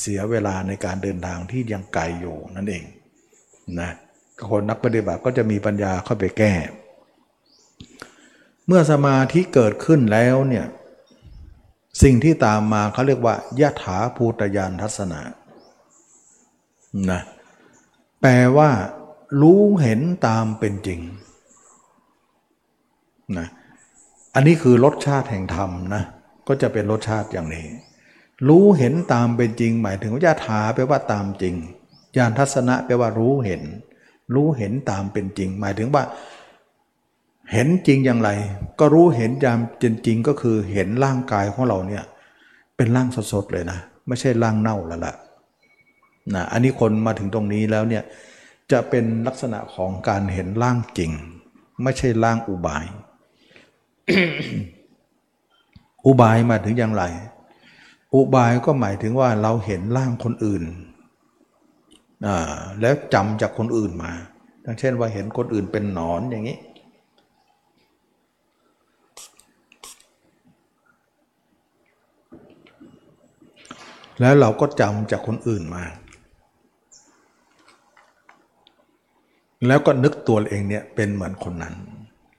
[0.00, 2.84] เสียเวลาในการเดินทางที่ยังไกลอยู่นั่นเอง
[3.80, 3.90] นะ
[4.50, 6.52] คนนักปฏิบัติก็จะมีปัญญาเข้าไปแก้
[8.66, 10.66] เมื่อสมาธิเกิดขึ้นแล้วเนี่ย
[12.02, 15.20] สิ่งที่ตามมาเขาเรียกว่ายะถาภูตยานทัศนะ
[17.10, 17.20] นะ
[18.20, 18.70] แปลว่า
[19.40, 21.00] รู้เห็นตามเป็นจริง
[23.38, 23.48] นะ
[24.34, 26.02] อันนี้คือรสชาติแห่งธรรมนะ
[26.48, 27.66] ก็จะเป็นรสชาติอย่างนี้
[28.48, 31.54] รู้เห็นตามเป็นจริง หมายถึงว่าญาถาแปลว่าตามจริง
[32.16, 33.62] ญาณทัศนะแปลว่ารู้เห็น
[34.34, 36.02] รู้เห็นตามเป็นจริง หมายถึงว่า
[37.52, 38.30] เห็นจริงอย่างไร
[38.80, 42.04] ก็รู้เห็นยามจริงจริงก็คือเห็นร่างกายของเราเนี่ย
[42.76, 45.14] เป็นร่างสดๆเลยนะ ไม่ใช่ร่างเน่าแล้วล่ะ
[46.34, 48.02] นะอันนี้คนมาถึงตรงนี้แล้วเนี่ย
[48.72, 51.10] จะเป็นลักษณะของการเห็นร่างจริง
[51.82, 52.84] ไม่ใช่ร่างอุบาย
[56.06, 57.04] อุบายมาถึงอย่างไร
[58.14, 60.64] อุบายก็หมายถึงว่าเราเห็นร่างคนอื่น
[62.80, 64.12] แล้วจำจากคนอื่นมา
[64.64, 66.58] ดังเช่นว่าเห็นคนอื่นเป็นหนอนอย่างนี้
[74.20, 75.84] แล้วเราก็จำจากคนอื่นมา
[79.66, 81.74] แล้วก็นึกตัวเองเนี่ยเป็นเหมือนคนนั้น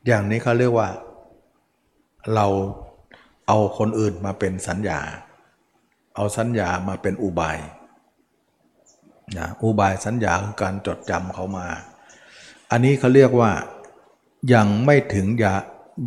[0.07, 0.89] อย่างนี้เขาเรียกว่า
[2.35, 2.47] เรา
[3.47, 4.99] เอาคนอื่นมาเป็นสัญญา
[6.15, 7.57] เอาสัญญามาเป็นอุบาย
[9.37, 11.67] นะอุบายสัญญาคือการจดจำเขามา
[12.71, 13.51] อันนี้เขาเรียกว่า
[14.53, 15.53] ยังไม่ถึงยา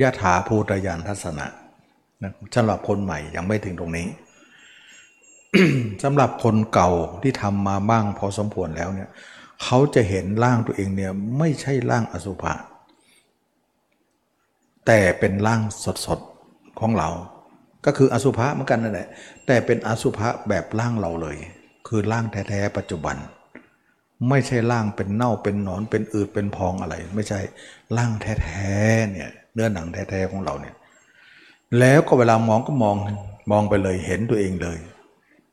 [0.01, 1.47] ยะถาภูตยานทัศนะ
[2.23, 4.09] นะสำหรับคนใหม่ยังไม่ถึงตรงนี้
[6.03, 6.91] สำหรับคนเก่า
[7.23, 9.09] ที่ทำมาบ้างพอสมควรแล้วเนี่ย
[9.62, 12.55] เขาจะเห็นร่างตัวเองเนี่ยไม่ใช่ร่างอสุภะ
[14.87, 15.61] แต่เป็นร่าง
[16.07, 17.09] สดๆของเรา
[17.87, 19.09] ก็คืออสุภะเหมือนกันนั่นแหละ
[19.47, 21.37] แต่เป็นอสุภะแบบร่างเราเลย
[21.89, 23.16] คือร่างแท้ๆปัจจุบัน
[24.28, 27.41] ไม่ใช่ร่างเป็นเน่าเป็นหนอนเป็นอืดเป็นพองอะไร ไม่ใช่
[27.97, 30.74] ร่างแท้ๆเนี่ยเนื้อหนังแท้ๆของเราเนี่ย
[31.78, 32.97] แล้วก็เวลามองก็มอง
[33.51, 34.78] มองไปเลยเห็นตัวเองเลย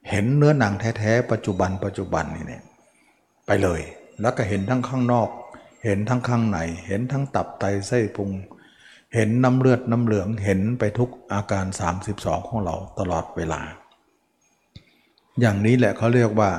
[0.09, 2.63] เห็นเนื้อหนังแท้ๆปัจจุบัน ปัจจุบันนี่เนี่ย
[3.47, 3.81] ไปเลย
[4.21, 5.29] แล้วก็เห็นทั้งข้างนอก
[5.85, 8.29] เห็นทั้งข้างใน เห็นทั้งตับไตไส้พุง
[9.15, 11.65] เห็นน้ำเลือดน้ำเหลืองเห็นไปทุกอาการ
[12.07, 13.61] 32 ของเราตลอดเวลา
[15.39, 16.51] อย่างนี้แหละเขาเรียกว่า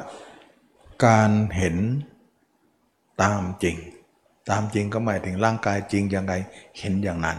[1.07, 1.77] การเห็น
[3.23, 3.77] ตามจริง
[4.51, 6.33] ตามจริงก็หมายถึงร่างกายจริงยังไง
[6.79, 7.39] เห็นอย่างนั้น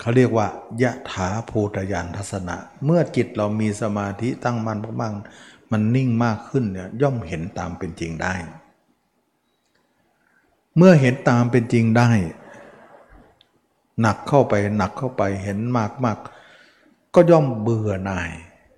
[0.00, 0.46] เขาเรียกว่า
[0.82, 8.34] ยะถาภูตยานทัศนะ เมื่อจิตเรามีสมาธิตั้งมั่นมากๆมันนิ่งมากขึ้นเนี่ยย่อมเห็นตามเป็นจริงได้
[10.76, 12.10] เมื่อเห็นตามเป็นจริงได้
[14.00, 16.18] หนักเข้าไปหนักเข้าไปเห็นมากมาก
[17.14, 18.30] ก็ย่อมเบื่อหน่าย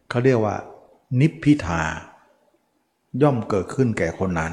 [0.08, 0.56] เขาเรียกว่า
[1.20, 1.82] นิพพิทา
[3.22, 4.52] ย่อมเกิดขึ้นแก่คนนั้น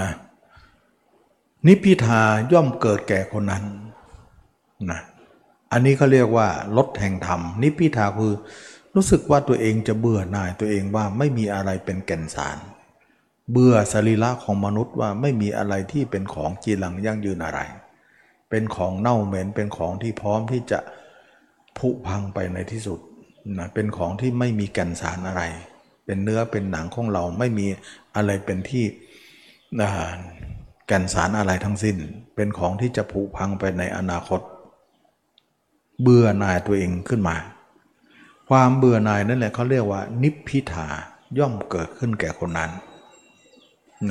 [0.00, 0.10] นะ
[1.66, 2.20] นิพพิทา
[2.52, 3.64] ย่อมเกิดแก่คนนั้น
[4.90, 5.00] นะ
[5.72, 8.34] อันนี้เขาเรียกว่าลดแห่งธรรม นิพพิทาคือ
[8.94, 12.58] รู้สึกว่าตัวเองจะเบื่อหน่ายตัวเองว่าไม่มีอะไรเป็นแก่นสาร
[13.50, 17.60] เบื่อสรีระของมนุษย์ว่าไม่มีอะไรที่เป็นของจีรังยั่งยืนอะไร
[18.50, 20.78] เป็นของเน่าเหม็นเป็นของที่พร้อมที่จะ
[21.78, 23.00] ผุพังไปในที่สุด
[23.58, 25.42] นะเป็นของที่ไม่มีแก่นสารอะไร
[26.06, 27.66] เป็นเนื้อเป็นหนังของเราไม่มี
[28.16, 28.84] อะไรเป็นที่
[30.86, 31.96] แก่นสารอะไรทั้งสิ้น
[32.34, 34.40] เป็นของที่จะผุพังไปในอนาคต
[36.02, 37.36] เบื่อหน่ายตัวเองขึ้นมา
[38.48, 40.88] ความเบื่อหน่ายนั่นแหละเขาเรียกว่า นิพพิทา
[41.38, 42.70] ย่อมเกิดขึ้นแก่คนนั้น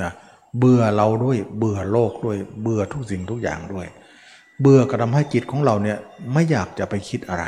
[0.02, 0.12] นะ
[0.58, 3.86] เบื่อเราด้วยเบื่อโลกด้วยเบื่อทุกสิ่งทุกอย่างด้วย
[4.60, 5.98] เบื่อก็ทำให้จิตของเราเนี่ย
[6.32, 7.44] ไม่อยากจะไปคิดอะไร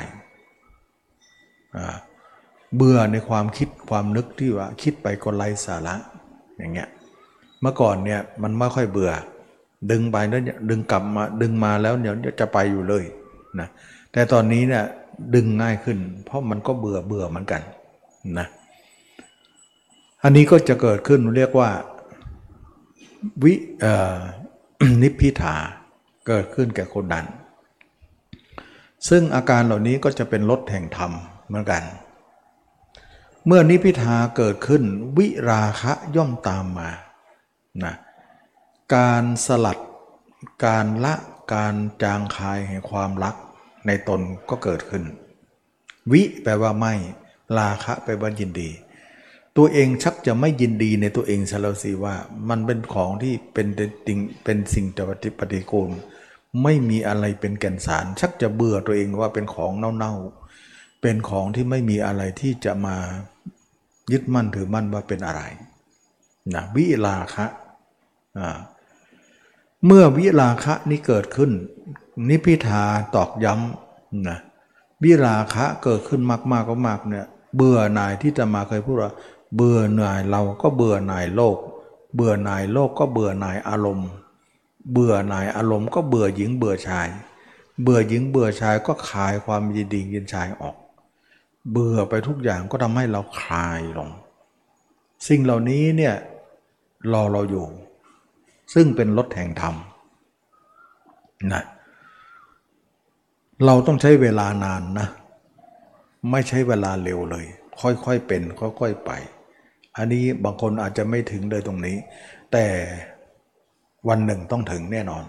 [2.76, 5.94] เบื่อในความคิดความนึกที่ว่าคิดไปก็ไร้สาระ
[6.58, 6.88] อย่างเงี้ย
[7.60, 9.12] เมื่อก่อนเนี่ยมันไม่ค่อยเบื่อ
[9.90, 13.04] ดึงไปแล้วดึงกลับมาดึงมาแล้วเดี๋ยวจะไปอยู่เลย
[13.60, 13.68] นะ
[14.12, 14.84] แต่ตอนนี้เนี่ย
[15.34, 17.62] ดึงง่ายขึ้น เพราะมันก็เบื่อเบื่อเหมือนกัน
[18.38, 18.46] นะ
[20.22, 21.70] อันนี้ก็จะเกิดขึ้นเรียกว่า
[23.42, 23.54] วิ
[25.02, 25.56] นิพพิทา
[26.26, 27.26] เกิดขึ้นแก่คนนั้น
[29.08, 31.12] ซึ่งอาการเหล่านี้ก็จะเป็นลดแห่งธรรม
[31.46, 31.82] เหมือนกัน
[33.46, 34.82] เมื่อนิพิทาเกิดขึ้น
[35.16, 36.90] วิราคะย่อมตามมา
[37.84, 37.94] นะ
[38.94, 39.78] การสลัด
[40.66, 41.14] การละ
[41.54, 43.34] การจางคายแห่งความรัก
[43.86, 44.20] ในตน
[44.50, 45.04] ก็เกิดขึ้น
[46.12, 46.94] วิแปลว่าไม่
[47.58, 48.70] ราคะแปลว่ายินดี
[49.56, 52.14] ตัวเองชักจะไม่ยินดีในตัวเองซะแล้วสิว่า
[52.48, 53.66] มันเป็นของที่เป็น
[54.06, 54.86] ติงเป็นสิ่ง
[55.38, 55.90] ปฏิกูล
[56.62, 62.96] ไม่มีอะไรเป็นแก่นสาร ชักจะเบื่อตัวเองว่าเป็นของเน่าๆ เป็นของที่ไม่มีอะไรที่จะมา
[64.12, 65.42] ยึดมั่นถือมั่นว่าเป็นอะไร
[66.54, 67.46] นะวิลาคะ
[69.86, 71.50] เมื่อวิลาคะนี้เกิดขึ้น
[72.28, 72.84] นิพิทา
[73.14, 74.38] ตอกย้ำนะ
[75.04, 77.26] วิลาคะเกิดขึ้นมากๆก็มากเนี่ย
[77.56, 79.12] เบื่อหน่ายที่จะมาเคยพูดว่า
[79.56, 81.56] เบื่อหน่ายเราก็เบื่อหน่ายโลก
[82.14, 84.08] เบื่อหน่ายโลกก็เบื่อหน่ายอารมณ์
[84.90, 87.08] เบื่อหน่ายอารมณ์ก็เบื่อหญิงเบื่อชาย
[87.82, 90.76] เบื่อหญิงเบื่อชายก็คลายความยินดียินชายออก
[91.70, 94.10] เบื่อไปทุกอย่างก็ทำให้เราคลายลง
[95.28, 96.14] สิ่งเหล่านี้เนี่ย
[97.12, 97.66] รอเราอยู่
[98.74, 99.74] ซึ่งเป็นรถแห่งธรรม
[101.52, 101.64] นะ
[103.66, 105.08] เราต้องใช้เวลานานนะ
[106.30, 107.46] ไม่ใช้เวลาเร็วเลย
[107.80, 109.10] ค่อยๆเป็นค่อยๆไป
[109.96, 111.96] อันนี้บางคนอาจจะไม่ถึงเลยตรงนี้
[112.52, 112.66] แต่
[114.08, 115.24] วันหนึ่งต้องถึงแน่นอน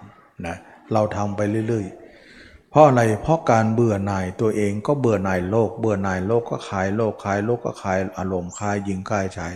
[0.46, 0.56] นะ
[0.92, 9.52] เราทำไปเรื่อยๆ เพราะอะไรเพราะการเบื่อหน่ายตัวเองก็เบื่อหน่ายโลก เบื่อหน่ายโลกก็คลายโลกคลายโลกก็คลายอารมณ์คลายหญิงคลายชาย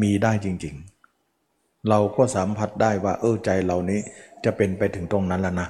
[0.00, 4.00] มีได้จริงๆ เราก็สัมผัสได้ว่าเออใจเรานี้
[4.44, 5.68] จะเป็นไปถึงตรงนั้นแล้วนะ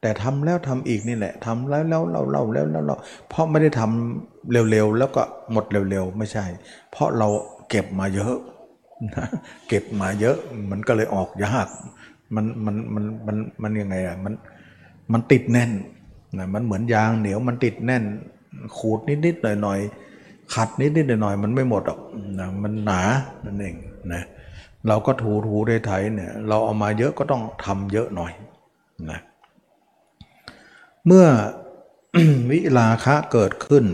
[0.00, 2.96] แต่ทำแล้วทำอีกนี่แหละทำแล้วแล้วเราเล่าแล้วแล้วเรา
[3.28, 5.22] เพราะไม่ได้ทำเร็วๆแล้วก็
[5.52, 6.44] หมดเร็วๆไม่ใช่
[6.90, 7.28] เพราะเรา
[7.70, 8.34] เก็บมาเยอะ
[9.68, 10.36] เก็บมาเยอะ
[10.70, 11.68] มันก็เลยออกยาก
[12.34, 14.34] มันมันมันมันมันยังไงอะมัน
[15.12, 15.70] มันติดแน่น
[16.38, 18.04] นะมันเหมือนยางเหนียวมันติดแน่น
[18.76, 19.78] ขูดนิดนิดหน่อยหน่อย
[20.54, 22.00] ขัดนิดนิดหน่อยหน่อยมันไม่หมดหรอก
[22.38, 23.00] นะมันหนา
[23.44, 23.76] นั่นเอง
[24.12, 24.22] นะ
[24.88, 28.32] เราก็ถูถูได้ไถเนี่ยเราเอามาเยอะก็ต้องทำเยอะหน่อย
[29.10, 29.20] นะ
[31.06, 31.26] เมื่อ
[32.50, 33.84] วิลาคะเกิดขึ้น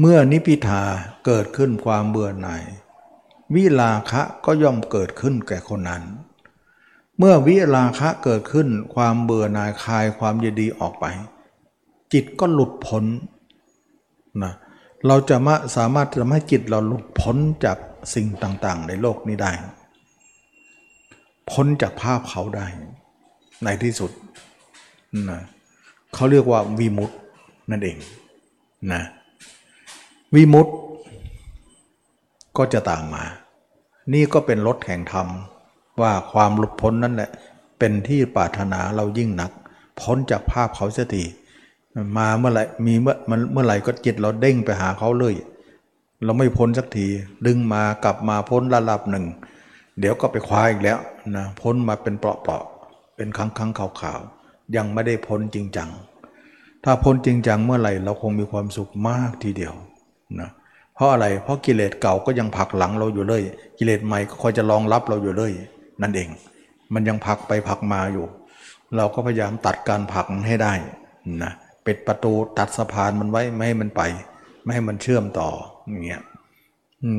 [0.00, 0.82] เมื่อนิพิทา
[1.26, 2.62] เกิดขึ้นความเบื่อหน่าย
[3.54, 6.02] วิลาคะก็ย่อมเกิดขึ้นแก่คนนั้น
[7.18, 11.04] เมื่อวิลาคะเกิดขึ้นความเบื่อหน่ายคลายความยินดีออกไป
[12.12, 13.04] จิตก็หลุดพ้น
[14.42, 14.52] นะ
[15.06, 17.78] เราจะมาสามารถทำให้จิตเราหลุดพ้นจาก
[18.14, 19.52] สิ่งต่างๆ ในโลกนี้ได้
[21.50, 22.66] พ้นจากภาพเขาได้
[23.64, 24.10] ในที่สุด
[25.30, 25.40] นะ
[26.14, 27.10] เขาเรียกว่าวีมุต
[27.70, 27.96] นั่นเอง
[28.92, 29.02] นะ
[30.34, 30.68] วีมุต
[32.56, 33.24] ก็จะตามมา
[34.12, 35.28] นี่ก็เป็นรถแห่งธรรม
[36.00, 37.30] ว่าความหลุดพ้นนั่นแหละ
[37.78, 39.50] เป็นที่ปรารถนาเรายิ่งนัก
[40.00, 41.24] พ้นจากภาพเขาเสียที
[42.16, 45.34] มาเมื่อไหร่มีเมื่อมันเมื่อไหร่ก็จิตเราเด้งไปหาเขาเลย
[46.24, 47.06] เราไม่พ้นสักที
[47.46, 49.26] ดึงมากลับมาพ้นระดับหนึ่ง
[50.00, 50.98] เดี๋ยวก็ไปคว้าอีกแล้ว
[51.36, 55.90] นะพ้นมาเป็นเปราะๆเป็นครั้งครั้งขาวๆยังไม่ได้พ้นจริงจัง
[56.84, 59.74] ถ้าพ้นจริงจังเมื่อไหร่เราคงมีความสุขมากทีเดียว
[60.40, 63.42] นะเพราะอะไร เพราะกิเลสเก่าก็ยังผลักหลังเราอยู่เลย
[63.78, 65.52] กิเลสใหม่ก็คอยจะรองรับเราอยู่เลย
[66.02, 66.28] นั่นเอง
[66.94, 68.26] มันยังผลักไปผลักมาอยู่
[68.96, 70.72] เราก็พยายามตัดการผลักให้ได้
[71.42, 71.52] นะ
[71.86, 74.02] ปิดประตูตัดสะพานมันไว้ไม่ให้มันไป
[74.62, 75.48] ไม่ให้มันเชื่อมต่อ
[75.88, 76.22] อย่างเงี้ย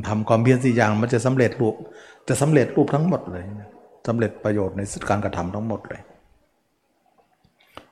[0.08, 1.76] ทำความเพียรสี่อย่างมันจะสำเร็จรูป
[2.28, 3.46] จะสำเร็จรูปทั้งหมดเลย
[4.08, 6.02] สำเร็จประโยชน์ในการกระทำทั้งหมดเลย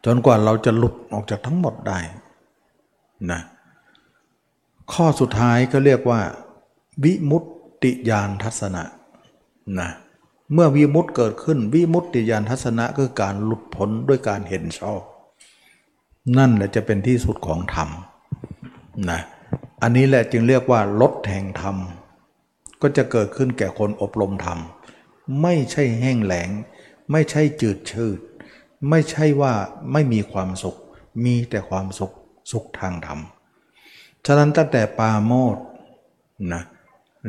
[0.06, 2.00] จนกว่าเราจะหลุดออกจากทั้งหมดได้
[3.32, 3.42] นะ
[4.94, 6.22] ข้อสุดท้ายก็เรียกว่า
[7.04, 7.44] วิมุต
[7.84, 8.84] ติญาณทัศนะ
[9.80, 9.90] นะ
[10.54, 15.02] เมื่อวิมุตติเกิดขึ้น วิมุตติญาณทัศนะคือการหลุดพ้นด้วยการเห็นชอบ
[16.38, 17.90] นั่นแหละจะเป็นที่สุดของธรรม
[19.10, 19.22] นะ
[19.82, 21.76] อันนี้แหละจึงเรียกว่าลดแห่งธรรม
[22.82, 24.60] ก็จะเกิดขึ้นแก่คนอบรมธรรม
[25.42, 26.50] ไม่ใช่แห้งแหลง
[27.12, 28.20] ไม่ใช่จืดชืด
[28.90, 29.54] ไม่ใช่ว่า
[29.92, 30.78] ไม่มีความสุข
[31.26, 32.12] มีแต่ความสุข
[32.52, 33.20] สุขทางธรรม
[34.26, 35.58] ฉะนั้นตั้งแต่ปาโมด
[36.52, 36.62] นะ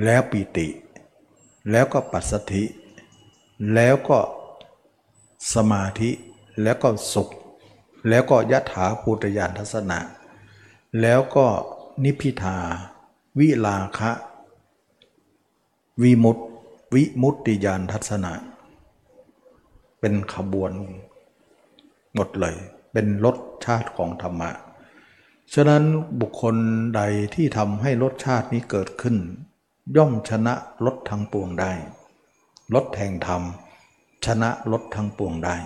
[0.04, 0.68] แล้วปีติ
[1.70, 2.64] แล้วก็ปัสสธิ
[3.74, 4.18] แล้วก็
[5.54, 6.10] สมาธิ
[6.62, 7.28] แล้วก็สุข
[8.08, 9.98] แล้วก็ยะถาภูตยานทัศนะ
[11.00, 11.46] แล้วก็
[12.04, 12.56] นิพิทา
[13.38, 14.10] วิลาคะ
[16.02, 16.38] วิมุต
[16.94, 18.32] วิมุตติยานทัศนะ
[20.00, 20.72] เป็นขบวน
[22.14, 22.56] หมดเลย
[22.92, 24.50] เป็นรสชาติของธรรมะ
[25.54, 25.82] ฉะนั้น
[26.20, 26.56] บุคคล
[26.96, 27.02] ใด
[27.34, 29.16] ที่ทำให้รสชาตินี้เกิดขึ้น
[29.96, 30.54] ย่อมชนะ
[30.84, 31.72] รสทั้งปวงได้
[32.74, 33.42] รสแห่งธรรม
[34.26, 35.56] ชนะรสทั้งปวงได้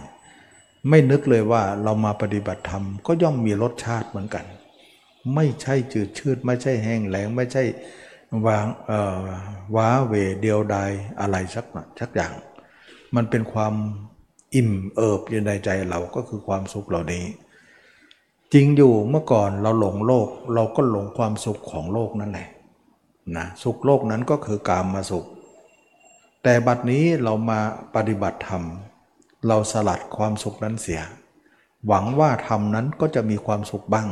[0.89, 4.45] ไม่นึกเลยว่าเรามาปฏิบัติธรรมก็ย่อมมีรสชาติเหมือนกัน
[5.35, 7.63] ไม่ใช่จืดชืดไม่ใช่แห้งแหลงไม่ใช่
[8.47, 8.67] วาง
[9.77, 10.91] ว้าเวเดียวดาย
[11.21, 11.67] อะไรสัก
[12.01, 12.33] สักอย่าง
[13.17, 13.75] มันเป็นความ
[14.55, 17.25] อิ่มเอิบอยู่ในใจเราก็คือความสุขเหล่านี้
[18.55, 22.49] จริงอยู่เมื่อก่อนเราหลงโลก เราก็หลงความสุขของโลกนั่นแหละ
[23.37, 25.25] นะสุขโลกนั้นก็คือกามมาสุข
[26.43, 27.61] แต่บัดนี้เรามา
[27.95, 28.63] ปฏิบัติธรรม
[29.47, 31.03] เราสลัดความสุขนั้นเสีย
[31.87, 34.09] หวังว่าธรรมนั้นก็จะมีความสุขบ้าง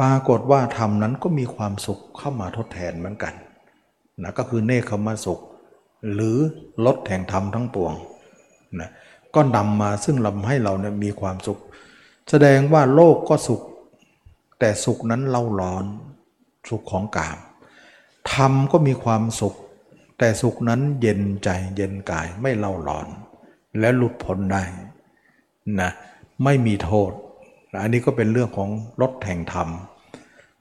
[0.00, 3.34] ปรากฏว่าธรรมนั้นก็มีความสุขเข้ามาทดแทนเหมือนกัน
[4.22, 5.40] นะก็คือเนคขมาสุข
[6.12, 6.36] หรือ
[6.84, 7.92] ลดแห่งธรรมทั้งปวง
[8.80, 8.90] นะ
[9.34, 11.60] ก็นำมาซึ่งลำให้เราเนี่ยมีความสุข
[12.30, 13.62] แสดงว่าโลกก็สุข
[14.58, 15.84] แต่สุขนั้นเล่าร้อน
[16.68, 17.38] สุขของกาม
[18.32, 19.54] ธรรมก็มีความสุข
[20.18, 23.06] แต่สุขนั้นเย็นใจเย็นกายไม่เล่าร้อน
[23.78, 24.62] และหลุดพ้นได้
[25.80, 25.90] นะ
[26.44, 27.10] ไม่มีโทษ
[27.80, 28.70] อันนี้ก็เป็นเรื่องของ
[29.00, 29.68] รถแห่งธรรม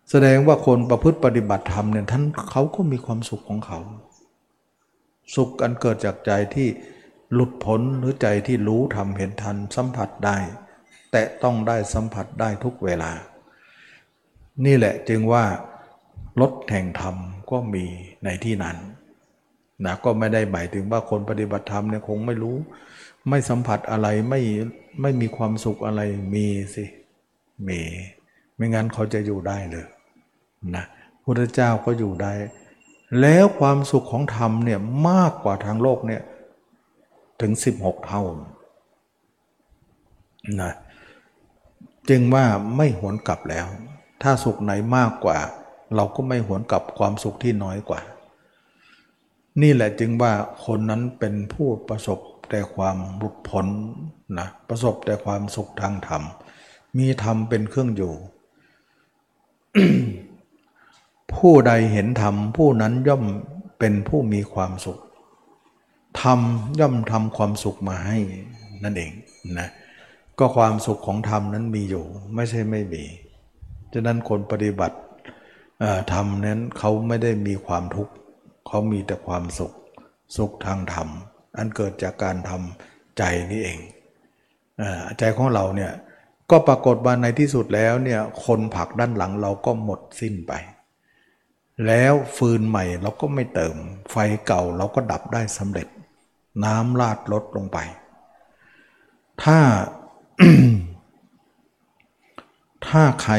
[0.09, 3.79] แสดงว่าคนประพฤติปฏิบัติธรรมเนี่ยท่านเขาก็มีความสุขของเขา
[5.35, 6.67] สุขอันเกิดจากใจที่
[7.33, 10.37] หลุดพ้นหรือใจที่รู้ทำเห็นทันสัมผัสได้
[11.13, 13.11] แต่ต้องได้สัมผัสได้ทุกเวลา
[14.65, 15.43] นี่แหละจึงว่า
[16.41, 17.15] รถแห่งธรรม
[17.51, 17.85] ก็มี
[18.23, 18.77] ในที่นั้น
[19.85, 22.57] นะก็ไม่ได้หมายถึงว่าคนปฏิบัติธรรมเนี่ยคงไม่รู้
[23.29, 24.41] ไม่สัมผัสอะไรไม่
[25.01, 26.01] ไม่มีความสุขอะไร
[26.33, 26.45] มี
[26.75, 26.85] สิ
[27.67, 27.81] มี
[28.55, 29.85] ไม่งั้นเขาจะอยู่ได้เลย
[30.75, 30.85] นะ
[31.23, 32.33] พระเจ้าก็อยู่ได้
[33.21, 34.79] แล้วความสุขของธรรมเนี่ย
[35.09, 36.21] มากกว่าทางโลกเนี่ย
[37.41, 38.23] ถึง 16 เท่า
[40.61, 40.73] นะ
[42.09, 42.45] จึงว่า
[42.77, 43.67] ไม่หวนกลับแล้ว
[44.21, 45.37] ถ้าสุขไหนมากกว่า
[45.95, 48.01] เราก็ไม่หวนกลับความสุขที่น้อยกว่า
[49.61, 50.33] นี่แหละจึงว่า
[50.65, 52.19] คนนั้นเป็นผู้ประสบ
[52.49, 53.67] แต่ความหลุดพ้น
[54.39, 56.23] นะประสบแต่ความสุขทางธรรม
[56.97, 58.13] มีธรรมเป็นเครื่องอยู่
[61.33, 63.23] ผู้ใดเห็นธรรมผู้นั้นย่อม
[63.79, 64.99] เป็นผู้มีความสุข
[66.21, 66.39] ธรรม
[66.79, 68.17] ย่อมทำความสุขมาให้
[68.83, 69.11] นั่นเอง
[69.59, 69.69] นะ
[70.39, 72.05] ก็ความสุขของธรรมนั้นมีอยู่
[72.35, 73.03] ไม่ใช่ไม่มี
[73.93, 74.97] ฉะนั้นคนปฏิบัติ
[76.13, 78.13] ธรรมนั้นเขาไม่ได้มีความทุกข์
[78.67, 79.73] เขามีแต่ความสุข
[80.37, 81.07] สุขทางธรรม
[81.57, 83.79] อันเกิดจากการทำใจนี่เอง
[85.19, 85.91] ใจของเราเนี่ย
[86.51, 90.53] ก็ปรากฏว่าในที่สุดแล้วเนี่ยคนผักด้านหลังเราก็หมดสิ้นไป
[91.87, 93.75] แล้วฟืนใหม่เราก็ไม่เติม
[94.11, 94.15] ไฟ
[94.45, 95.87] เก่าเราก็ดับได้สำเร็จ
[96.65, 97.77] น้ำลาดลดลงไป
[99.43, 99.57] ถ้า
[102.87, 103.33] ถ้าใคร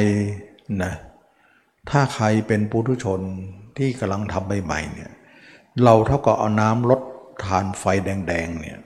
[0.83, 0.93] นะ
[1.91, 3.21] ถ้าใครเป็นปุถุชน
[3.77, 5.11] ที่กำลังทำใหม่ๆเนี่ย
[5.85, 7.01] เราเท่ากับเอาน้ำลด
[7.45, 8.79] ทานไฟแดงๆเนี่ย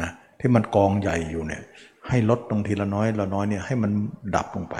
[0.00, 1.62] นะที่มันกองใหญ่อยู่เนี่ย
[2.08, 3.90] ให้ลดตรงทีละน้อยละน้อยเนี่ยให้มัน
[4.34, 4.76] ดับลงไป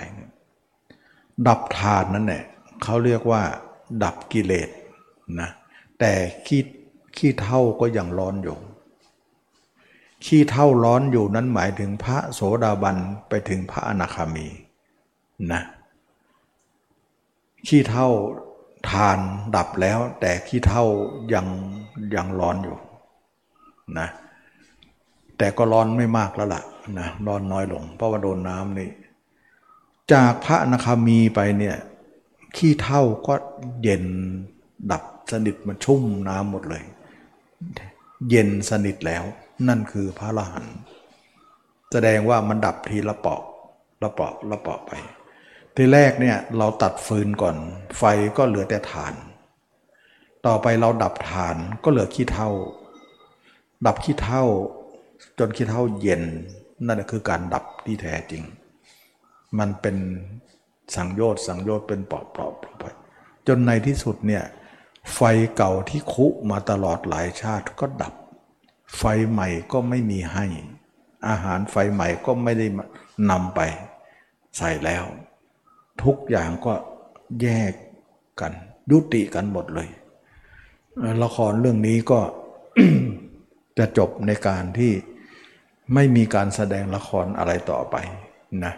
[1.48, 2.44] ดับทานนั่นแหละ
[2.82, 3.43] เขาเรียกว่า
[4.05, 4.68] ดับกิเลส
[5.40, 5.51] นะ
[5.98, 6.12] แต่
[6.47, 6.62] ขี้
[7.16, 8.56] ขี้เท่าก็ยังร้อนอยู่
[10.24, 12.96] ขี้เท่าร้อนอยู่นั้นหมายถึงพระโสดาบัน
[13.28, 14.46] ไปถึงพระอนาคามี
[15.52, 15.62] นะ
[17.66, 18.09] ขี้เท่า
[18.90, 19.18] ทาน
[19.56, 20.84] ดับแล้ว แต่ขี้เท่า
[21.34, 21.46] ยัง
[22.14, 22.76] ยังร้อนอยู่
[23.98, 24.09] นะ
[25.38, 26.62] แต่ก็ร้อนไม่มากแล้วล่ะ
[26.98, 28.90] นะร้อนน้อยลง เพราะว่าโดนน้ำนี่
[30.12, 31.76] จากพระอนาคามีไปเนี่ย
[32.56, 33.34] ขี้เท่าก็
[33.82, 34.05] เย็น
[34.90, 35.02] ดับ
[35.32, 36.82] สนิทมันชุ่มน้ำหมดเลย
[38.30, 39.24] เย็นสนิทแล้ว
[39.68, 40.76] นั่นคือพระอรหันต์
[41.93, 43.43] แสดงว่ามันดับทีละเปาะ
[44.02, 44.93] ละเปาะละเปาะไป
[45.74, 47.56] ทีแรกเนี่ยเราตัดฟืนก่อน
[47.98, 48.02] ไฟ
[48.36, 49.14] ก็เหลือแต่ฐาน
[50.47, 52.51] ต่อไปเราดับฐานก็เหลือขี้เท่า
[53.86, 54.44] ดับขี้เท่า
[55.39, 56.22] จนขี้เท่าเย็น
[56.86, 58.43] นั่นคือการดับที่แท้จริง
[59.59, 59.97] มันเป็น
[60.97, 62.85] สังโยชน์สังโยชน์เป็นเปอบปอบไป
[63.47, 64.44] จนในที่สุดเนี่ย
[65.14, 65.20] ไฟ
[65.56, 68.14] เก่าที่คุมาตลอดหลายชาติก็ดับ
[68.98, 70.46] ไฟใหม่ก็ไม่มีให้
[71.28, 72.66] อาหารไฟใหม่ก็ไม่ได้
[73.30, 73.60] นำไป
[74.58, 75.04] ใส่แล้ว
[76.02, 76.74] ทุกอย่างก็
[77.42, 77.72] แยก
[78.40, 78.52] กัน
[78.90, 79.88] ยุติกันหมดเลย
[81.22, 82.20] ละครเรื่องนี้ก็
[83.78, 84.92] จะจบในการที่
[85.94, 87.96] ไม่มีการแสดงละครอะไรต่อไป
[88.64, 88.74] นะ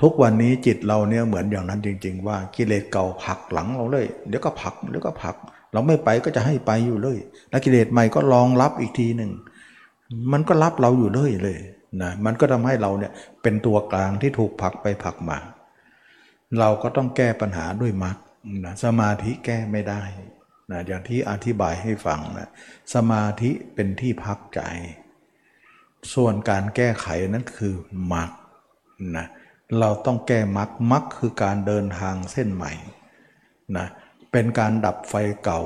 [0.00, 5.36] ทุกวันนี้จิตเราเนี่ยเหมือนอย่างนั้นจริง ๆ ว่ากิเลสเก่าผักหลังเราเลย เดี๋ยวก็ผักเดี๋ยวก็ผัก
[5.72, 7.18] เราไม่ไปก็จะให้ไปอยู่เลย
[7.50, 9.30] แล้วกิเลสใหม่ก็รองรับอีกทีหนึ่ง
[10.32, 11.58] มันก็รับเราอยู่เลยเลย
[12.02, 15.38] นะมันก็ทำให้เราเนี่ยเป็นตัวกลางที่ถูกผักไปผักมา
[16.58, 18.16] เราก็ต้องแก้ปัญหาด้วยมรรค
[18.64, 20.02] นะสมาธิแก้ไม่ได้
[20.70, 22.48] นะอย่างที่อธิบายให้ฟังนะ
[22.94, 24.60] สมาธิเป็นที่พักใจ
[26.14, 27.74] ส่วนการแก้ไขนั้นคือ
[28.12, 28.30] มรรค
[29.16, 29.26] นะ
[29.80, 32.72] เราต้องแก้มรรคมรรคคือการเดินทางเส้นใหม่
[33.76, 35.60] นะเป็นการดับไฟเก่า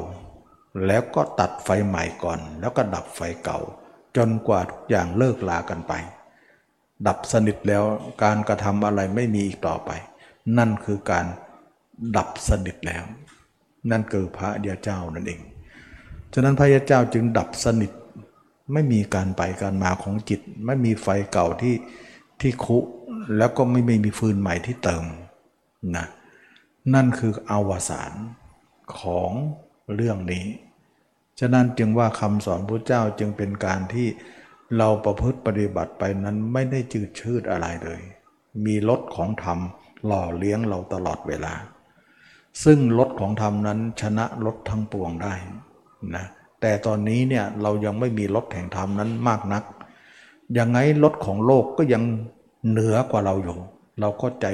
[0.86, 3.58] แล้วก็ตัดไฟใหม่ก่อน แล้วก็ดับไฟเก่า
[4.16, 5.92] จนกว่าทุกอย่างเลิกลากันไป
[7.06, 7.84] ดับสนิทแล้ว
[8.22, 9.90] การกระทำอะไรไม่มีอีกต่อไป
[10.58, 11.26] นั่นคือการ
[12.16, 13.04] ดับสนิทแล้ว
[13.90, 15.40] นั่นคือพระเดียเจ้านั่นเอง
[16.32, 17.92] ฉะนั้นพระเดียเจ้าจึงดับสนิท
[18.72, 21.74] ไม่มีการไปการมาของจิต ไม่มีไฟเก่าที่
[22.40, 22.78] ที่คุ
[23.36, 25.04] แล้วก็ไม่ไม่มีฟืนใหม่ที่เติม
[25.96, 26.06] นะ
[26.94, 28.12] นั่นคืออวสาน
[28.98, 29.30] ของ
[29.94, 30.46] เรื่องนี้
[31.40, 34.08] ฉะนั้นจึงว่าคำสอนพระเจ้าจึงเป็นการที่
[34.78, 38.02] เราประพฤติปฏิบัติไปนั้นไม่ได้จืดชืดอะไรเลย
[38.66, 39.58] มีรถของธรรม
[40.06, 41.54] หล่อเลี้ยงเราตลอดเวลา
[42.64, 45.34] ซึ่งรถของธรรมนั้นชนะรถทั้งปวงได้
[46.16, 46.26] นะ
[46.60, 49.64] แต่ตอนนี้เนี่ยเรายังไม่มีรถแห่งธรรมนั้นมากนัก
[50.58, 52.02] ยังไงรถของโลกก็ยัง
[52.68, 53.58] เหนือกว่าเราอยู่
[54.00, 54.46] เราก็ใจ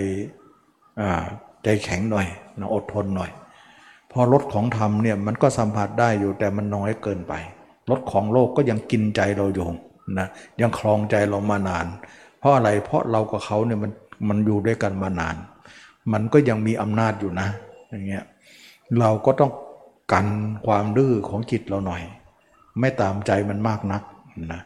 [1.65, 2.27] ใจแข็งหน่อย
[2.75, 3.31] อดทนหน่อย
[4.13, 7.33] พอรถของธรรมเนี่ยมันก็สัมผัสได้อยู่แต่มันน้อยเกินไป
[7.91, 9.67] รถของโลกก็ยังกินใจเราอยู่
[10.19, 10.29] นะ
[10.61, 11.87] ยังคลองใจเรามานาน
[12.39, 13.93] เพราะอะไรเพราะเรากับเขาเนี่ยมัน
[14.29, 15.37] มันอยู่ด้วยกันมานาน
[16.13, 17.49] มันก็ยังมีอำนาจอยู่นะ
[17.89, 18.25] อย่างเงี้ย
[18.99, 19.53] เราก็ต้อง
[20.13, 20.29] กัน
[20.67, 22.03] ความดื้อของจิตเราหน่อย
[22.81, 24.03] ไม่ตามใจมันมากนัก
[24.53, 24.61] นะ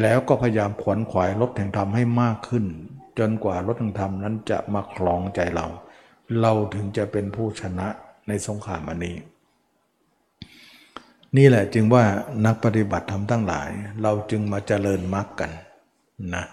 [0.00, 2.64] แล้วก็พยายามขวนขวายรถแห่งธรรมให้มากขึ้น
[3.18, 5.66] จนกว่ารถแห่งธรรมนั้นจะมาคลองใจเรา
[6.40, 7.88] เราถึงจะเป็นผู้ชนะ
[8.28, 9.16] ในสงครามอันนี้
[11.36, 12.04] นี่แหละจึงว่า
[12.46, 13.70] นักปฏิบัติธรรมทั้งหลาย
[14.02, 15.50] เราจึงมาเจริญมรรคกัน
[16.34, 16.44] นะ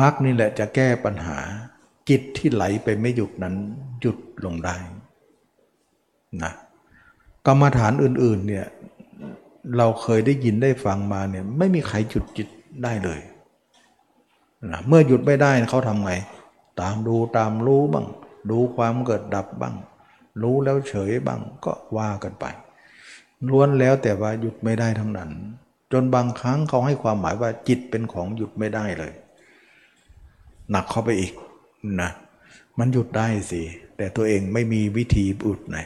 [0.00, 1.38] มรรคนี่แหละจะแก้ปัญหา
[2.08, 3.54] จิตที่ไหลไปไม่หยุดนั้น
[4.00, 4.76] หยุดลงได้
[6.42, 6.52] นะ
[7.46, 8.66] กรรมฐานอื่นๆเนี่ย
[9.76, 12.48] เราเคยได้ยินได้ฟังมาเนี่ยไม่มีใครหยุดจิต
[12.84, 13.20] ได้เลย
[14.72, 16.12] นะเมื่อหยุดไม่ได้เขาทำไง
[16.80, 18.06] ตามดูตามรู้บ้าง
[18.50, 19.74] ดูความเกิดดับบ้าง
[20.42, 22.44] รู้แล้วเฉยบ้างก็ว่ากันไป
[23.48, 25.30] ล้วนแล้วแต่ว่าหยุดไม่ได้ทั้งนั้น
[25.92, 29.12] จนบางครั้งเขาให้ความหมายว่าจิตเป็นของหยุดไม่ได้เลย
[30.70, 31.32] หนักเข้าไปอีก
[32.00, 32.10] นะ
[32.78, 33.62] มันหยุดได้สิ
[33.96, 35.78] แต่ตัวเองไม่มีวิธีบุดไง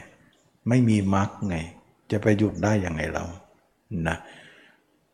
[0.69, 1.57] ไม่มีมรรคไง
[2.11, 3.23] จะไปหยุดได้ยังไงเรา
[4.07, 4.17] นะ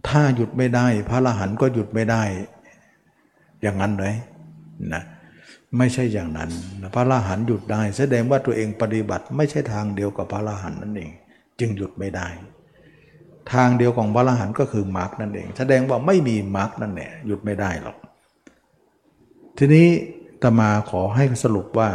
[0.07, 2.23] ถ้าหยุดไม่ได้ พระอรหันต์ก็หยุดไม่ได้
[3.61, 4.15] อย่างนั้นเลย
[4.93, 5.03] นะ
[5.77, 6.49] ไม่ใช่อย่างนั้น
[6.93, 11.11] พระอรหันต์หยุดได้ แสดงว่าตัวเองปฏิบัติไม่ใช่ทางเดียวกับพระอรหันต์นั่นเอง
[11.59, 12.27] จึงหยุดไม่ได้
[13.53, 17.97] ทางเดียวของพระอรหันต์ก็คือมรรคนั่นเอง แสดงว่าไม่มีมรรคนั่นแหละหยุดไม่ได้หรอก
[19.57, 19.87] ทีนี้
[20.41, 21.89] ตมาขอให้สรุปว่า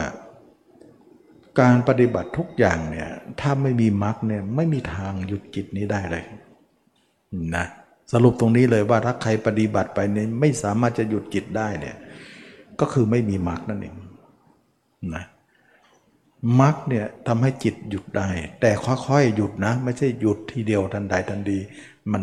[1.61, 3.09] การปฏิบัติทุกอย่างเนี่ย
[3.41, 6.25] ถ้าไม่มีมรรคเนี่ยไม่มีทางหยุดจิตนี้ได้เลย
[7.57, 7.67] นะ
[8.13, 11.97] สรุปตรงนี้เลยว่าถ้าใครปฏิบัติไปเนี่ยไม่สามารถจะหยุดจิตได้เนี่ย
[12.81, 13.95] ก็คือไม่มีมรรคนั่นเอง
[15.15, 15.25] นะ
[16.61, 18.29] มรรคเนี่ยทำให้จิตหยุดได้
[18.61, 18.71] แต่
[19.09, 21.59] ค่อยๆหยุดนะ ไม่ใช่หยุดทีเดียวทันใดทันดี
[22.13, 22.21] มัน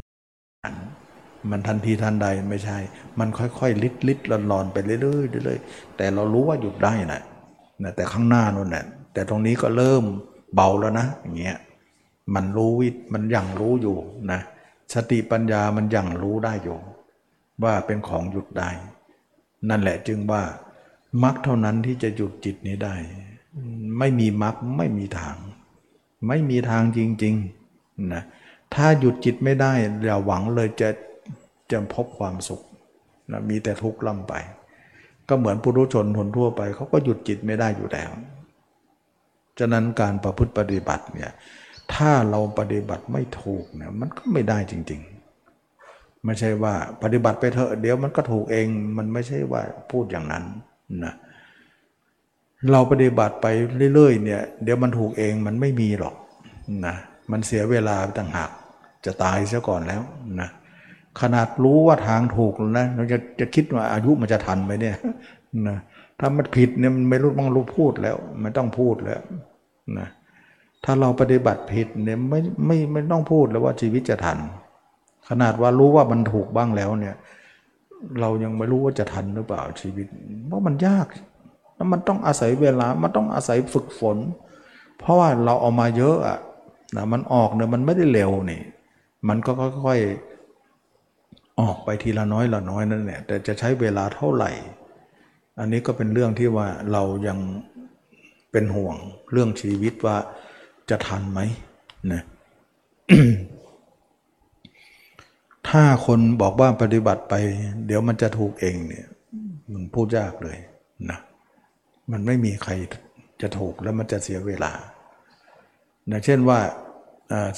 [1.51, 2.77] มันทันทีทันใดไม่ใช่
[3.19, 4.99] มันค่อยๆลิดลิดลอนลอนไปเรื่อ
[5.41, 7.21] ยๆเรื่อยๆแต่เรารู้ว่าหยุดได้นะ
[7.83, 10.03] นะแต่ข้างหน้านู่นแหละแต่ตรงนี้ก็เริ่ม
[10.55, 11.57] เบาแล้วนะอย่างเงี้ย
[12.35, 13.97] มันรู้วิมันยังรู้อยู่
[14.31, 14.39] นะ
[14.93, 16.77] สติปัญญามันยังรู้ได้อยู่
[17.63, 18.69] ว่าเป็นของหยุดได้
[19.69, 20.43] นั่นแหละจึงว่า
[21.23, 22.95] มรรคเท่านั้นที่จะหยุดจิตนี้ได้
[23.99, 25.35] ไม่มีมรรคไม่มีทาง
[26.27, 28.23] ไม่มีทางจริงๆนะ
[28.73, 29.71] ถ้าหยุดจิตไม่ได้
[30.03, 30.89] อย่าหวังเลยจะ
[31.71, 32.61] จะพบความสุข
[33.31, 34.33] นะมีแต่ทุกข์ล่ำไป
[35.29, 38.11] ก็เหมือนปุถุชนคนทั่วไปเขาก็หยุดจิตไม่ได้อยู่แล้ว
[39.59, 41.31] ฉะนั้นการประพฤติปฏิบัติเนี่ย
[41.93, 45.12] ถ้าเราปฏิบัติไม่ถูกเนี่ยมันก็ไม่ได้จริง ๆ
[46.25, 46.73] ไม่ใช่ว่า
[47.03, 48.67] ปฏิบัติไปเถอะเดี๋ยวมันก็ถูกเอง
[48.97, 50.43] มันไม่ใช่ว่าพูดอย่างนั้น
[51.03, 51.13] นะ
[52.71, 53.47] เราปฏิบัติไป
[53.93, 56.15] เรื่อยๆเนี่ยเดี๋ยวมันถูกเองมันไม่มีหรอก
[56.85, 56.95] นะ
[57.31, 58.49] มันเสียเวลาต่างหาก
[59.05, 60.01] จะตายเสียก่อนแล้ว
[60.41, 60.49] นะ
[61.21, 64.97] ขนาดรู้ว่าทางถูกนะเราจะจะคิดว่าอายุมันจะทันไหมเนี่ย
[65.67, 65.77] นะ
[66.19, 69.21] ถ้ามันผิดเนี่ยมันไม่รู้ต้องรู้พูดแล้วไม่ต้องพูดแล้ว
[69.99, 70.07] นะ
[70.83, 74.37] ถ้าเราปฏิบัติผิดเนี่ยไม่ไม่ไม่ต้องพูดแล้วว่าชีวิตจะทัน
[75.29, 77.15] ขนาดว่ารู้ว่ามันถูกบ้างแล้วเนี่ย
[78.21, 80.07] เรายังไม่รู้ว่าจะทันหรือเปล่าชีวิต
[80.47, 81.07] เพราะมันยาก
[81.75, 84.17] แล้วมันต้องอาศัยเวลา มันต้องอาศัยฝึกฝน
[84.99, 86.39] เพราะว่าเราเอามาเยอะอะ
[86.95, 88.61] นะมันออกเนี่ยมันไม่ได้เร็วนี่
[89.27, 89.51] มันก็
[89.85, 94.51] ค่อยๆออกไปทีละน้อยละน้อยนั่นแหละแต่จะใช้เวลาเท่าไหร่
[95.59, 97.37] อันนี้ก็เป็นเรื่องที่ว่าเรายัง
[98.51, 98.95] เป็นห่วง
[99.31, 100.17] เรื่องชีวิตว่า
[100.89, 101.39] จะทันไหม
[102.13, 102.21] นะ
[105.69, 107.33] ถ้าคนบอกว่าปฏิบัติไป
[107.85, 109.07] เดี๋ยวมันจะถูกเองเนี่ย
[109.71, 110.57] มันพูดยากเลย
[111.09, 111.19] นะ
[112.11, 112.71] มันไม่มีใคร
[113.41, 114.71] จะถูกแล้วมันจะเสียเวลา
[116.11, 116.59] นะเช่นว่า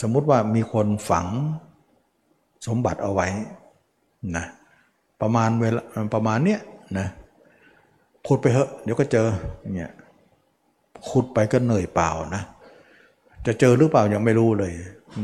[0.02, 1.28] สมมุติว่ามีคนฝัง
[2.68, 3.28] สมบัติเอาไว้
[4.38, 4.46] นะ
[5.22, 5.82] ประมาณเวลา
[6.14, 6.60] ประมาณเนี้ย
[6.98, 7.08] นะ
[8.28, 9.28] ขุดไปเถอะ เดี๋ยวก็เจอ
[9.62, 9.92] อย่างเงี้ย
[11.10, 12.44] ขุดไปก็เหนื่อยเปล่านะ
[13.48, 14.74] จะเจอหรือเปล่ายังไม่รู้เลย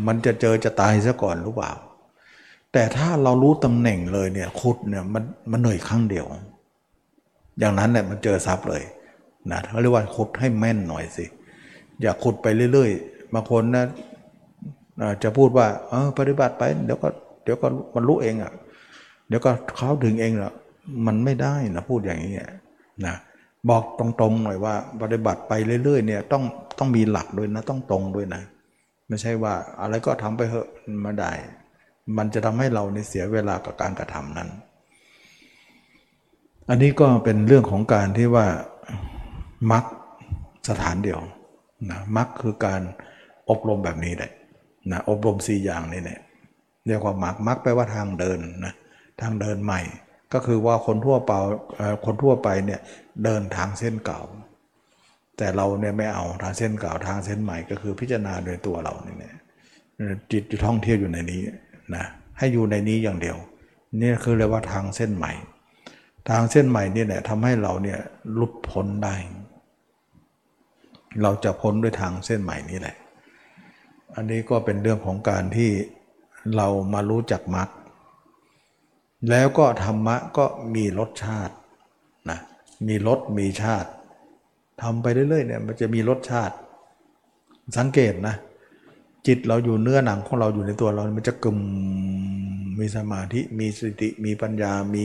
[0.07, 1.71] มันจะเจอจะตายซะก่อนหรือเปล่า
[2.73, 6.25] แต่ถ้าเรารู้ตำแหน่งเลยเนี่ยขุดเนี่ยมันมันเหนื่อยครั้งเดียว
[7.59, 8.83] อย่างนั้นเนี่ยมันเจอทรัพย์เลย
[9.51, 11.25] นะเขาเรียกว่าขุดให้แม่นหน่อยสิ
[12.01, 13.85] อย่าขุดไปเรื่อยๆบางคนนะ
[15.23, 17.09] จะพูดว่าเออปฏิบัติไปเดี๋ยวก็
[17.43, 18.51] เดี๋ยวก็มันรู้เองอะ่ะ
[19.27, 20.53] เดี๋ยวก็เขาถึงเองละ
[21.07, 22.33] มันไม่ได้นะพูดอย่างนี้
[23.05, 23.15] นะ
[23.69, 25.53] บอกตรงๆหน่อยว่าปฏิบัติไป
[25.83, 26.43] เรื่อยๆเนี่ยต้อง
[26.79, 28.41] ต้องมีหลักด้วยนะต้องตรงด้วยนะ
[29.07, 30.67] ไม่ใช่ว่าอะไรก็ทำไปเหอะ
[31.05, 31.31] มาได้
[32.17, 34.49] มันจะทำให้เราในเสียเวลากับการกระทำนั้น
[36.69, 38.47] อันนี้ก็เป็นเรื่องของการที่ว่า
[39.71, 39.83] มัก
[40.69, 41.19] สถานเดียว
[41.91, 42.81] นะมักคือการ
[43.49, 44.31] อบรมแบบนี้แหละ
[44.91, 46.19] นะอบรมสี่อย่างนี่แหละ
[46.87, 48.73] เรียกว่ามักมักแปลว่าทางเดินนะ
[49.21, 49.81] ทางเดินใหม่
[50.33, 51.31] ก็คือว่าคนทั่วไป
[51.79, 52.79] ล่าคนทั่วไปเนี่ย
[53.23, 54.21] เดินทางเส้นเก่า
[55.37, 59.35] แต่เราเนี่ยไม่เอาทางเส้นเก่าทางเส้นใหม่ ก็คือพิจารณาโดยตัวเราเนี่ย
[60.31, 61.41] จิตท่องเที่ยวอยู่ในนี้
[61.95, 62.05] นะ
[62.37, 63.37] ให้อยู่ในนี้อย่างเดียว
[64.01, 65.31] นี่คือเรียกว่าทางเส้นใหม่
[66.29, 67.99] ทางเส้นใหม่นี่แหละทำให้เราเนี่ย
[68.33, 69.15] หลุดพ้นได้
[71.21, 72.95] เราจะพ้นด้วยทางเส้นใหม่นี้แหละ
[74.15, 75.71] อันนี้ก็เป็นเรื่องของการที่
[76.55, 77.69] เรามารู้จักมรรค
[79.29, 80.45] แล้วก็ธรรมะก็
[80.75, 81.55] มีรสชาติ
[82.29, 82.39] นะ
[82.87, 83.89] มีรสมีชาติ
[84.81, 86.55] ทำไปเรื่อยๆเนี่ยมันจะมีรสชาติ
[87.77, 88.35] สังเกตนะ
[89.27, 91.59] จิตเราอยู่เนื้อหนังของเราอยู่ในตัวเรา มันจะกึม
[92.79, 95.03] มีสมาธิ มีสติ มีปัญญา มี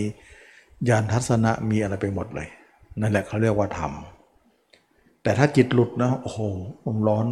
[0.89, 2.49] ญาณทัศนะ มีอะไรไปหมดเลย
[3.01, 3.93] นั่นแหละเขาเรียกว่าธรรม
[5.23, 6.41] แต่ถ้าจิตหลุดนะ โอ้โห
[6.85, 7.27] มันร้อน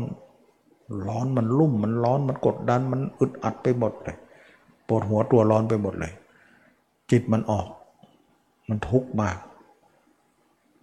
[1.06, 4.16] ร้อนมันรุ่ม มันร้อน มันกดดัน มันอึดอัดไปหมดเลย
[4.88, 6.12] ปวดหัวตัวร้อนไปหมดเลย
[7.10, 7.66] จิตมันออก
[8.68, 9.38] มันทุกข์มาก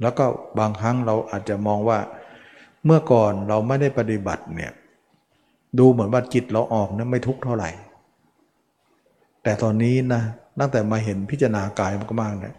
[0.01, 0.25] แล้วก็
[0.59, 1.99] บางครั้งเราอาจจะมองว่า
[2.85, 4.71] เมื่อก่อนเราไม่ได้ปฏิบัติเนี่ย
[5.79, 7.69] ดูเหมือนว่าจิตเราออกนี่ยไม่ทุกข์เท่าไหร่
[9.43, 10.21] แต่ตอนนี้นะ
[10.59, 12.55] ตั้งแต่มาเห็นพิจารณากายมากๆเนี่ย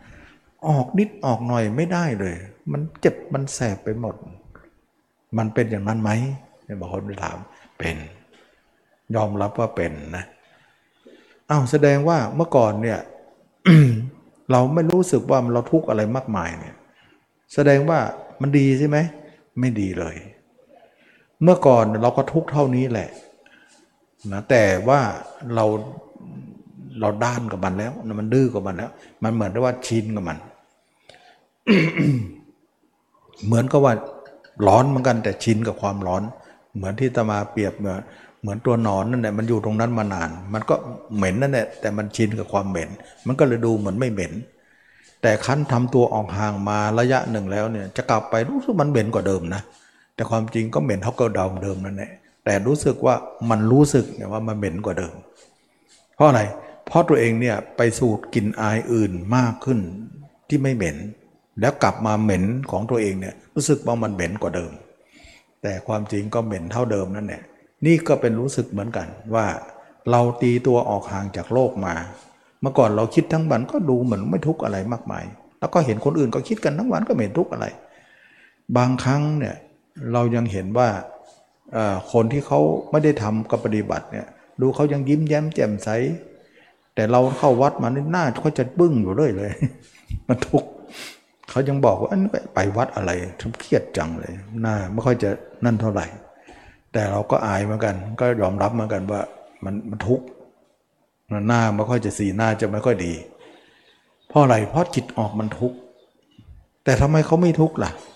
[0.68, 2.36] ออกนิดออกหน่อยไม่ได้เลย
[2.72, 4.14] มันเจ็บมันแสบไปหมด
[5.38, 6.10] มันเป็นอย่างนั้นไหม
[6.80, 7.36] บางคนไปถาม
[7.78, 7.96] เป็น
[9.14, 10.24] ยอมรับว่าเป็นนะ
[11.50, 12.98] อ้าวแสดงว่าเมื่อก่อนเนี่ย
[14.50, 16.76] เราไม่รู้สึกว่าเราทุกข์อะไรมากมายเนี่ย
[17.54, 17.98] แสดงว่า
[18.40, 18.98] มันดีใช่ไหม
[19.60, 20.16] ไม่ดีเลย
[21.42, 23.08] เมื่อก่อนเราก็ทุกเท่านี้แหละ
[24.32, 25.00] นะแต่ว่า
[25.54, 25.64] เรา
[27.00, 28.90] เราด้านกับมันแล้ว มันดื้อกับมันแล้ว
[29.22, 30.38] มันเหมือนว่าชินกับมัน
[33.46, 33.94] เหมือนกับว่า
[34.66, 36.22] ร้อนเหมือนกันแต่ชินกับความร้อน
[36.76, 38.00] เหมือนที่ตมาเปรียบเหมือน
[38.40, 40.74] เหมือนตัวนอนนั่นแหละมันอยู่ตรงนั้นมานาน มันก็
[41.16, 42.90] เหม็นนั่นแหละแต่มันชินกับความเหม็น
[43.26, 44.32] มันก็เลยดูเหมือนไม่เหม็น
[45.22, 49.62] แต่คั้นทำตัวออกห่างมาระยะหนึ่งแล้วเนี่ย จะกลับไปรู้สึกมันเหม็นกว่าเดิมนะ
[50.14, 52.10] แต่ความจริงก็เหม็นเท่าเดิมเดิมนั่นแหละ
[52.44, 53.14] แต่รู้สึกว่า
[53.50, 55.14] มันรู้สึกเนี่ยว่ามันเหม็นกว่าเดิม
[56.14, 56.42] เพราะอะไร
[56.86, 59.78] เพราะตัวเองเนี่ยไปสูดกลิ่นอายอื่นมากขึ้น
[60.48, 60.96] ที่ไม่เหม็น
[61.60, 64.72] แล้วกลับมาเหม็นของตัวเองเนี่ยรู้สึกว่ามันเหม็นกว่าเดิม
[65.62, 67.42] แต่ความจริงก็เหม็นเท่าเดิมนั่นแหละ
[67.86, 69.46] นี่ก็เป็นรู้สึกเหมือนกันว่า
[70.10, 71.94] เราตีตัวออกห่างจากโลกมา
[72.60, 75.24] เมื่อก่อนเราคิดทั้งวันก็ดูเหมือนไม่ทุกข์อะไรมากมาย
[75.58, 77.66] แล้วก็เห็นคนอื่นก็คิดกันทั้งวันก็ไม่เห็นทุกข์อะไร
[78.76, 79.54] บางครั้งเนี่ย
[80.12, 80.88] เรายังเห็นว่า
[82.12, 82.60] คนที่เขา
[82.90, 84.26] ไม่ได้ทำกับปฏิบัติเนี่ย
[84.60, 85.88] ดูเขายังยิ้มแย้มแจ่มใส
[86.94, 89.50] แต่เราเข้าวัดมานี่หน้าเขาจะบึ้งอยู่เรื่อยเลย
[90.28, 90.70] มันทุกข์
[91.50, 92.22] เขายังบอกว่าอัน
[92.54, 93.10] ไปวัดอะไร
[93.40, 94.32] ทุกเครียดจังเลย
[94.62, 95.30] หน้าไม่ค่อยจะ
[95.64, 96.06] นั่นเท่าไหร่
[96.92, 99.20] แต่เราก็อายเหมือนกัน ก็ยอมรับเหมือนกันว่า
[99.64, 100.24] มันมันทุกข์
[101.48, 103.12] หน้าไม่ค่อยจะสีหน้าจะไม่ค่อยดี
[104.28, 105.76] เพราะอะไรเพราะจิตออกมันทุกข์
[106.84, 108.11] แต่ทำไมเขาไม่ทุกข์ล่ะเ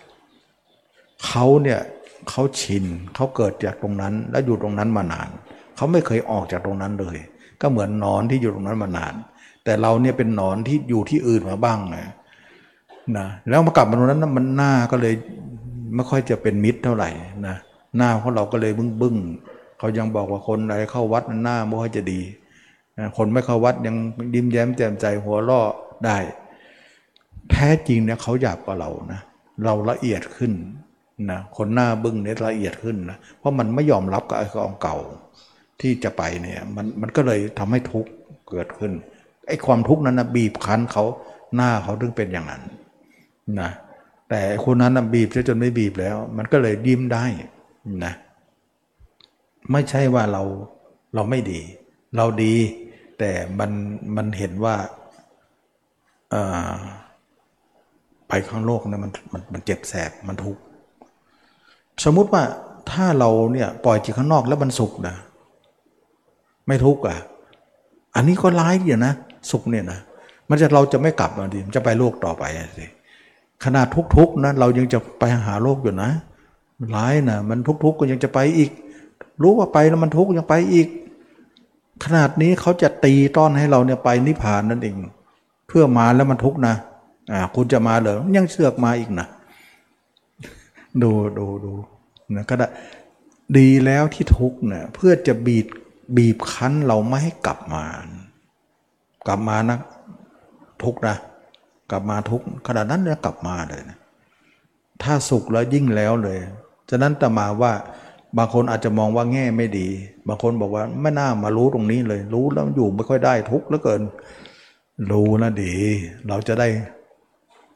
[1.25, 1.81] เขาเนี่ย
[2.31, 2.85] เขาชิน
[3.15, 5.29] เขาเกิดจากตรงนั้น แล้วอยู่ตรงนั้นมานาน
[5.77, 7.17] เขาไม่เคยออกจากตรงนั้นเลย
[7.61, 9.15] ก็เหมือนนอนที่อยู่ตรงนั้นมานาน
[9.65, 12.07] แต่เราเนี่ยเป็นนอนที่อยู่ที่อื่นมาบ้างนะ
[13.17, 15.15] นะแล้วมากลับมาตรงนั้นมันหน้าก็เลย
[15.95, 17.11] ไม่ค่อยจะเป็นมิตรเท่าไหร่
[17.47, 17.57] นะ
[17.97, 19.17] หน้าของเราก็เลยบึ้งบึ้ง
[19.79, 22.21] เขายังบอกว่าคนอะไรเข้าวัดหน้าไม่ค่อยจะดี
[23.17, 23.97] คนไม่เข้าวัดยัง
[24.35, 25.69] ยิ้มแย้มแจ่มใจหัวเราะ
[26.05, 26.19] ได้
[27.51, 29.21] แท้จริงเนี่ยเขาหยาบกว่าเรานะ
[29.65, 30.53] เราละเอียดขึ้น
[31.31, 34.97] นะคนหน้าบึ้งเนี่ยละเอียดขึ้นนะเพราะมันไม่ยอมรับกับไอ้ของเก่า
[35.81, 38.11] ที่จะไปเนี่ยมันมันก็เลยทำให้ทุกข์
[38.51, 38.93] เกิดขึ้น
[39.49, 41.05] ไอ้ความทุกข์นั้นนะบีบคั้นเขา
[41.55, 42.63] หน้าเขาถึงเป็นอย่างนั้น
[43.61, 43.71] นะ
[44.31, 47.25] แต่คนนั้นนะบีบจนไม่บีบแล้ว มันก็เลยยิ้มได้
[48.05, 48.13] นะ
[49.73, 50.43] ไม่ใช่ว่าเรา
[51.15, 51.61] เราไม่ดี
[52.17, 52.55] เราดี
[53.19, 53.71] แต่มัน
[54.17, 54.77] มันเห็นว่า
[58.29, 60.63] ไปข้างโลกนะมันมันมันเจ็บแสบมันทุกข์
[62.05, 62.43] สมมุติว่า
[62.91, 65.15] ถ้าเราเนี่ยปล่อยจิตข้างนอกแล้วมันสุขนะ
[66.67, 67.19] ไม่ทุกข์อะ
[68.15, 69.13] อันนี้ก็ร้ายอยู่นะ
[69.51, 69.99] สุขเนี่ยนะ
[70.49, 72.45] มันจะเราจะไม่กลับมาดีมันจะไปโลกต่อไป
[72.79, 72.87] สิ
[73.65, 73.87] ขนาด
[74.17, 76.11] ทุกข์ๆนะเรายังจะไปหาโลกอยู่นะ
[76.97, 78.71] ร้ายนะมันทุกข์ก็ยังจะไปอีก
[79.43, 80.89] รู้ว่าไปแล้วมันทุกข์ยังไปอีก
[82.05, 84.97] ขนาดนี้เขาจะตีต้อนให้เราเนี่ยไปนิพพานนั่นเอง
[85.69, 86.75] เพื่อมาแล้วมันทุกข์นะ
[87.33, 89.27] อ่าคุณจะมาเหรอยังเสือกมาอีกนะ
[91.03, 91.73] ดูดูดู
[92.35, 92.69] นะก็ได้
[93.59, 95.67] ดีแล้วที่ทุกเนี่ยเพื่อจะบีบ
[96.17, 97.85] บีบคั้นเราไม่ให้กลับมา
[99.27, 99.79] กลับมานะ
[100.83, 101.17] ทุกนะ
[101.91, 103.99] กลับมาทุกขนาดนั้นเนี่ยกลับมาเลยนะ
[105.03, 106.39] ถ้าสุขแล้วยิ่งแล้วเลย
[106.91, 107.73] ฉะนั้นตมาว่า
[108.39, 109.89] บางคนอาจจะมองว่าแง่ไม่ดี
[110.29, 114.03] บางคนบอกว่าไม่น่ามารู้ตรงนี้เลย รู้แล้วอยู่ไม่ค่อยได้ทุกข์เหลือเกิน
[115.11, 115.75] รู้นะดี
[116.29, 116.69] เราจะได้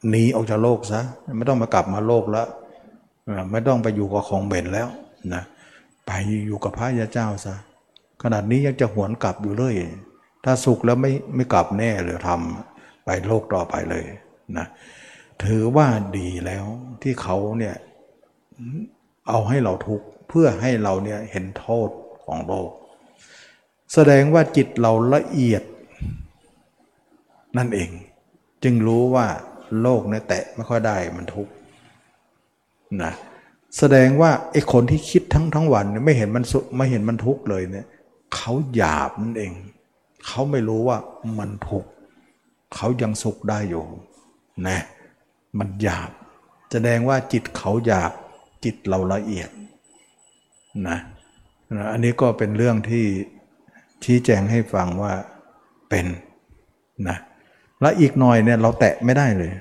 [0.09, 1.01] หนีออกจากโลกซะ
[1.37, 2.47] ไม่ต้องมากลับมาโลกแล้ว
[3.51, 4.89] ไม่ต้องไปอยู่กับของเบนแล้ว
[5.33, 5.43] นะ
[6.07, 6.11] ไป
[6.47, 7.55] อยู่กับพระยาเจ้าซะ
[8.21, 9.75] ขนาดนี้ยังจะหวนกลับอยู่เลย
[10.43, 14.05] ถ้าสุขแล้วไม่ไม่กลับแน่เลยทำไปโลกต่อไปเลย
[14.57, 14.65] นะ
[15.43, 15.87] ถือว่า
[16.17, 16.65] ดีแล้ว
[17.01, 17.75] ที่เขาเนี่ย
[19.29, 21.89] เอาให้เราทุกข์เพื่อให้เราเนี่ยเห็นโทษ
[22.25, 22.69] ของโลก
[23.93, 25.63] แสดงว่าจิตเราละเอียด
[27.57, 27.89] นั่นเอง
[28.63, 29.27] จึงรู้ว่า
[29.81, 31.51] โลกเนี่ยแตะไม่ค่อยได้มันทุกข์
[33.03, 33.13] นะ
[33.77, 37.87] แสดงว่าไอ้คนที่คิดทั้งทั้งวันเนี่ยไม่เห็นมันสุไม่เห็นมันทุกข์เลยเนี่ย
[38.35, 39.53] เขาหยาบนั่นเอง
[40.25, 40.97] เขาไม่รู้ว่า
[41.39, 41.89] มันทุกข์
[42.75, 43.83] เขายังสุขได้อยู่
[44.67, 44.79] นะ
[45.59, 46.11] มันหยาบ
[46.71, 48.11] แสดงว่าจิตเขาหยาบ
[48.63, 49.49] จิตเราละเอียด
[50.87, 50.97] นะ
[51.77, 53.05] นะอันนี้ก็เป็นเรื่องที่
[54.03, 55.13] ชี้แจงให้ฟังว่า
[55.89, 56.05] เป็น
[57.07, 57.17] นะ
[57.81, 59.51] และอีกหน่อยเนี่ยเราแตะไม่ได้เลย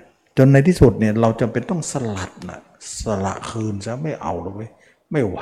[0.43, 2.61] จนในที่สุดเนี่ยเราจำเป็นต้องสลัดนะ
[3.05, 4.69] สละคืนซะไม่เอาเลย
[5.12, 5.39] ไม่ไหว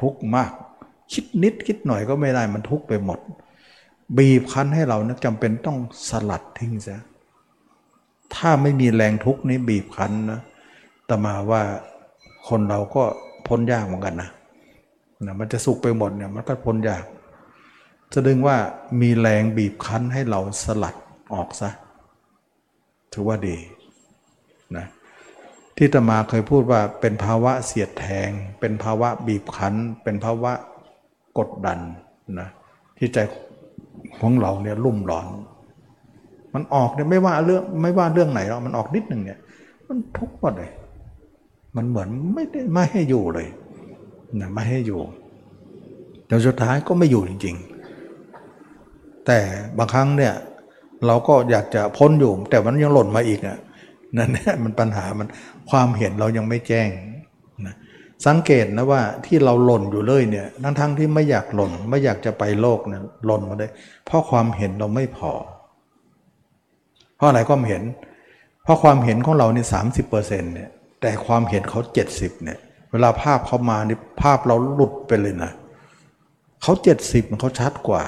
[0.00, 0.50] ทุกข์มาก
[1.12, 3.18] คิดนิดคิดหน่อยก็ไม่ได้มันทุกข์ไปหมด
[4.18, 5.78] บีบคั้นให้เรานะจำเป็นต้อง
[6.10, 7.02] สลัดทิ้งซะ
[8.34, 10.40] ถ้าไม่มีแรงทุกข์นี้บีบคั้นนะ
[11.06, 11.62] แต่มาว่า
[12.48, 13.02] คนเราก็
[13.46, 14.30] พ้นยากเหมือนกันนะ
[15.26, 17.04] นะมันจะสุขไปหมดเนี่ยมันก็พ้นยาก
[18.12, 18.56] จะดึงว่า
[19.00, 20.94] มีแรงบีบคั้นให้เราสลัด
[21.34, 21.70] ออกซะ
[23.12, 23.56] ถือว่าดี
[24.76, 24.86] นะ
[25.76, 28.30] ที่ตมาเคยพูดว่าเป็นภาวะเสียดแทง
[28.60, 30.52] เป็นภาวะบีบคั้น เป็นภาวะ
[31.38, 31.78] กดดัน
[32.40, 32.48] นะ
[32.98, 33.18] ที่ใจ
[34.20, 35.26] ของเราเนี่ยรุ่มร้อน
[36.54, 39.38] มันออกเนี่ยไม่ว่าเรื่องไม่ว่าเรื่องไหนหรอกมันออกนิดหนึ่งเนี่ย
[39.88, 40.70] มันทุกข์หมดเลย
[41.76, 43.48] มันเหมือนไม่ได้ไม่ให้อยู่เลย
[44.40, 45.00] นะไม่ให้อยู่
[46.30, 47.56] จนสุดท้ายก็ไม่อยู่จริง
[48.40, 49.38] ๆ แต่
[49.78, 50.34] บางครั้งเนี่ย
[51.06, 53.58] เราก็อยากจะพ้นอยู่ แต่มันยังหล่นมาอีกอะ
[54.16, 55.28] นั่นแหละมันปัญหามัน
[55.70, 56.88] ความเห็นเรายังไม่แจ้ง
[57.66, 57.74] นะ
[58.26, 63.68] สังเกตนะว่าที่เราหล่นอยู่เลยเนี่ยทั้งทั้งที่ไม่อยากหล่นไม่อยากจะไปโลกเนี่ยหล่นมาได้
[64.06, 65.32] เพราะความเห็นเราไม่พอ
[67.16, 67.82] เพราะอะไรความเห็น
[68.64, 70.70] เพราะความเห็นของเราเนี่ยสามสิบเปอร์เซ็นต์เนี่ย
[71.00, 72.58] แต่ความเห็นเขาเจ็ดสิบเนี่ย
[72.92, 75.52] เวลาภาพเขามานี่ภาพเราหลุดไปเลยนะ
[76.62, 78.04] เขาเจ็ดสิบเขาชัดกว่า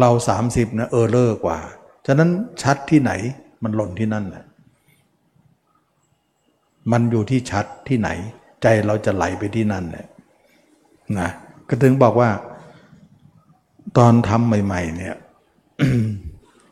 [0.00, 1.58] เราสามสิบนะเออเลอร์กว่า
[2.06, 2.30] ฉะนั้น
[2.62, 3.12] ชัดที่ไหน
[3.62, 4.44] มันหล่นที่นั่นแหละ
[6.92, 8.08] มันอยู่ที่ชัดที่ไหน
[8.62, 10.06] ใจเราจะไหลไปที่นั่นแหละ
[11.18, 11.28] นะ
[11.68, 12.30] ก็ถึงบอกว่า
[13.98, 15.14] ตอนทำใหม่ ๆ เนี่ย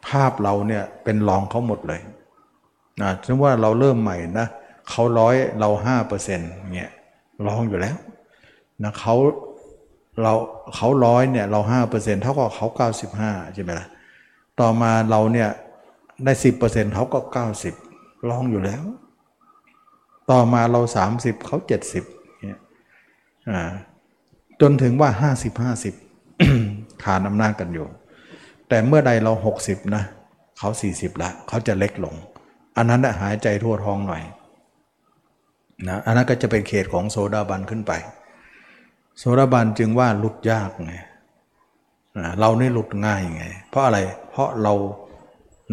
[0.06, 2.01] ภาพเราเนี่ยเป็นรองเขาหมดเลย
[3.02, 4.47] นะถึงว่าเราเริ่มใหม่นะ
[4.90, 6.90] เขาร้อยเราห้าเปอร์เซ็นต์เนี่ย
[7.47, 7.97] รองอยู่แล้ว
[8.82, 9.14] นะเขา
[10.22, 10.32] เรา
[10.74, 13.86] เขาร้อยเนี่ยเราห้าเปอร์เซ็นต์เท่ากับเขาเก้าสิบห้าใช่ไหมล่ะ
[14.60, 15.48] ต่อมาเราเนี่ย
[16.24, 17.74] ได้สิบเปอร์เซ็นต์เขาก็เก้าสิบ
[18.30, 18.82] รองอยู่แล้ว
[20.32, 20.80] ต่อมาเรา
[21.14, 21.59] 30เขา
[21.98, 22.59] 70เนี่ย
[24.60, 25.60] จนถึงว่า 50
[26.26, 27.86] 50ขาดอำนาจกันอยู่
[28.68, 29.32] แต่เมื่อใดเรา
[29.64, 30.02] 60 นะ
[30.59, 32.14] เขา 40 ละ เขาจะเล็กลง
[32.76, 34.22] อันนั้นหายใจทั่วท้องหน่อย
[35.88, 37.92] นะอันนั้นก็จะเป็นเขตของโซดาบันขึ้นไป
[39.18, 40.94] โซดาบันจึงว่าหลุดยากไง
[42.38, 43.98] เรานี่หลุดง่ายไง เพราะอะไร
[44.30, 44.74] เพราะเรา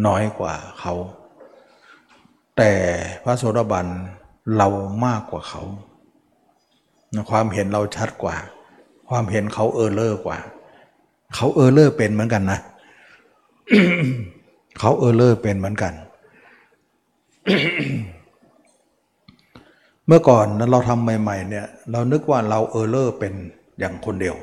[0.06, 0.94] น้อยกว่าเขา
[2.56, 2.72] แต่
[3.24, 3.86] พระโสดาบัน
[4.56, 4.68] เรา
[5.06, 5.62] มากกว่าเขา
[7.30, 8.36] ความเห็นเราชัดกว่า
[9.08, 10.38] ความเห็นเขา error กว่า
[11.34, 12.60] เขา error เป็นเหมือนกันนะ
[14.78, 15.92] เขา error เป็นเหมือนกัน
[20.06, 23.34] เมื่อก่อนนั้นเราทำใหม่ ๆ เนี่ย เรานึกว่าเรา error เป็น
[23.78, 24.36] อย่างคนเดียว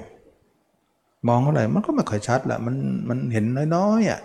[1.27, 2.75] มองอะไรมันก็ไม่ค่อยชัดแหละมัน
[3.09, 3.45] มันเห็น
[3.75, 4.21] น้อยๆอะ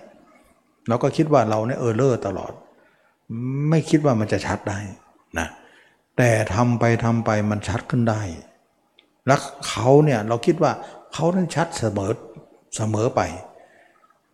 [0.88, 2.52] เราก็คิดว่าเราเนี่ย error ตลอด
[3.70, 4.78] ไม่คิดว่ามันจะชัดได้
[5.38, 5.46] นะ
[6.16, 8.20] แต่ทำไปทำไปมันชัดขึ้นได้
[9.26, 10.72] แล้วเขาเนี่ยเราคิดว่า
[11.12, 12.12] เขานั้นชัดเสมอ
[12.76, 13.20] เสมอไป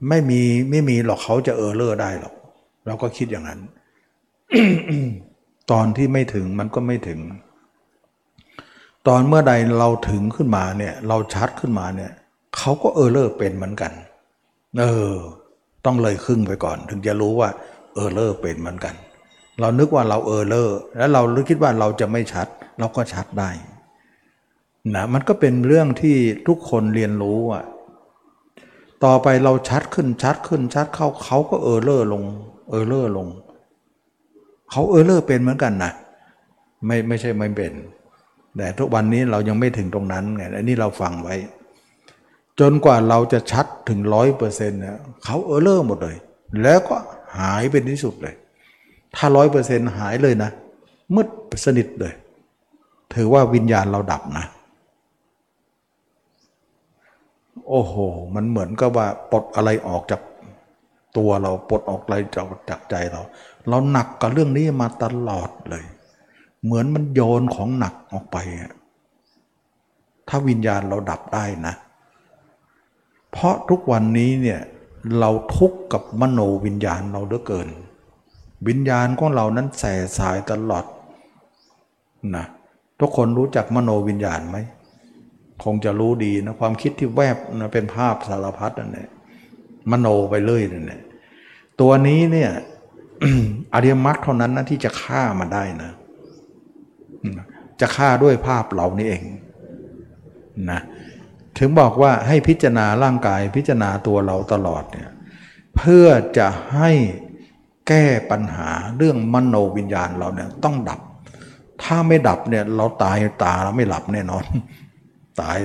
[0.09, 0.41] ไม่มี
[0.71, 2.35] ไม่มีหรอกเขาจะเออเลอร์ได้หรอก
[2.87, 3.61] เราก็คิดอย่างนั้น
[5.71, 7.21] ตอนที่ไม่ถึงมันก็ไม่ถึง
[9.09, 12.13] ตอนเมื่อใดเราถึงขึ้นมาเนี่ย เราชัดขึ้นมาเนี่ย
[12.57, 13.93] เขาก็เออเลอร์เป็นเหมือนกัน
[14.79, 15.13] เออ
[15.85, 17.49] ต้องเลยครึ่งไปก่อน ถึงจะรู้ว่า
[17.95, 18.95] error เป็นเหมือนกัน
[19.61, 22.47] เรานึกว่าเรา error แล้วเราคิดว่าเราจะไม่ชัด
[22.79, 23.51] เราก็ชัดได้
[24.95, 26.17] นะมันก็เป็นเรื่องที่
[26.49, 27.65] ทุกคนเรียนรู้อะ
[29.05, 32.25] ต่อไปเราชัดขึ้นชัดขึ้นชัดเข้าเขาก็ error ลง
[32.71, 33.29] error ลง
[34.71, 35.93] เขา error เป็นเหมือนกันนะ
[36.87, 37.73] ไม่ไม่ใช่ไม่เป็น
[38.57, 41.37] แต่ทุกวันนี้เรายังไม่ถึงตรงนั้นไงอันนี้เราฟังไว้
[42.61, 46.17] จนกว่าเราจะชัดถึงร้อยเปอร์เซ็นต์เนี่ยเขาเออเลอร์หมดเลย
[46.63, 46.97] แล้วก็
[47.39, 48.35] หายเป็นที่สุดเลย
[49.19, 50.51] ถ้าร้อยเปอร์เซ็นต์หายเลยนะ
[51.15, 51.29] มืด
[51.65, 52.13] สนิทเลย
[53.15, 54.47] ถือว่าวิญญาณเราดับนะ
[57.69, 57.95] โอ้โห
[58.35, 60.23] มันเหมือนกับว่าปลดอะไรออกจาก
[61.17, 63.23] ตัวเราปลดออกอะไรจากจากใจเรา
[63.69, 65.85] เราหนักกับเรื่องนี้มาตลอดเลย
[66.65, 68.37] เหมือนมันโยนของหนักออกไป
[70.29, 71.75] ถ้าวิญญาณเราดับได้นะ
[73.31, 74.61] เพราะทุกวันนี้เนี่ย
[75.19, 77.69] เราทุกข์กับมโนวิญญาณเราเหลือเกิน
[78.69, 80.85] วิญญาณของเรานั้นแส่สายตลอด
[82.37, 82.47] นะ
[83.01, 84.59] ทุกคนรู้จักมโนวิญญาณไหม
[85.65, 89.09] คงจะรู้ดีนะความคิดที่แวบนะเป็นภาพสารพัดนั่นแหละ
[89.91, 91.01] มโนไปเรื่อยนั่นแหละ
[91.81, 92.51] ตัวนี้เนี่ย
[93.75, 95.91] อริยมรรคเท่านั้นนะที่จะฆ่ามันได้นะ
[97.81, 99.23] จะฆ่าด้วยภาพเหล่านี้เอง
[100.71, 100.81] นะ
[101.59, 105.11] ถึงบอกว่าให้พิจารณาร่างกายพิจารณาตัวเราตลอดเนี่ย
[105.77, 106.07] เพื่อ
[106.39, 106.91] จะให้
[107.89, 111.01] แก้ปัญหาเรื่องมโนวิญญาณเราเนี่ยต้องดับ
[111.83, 114.45] ถ้าไม่ดับเนี่ยเราตายตาเราไม่หลับแน่นอน
[115.41, 115.59] ตาย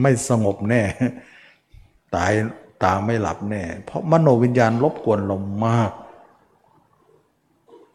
[0.00, 0.82] ไม่สงบแน่
[2.14, 2.32] ตาย
[2.82, 5.36] ตาไม่หลับแน่ เพราะมโนวิญญาณรบกวนเรา
[5.66, 5.92] มาก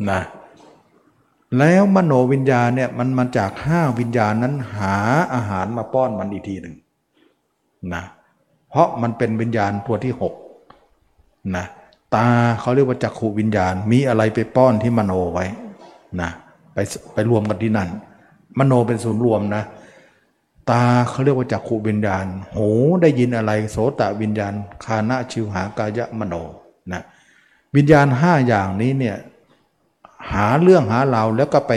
[0.10, 0.22] นะ
[1.58, 4.96] แล้วมโนวิญญาณเนี่ยมันมาจากห้าวิญญาณนั้นหา
[5.34, 6.76] อาหารมาป้อนมันอีกทีหนึ่ง
[7.94, 8.04] นะ
[8.70, 10.34] เพราะมันเป็นวิญญาณตัวที่หก
[11.58, 11.66] นะ
[12.16, 12.28] ตา
[12.60, 15.46] เขาเรียกว่าจักขูวิญญาณ มีอะไรไปป้อนที่มโนไว้
[16.22, 16.30] นะ
[16.74, 16.78] ไป
[17.14, 17.90] ไปรวมกันที่นั่น
[18.60, 19.64] มโนเป็นศูนย์รวมนะ
[20.70, 22.26] ตาเขาเรียกว่าจักขูวิญญาณ
[22.56, 22.70] หู
[23.02, 24.54] ได้ยินอะไรโสตวิญญาณ
[24.86, 26.36] คานะชิวหากายะมโน
[26.92, 27.02] นะ
[27.76, 29.18] วิญญาณห้าอย่างนี้เนี่ย
[30.32, 31.74] หาเรื่องหาราวแล้วก็ไป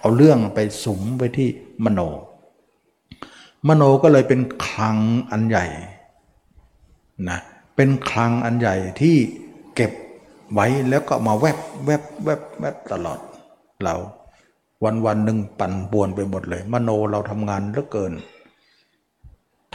[0.00, 1.48] เอาเรื่องไปสมไปที่
[1.84, 2.00] มโน
[3.68, 4.98] มโนก็เลยเป็นคลัง
[5.30, 5.66] อันใหญ่
[7.28, 7.38] นะ
[7.76, 9.16] เป็นคลังอันใหญ่ที่
[9.78, 9.92] เก็บ
[10.54, 13.18] ไว้แล้วก็มาแวบแวบแวบแวบตลอด
[13.84, 13.96] เรา
[14.84, 18.12] วันวันหนึ่งปั่นป่วนไปหมดเลย มโนเราทำงานเหลือเกิน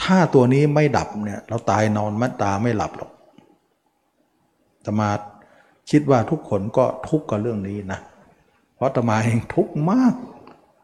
[0.01, 3.11] ถ้าตัวนี้ไม่ดับเนี่ย เราตายนอนมัตาไม่หลับหรอก
[4.85, 5.09] ตมา
[5.89, 7.99] คิดว่าทุกคนก็ทุกข์กับเรื่องนี้นะ
[8.75, 10.13] เพราะตมาเองทุกข์มาก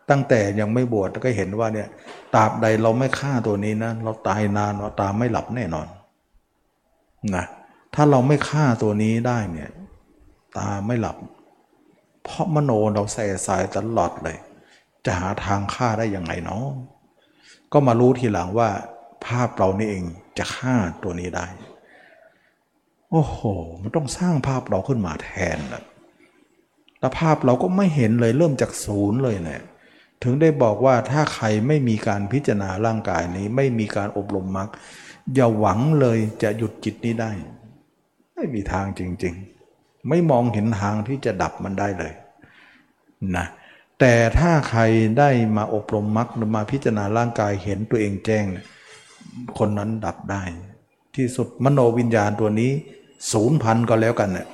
[0.09, 1.87] ตั้งแต่ยังไม่บวชก็เห็นว่าเนี่ย
[2.35, 5.87] ตราบใดเราไม่ฆ่าตัวนี้นะ เราตายนานเราตาไม่หลับแน่นอน
[7.35, 7.45] นะ
[7.95, 9.71] ถ้าเราไม่ฆ่าตัวนี้ได้เนี่ย
[10.57, 11.17] ตาไม่หลับ
[12.23, 14.37] เพราะมโนเราแส่สายตลอดเลย
[15.05, 16.65] จะหาทางฆ่าได้ยังไงเนาะ
[17.73, 18.69] ก็มารู้ทีหลังว่า
[19.25, 20.03] ภาพเรานี่เอง
[20.37, 21.47] จะฆ่าตัวนี้ได้
[23.11, 23.39] โอ้โห
[23.81, 25.83] มันต้องสร้างภาพเราขึ้นมาแทนนะ
[26.99, 29.61] แล้วภาพเราก็ไม่เห็นเลยเริ่มจากศูนย์เลยเนี่ย
[30.23, 34.69] ถึงได้บอกว่าถ้าใครไม่มีการพิจารณาร่างกายนี้ ไม่มีการอบรมมรรค
[35.33, 37.31] อย่าหวังเลยจะหยุดจิตนี้ได้
[38.39, 39.35] ไม่มีทางจริง
[39.71, 42.13] ๆ ไม่มองเห็นทางที่จะดับมันได้เลย
[43.37, 43.45] นะ
[43.99, 44.81] แต่ถ้าใคร
[45.19, 48.45] ได้มาอบรมมรรคมาพิจารณาร่างกายเห็นตัวเองแจ้ง
[49.57, 50.41] คนนั้นดับได้
[51.15, 52.71] ที่สุดมโนวิญญาณตัวนี้
[53.31, 54.47] ศูนย์พันก็แล้วกันเนี่ย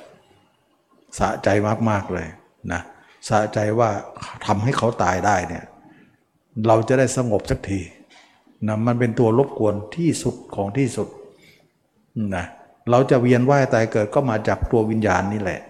[1.18, 1.48] สะใจ
[1.90, 2.28] มาก ๆ เลย
[2.72, 2.80] นะ
[3.28, 3.90] สะใจว่า
[4.46, 5.64] ทำให้เขาตายได้เนี่ย
[6.66, 7.80] เราจะได้สงบสักที
[8.66, 11.08] นะมันเป็นตัวรบกวนที่สุดของที่สุด
[12.36, 12.46] นะ
[12.90, 15.60] เราจะเวียนว่ายตายเกิดก็มาจากตัววิญญาณนี่แหละ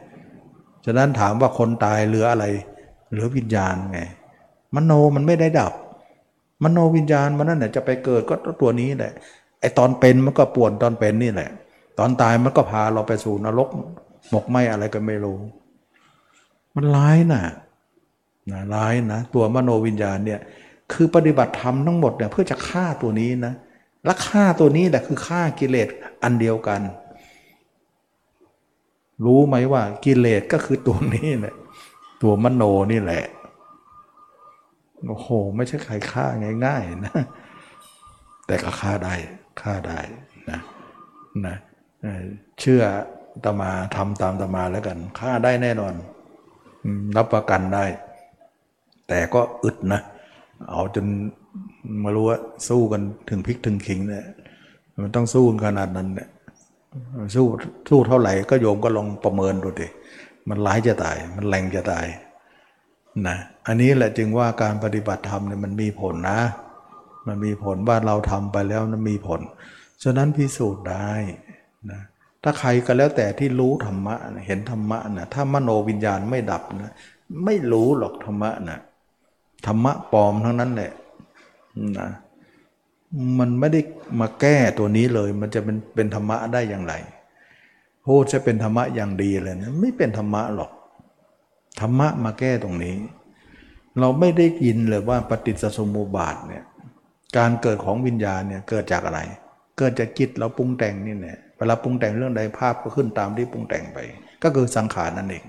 [0.85, 2.47] ฉะนั้นถามว่าคนตายเหลืออะไร
[3.11, 4.01] เหลือวิญญาณไง
[4.75, 5.73] มโนมันไม่ได้ดับ
[6.65, 9.13] มโนวิญญาณมันนั่นแหละจะไปเกิดก็ตัวนี้แหละ
[9.61, 11.51] ไอตอนเป็นมันก็ปวดตอนเป็นนี่แหละ
[11.99, 13.69] ตอนตายมันก็พาเราไปสู่นรก
[14.31, 15.39] หมกไหมอะไรก็ไม่รู้
[16.75, 17.43] มันร้ายนะ
[18.51, 20.41] นะร้ายนะ ตัวมโนวิญญาณเนี่ย
[20.93, 23.55] คือปฏิบัติธรรมทั้งหมดเนี่ยเพื่อจะฆ่าตัวนี้นะ
[24.05, 25.89] และฆ่าตัวนี้แหละคือฆ่ากิเลส
[26.23, 26.81] อันเดียวกัน
[29.25, 31.55] รู้ไหมว่ากิเลสก็คือตัวนี้แหละ
[32.23, 32.63] ตัวมโน
[32.93, 33.25] นี่แหละ
[35.07, 36.27] โอ้โห ไม่ใช่ใครฆ่า
[36.65, 37.15] ง่ายๆนะ
[38.47, 39.15] แต่ก็ฆ่าได้
[39.61, 39.99] ฆ่าได้
[40.51, 40.61] นะ
[41.47, 41.57] นะ
[42.61, 42.83] เชื่อ
[43.45, 45.95] ตมาทำตามตมาแล้วกันฆ่าได้แน่นอน
[47.17, 47.85] รับประกันได้
[49.09, 50.01] แต่ก็อึดนะ
[50.71, 51.07] เอาจน
[52.03, 52.39] มารู้ว่า
[52.69, 54.25] สู้กันถึงพลิกถึงขิงเนี่ย
[55.03, 56.29] มันต้องสู้ขนาดนั้นเนี่ย
[57.35, 57.47] สู้
[57.89, 59.89] สู้เท่าไหร่ก็โยมก็ลองประเมินดูดิ
[60.49, 62.07] มันร้ายจะตาย มันแรงจะตาย
[63.27, 63.37] นะ
[63.67, 66.41] อันนี้แหละจึงว่าการปฏิบัติธรรมเนี่ยมันมีผลนะ
[67.27, 69.41] มันมีผลว่าเราทำไปแล้วมันมีผล
[70.03, 71.11] ฉะนั้นพิสูจน์ได้
[71.91, 72.01] นะ
[72.43, 74.15] ถ้าใครก็แล้วแต่ที่รู้ธรรมะ
[74.47, 76.93] เห็นธรรมะนะถ้ามโนวิญญาณไม่ดับนะ
[77.45, 78.79] ไม่รู้หรอกธรรมะนะ
[79.67, 80.93] ธรรมะปลอมทั้งนั้นแหละ
[81.99, 82.09] นะ
[83.39, 83.81] มันไม่ได้
[84.21, 86.95] มาแก้ตัวนี้เลย มันจะเป็นเป็นธรรมะได้อย่างไร
[88.05, 90.71] พูดจะเป็นธรรมะอย่างดีเลยนะไม่เป็นธรรมะหรอก
[91.81, 92.95] ธรรมะมาแก้ตรงนี้
[94.01, 96.65] เราไม่ได้ยินเลยว่าปฏิจจสมุปบาทเนี่ย
[97.37, 99.21] การเกิดของวิญญาณเนี่ยเกิดจากอะไร
[99.79, 103.99] เกิดจากจิตเราปรุงแต่งนี่แหละเวลาปรุงแต่งเรื่องใดภาพก็ขึ้นตามที่ปรุงแต่งไป
[104.43, 105.45] ก็คือสังขารนั่นเอง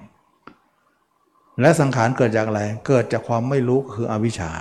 [1.62, 4.52] และสังขารเกิดจากอะไร เกิดจากความไม่รู้คืออวิชชา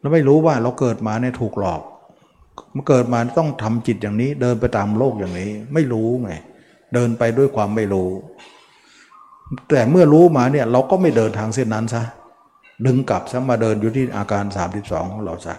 [0.00, 1.82] เราไม่รู้ว่าเราเกิดมาเนี่ยถูกหลอก
[2.74, 6.32] มาเกิดมาต้องทำจิตอย่างนี้ เดินไปตามโลกอย่างนี้ ไม่รู้ไง
[6.94, 8.10] เดินไปด้วยความไม่รู้
[9.68, 12.02] แต่เมื่อรู้มาเนี่ยเราก็ไม่เดินทางเส้นนั้นซะ
[12.86, 14.44] ดึงกลับซะมาเดินอยู่ที่อาการ
[14.78, 15.54] 32 ของเราซะ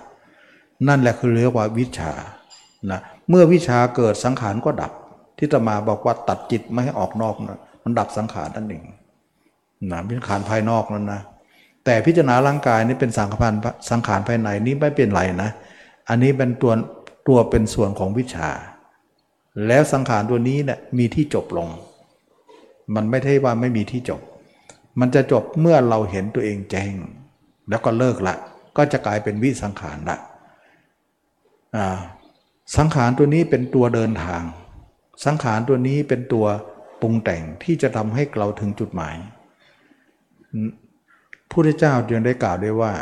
[0.88, 2.12] นั่นแหละคือเรียกว่าวิชา
[2.92, 3.00] นะ
[3.30, 4.92] เมื่อวิชาเกิดสังขารก็ดับ
[5.38, 8.84] ที่ตมาบอกว่าตัดจิตไม่ให้ออกนอกนะมันดับสังขารนั่นเอง
[9.92, 11.22] นะเป็นขารภายนอกนั่นนะ
[11.86, 13.54] แต่พิจารณาร่างกายนี่เป็นสังขาร
[13.90, 15.52] สังขารภายในนี่ไม่เป็นไรนะ
[16.10, 16.74] อันนี้เป็นตัว
[17.28, 18.50] ตัวเป็นส่วนของวิชา
[19.68, 21.70] แล้วสังขารตัวนี้เนี่ยมีที่จบลง
[22.96, 24.22] มันไม่ใช่ว่าไม่มีที่จบ
[25.00, 26.94] มันจะจบเมื่อเราเห็นตัวเองแจ้ง
[27.70, 28.36] แล้วก็เลิกละ
[28.78, 30.18] ก็จะกลายเป็นวิสังขารละ
[32.78, 34.44] สังขารตัวนี้เป็นตัวเดินทาง
[35.26, 36.46] สังขารตัวนี้เป็นตัว
[37.02, 39.16] ปรุงแต่งที่จะทำให้เราถึงจุดหมาย
[41.52, 42.94] พุทธเจ้าจึงได้กล่าวด้วยว่า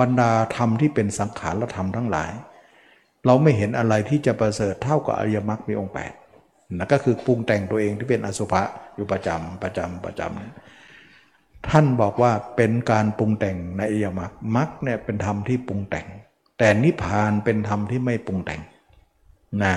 [0.00, 2.32] บรรดาธรรมที่เป็นสังขารและธรรมทั้งหลาย
[3.26, 6.12] เราไม่เห็นอะไรที่จะประเสริฐเท่ากับอริยมรรคมีองค์แปด
[6.72, 8.62] นะก็คือปรุงแต่งตัวเองที่เป็นอสุภะ
[8.94, 16.06] อยู่ประจำประจำประจำท่านบอกว่าเป็นการปรุงแต่งในอริยมรรคมรรคเนี่ยเป็นธรรมที่ปรุงแต่ง
[16.58, 18.60] แต่นิพพานเป็นธรรมที่ไม่ปรุงแต่ง
[19.62, 19.74] นะ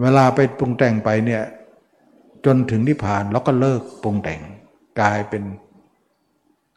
[0.00, 1.42] เวลาไปปรุงแต่งไปเนี่ย
[2.46, 4.40] จนถึงนิพพานแล้วก็เลิกปรุงแต่ง
[5.00, 5.42] กลายเป็น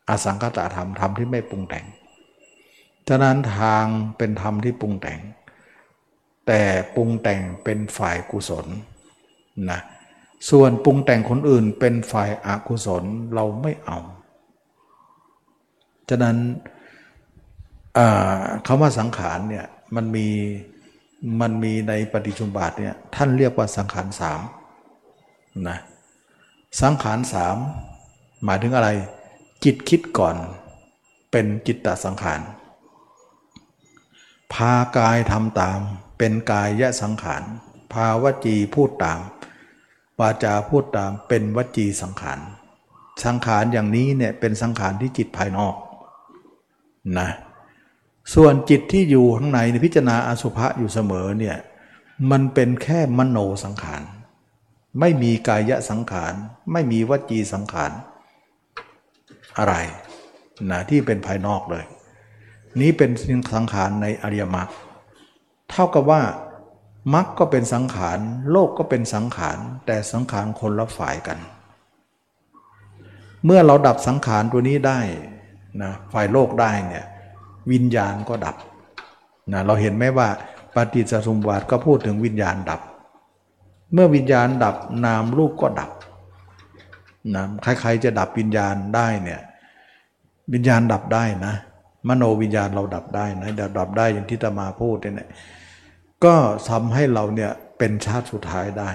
[0.09, 1.85] อสังคตธรรมธรรมที่ไม่ปรุงแต่ง
[3.09, 3.85] ฉะนั้นทาง
[4.17, 5.19] เป็นธรรมที่ปรุงแต่ง
[6.47, 6.61] แต่
[6.95, 8.65] ปรุงแต่งเป็นฝ่ายกุศล
[9.71, 9.79] นะ
[10.49, 13.03] ส่วนปรุงแต่งคนอื่นเป็นฝ่ายอากุศล
[13.33, 13.99] เราไม่เอา
[16.09, 16.37] ฉะนั้น
[18.65, 19.65] คำว่าสังขารเนี่ย
[19.95, 20.27] มันมี
[21.41, 24.41] มันมีในปฏิจุมบาทเนี่ยท่านเรียกว่าสังขารสาม
[25.69, 25.77] นะ
[26.81, 27.57] สังขารสาม
[28.43, 28.89] หมายถึงอะไร
[29.63, 30.35] จิตคิดก่อน
[31.31, 32.39] เป็นจิตตสังขาร
[34.53, 35.79] พากายทำตาม
[36.17, 37.43] เป็นกายยะสังขาร
[37.93, 39.19] พาวจีพูดตาม
[40.19, 42.39] วาจาพูดตามเป็นวจีสังขาร
[43.25, 45.75] สังขารอย่างนี้เนี่ยเป็นสังขารที่จิตภายนอก
[47.19, 47.29] นะ
[48.33, 51.57] ส่วนจิตที่อยู่ข้างในพิจารณาอสุภะอยู่เสมอเนี่ย
[52.31, 54.01] มันเป็นแค่มโนสังขาร
[54.99, 56.33] ไม่มีกายสังขาร
[56.71, 57.91] ไม่มีวจีสังขาร
[59.57, 59.75] อะไร
[60.71, 61.85] นะที่เป็นภายนอกเลย
[62.81, 63.11] นี้เป็น
[63.53, 64.69] สังขารในอริยมรรค
[65.71, 66.21] เท่ากับว่า
[67.13, 68.19] มรรคก็เป็นสังขาร
[68.51, 71.39] โลกก็เป็นสังขารแต่สังขารคนละฝ่ายกัน
[73.45, 74.99] เมื่อเราดับสังขารตัวนี้ได้
[75.81, 77.05] นะฝ่ายโลกได้เนี่ย
[77.71, 78.55] วิญญาณก็ดับ
[79.51, 80.29] นะเราเห็นไหมว่า
[80.75, 82.81] ปฏิจจสมบัติก็พูดถึงวิญญาณดับ
[83.93, 84.75] เมื่อวิญญาณดับ
[85.05, 85.91] นามรูปก็ดับ
[87.35, 89.41] นะใครๆจะดับวิญญาณได้เนี่ย
[90.53, 91.55] วิญญาณดับได้นะ
[92.09, 95.29] มโนวิญญาณเราดับได้นะดับได้อย่างที่ตมาพูดเนี่ย
[96.23, 96.35] ก็
[96.69, 98.89] ทำให้เราเนี่ยเป็นชาติสุดท้ายได้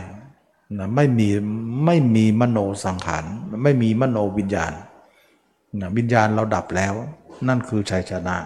[0.79, 1.29] นะไม่มี
[1.87, 3.24] ไม่มีมโนสังขาร
[3.62, 4.73] ไม่มีมโนวิญญาณ
[5.81, 6.95] นะวิญญาณเราดับแล้ว
[7.49, 8.37] นั่นคือชัยชนะ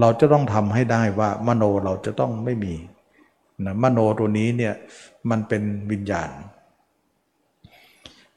[0.00, 2.74] เราจะต้องทำให้ได้ว่ามโนเราจะต้องไม่มี
[3.64, 4.74] นะมโนตัวนี้เนี่ย
[5.30, 6.30] มันเป็นวิญญาณ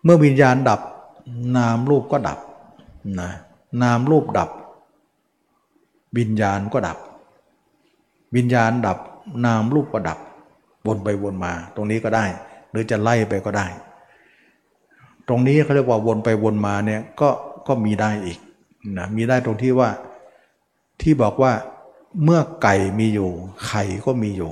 [0.04, 0.82] เมื่อวิญญาณดับ
[1.58, 2.40] นามรูปก็ดับ
[3.22, 3.32] นะ
[3.84, 4.50] นามรูปดับ
[6.18, 6.98] วิญญาณก็ดับ
[8.36, 8.98] วิญญาณดับ
[9.46, 10.20] นามรูปก็ดับ
[10.86, 12.26] วนไปวนมา ตรงนี้ก็ได้
[12.72, 13.68] หรือจะไล่ไปก็ได้
[15.28, 17.30] ตรงนี้เขาเรียกว่าวนไปวนมาเนี่ยก็
[17.68, 18.40] ก็มีได้อีก
[18.98, 19.90] นะมีได้ตรงที่ว่า
[21.02, 21.52] ที่บอกว่า
[22.24, 23.32] เมื่อไก่มีอยู่
[23.68, 24.52] ไข่ก็มีอยู่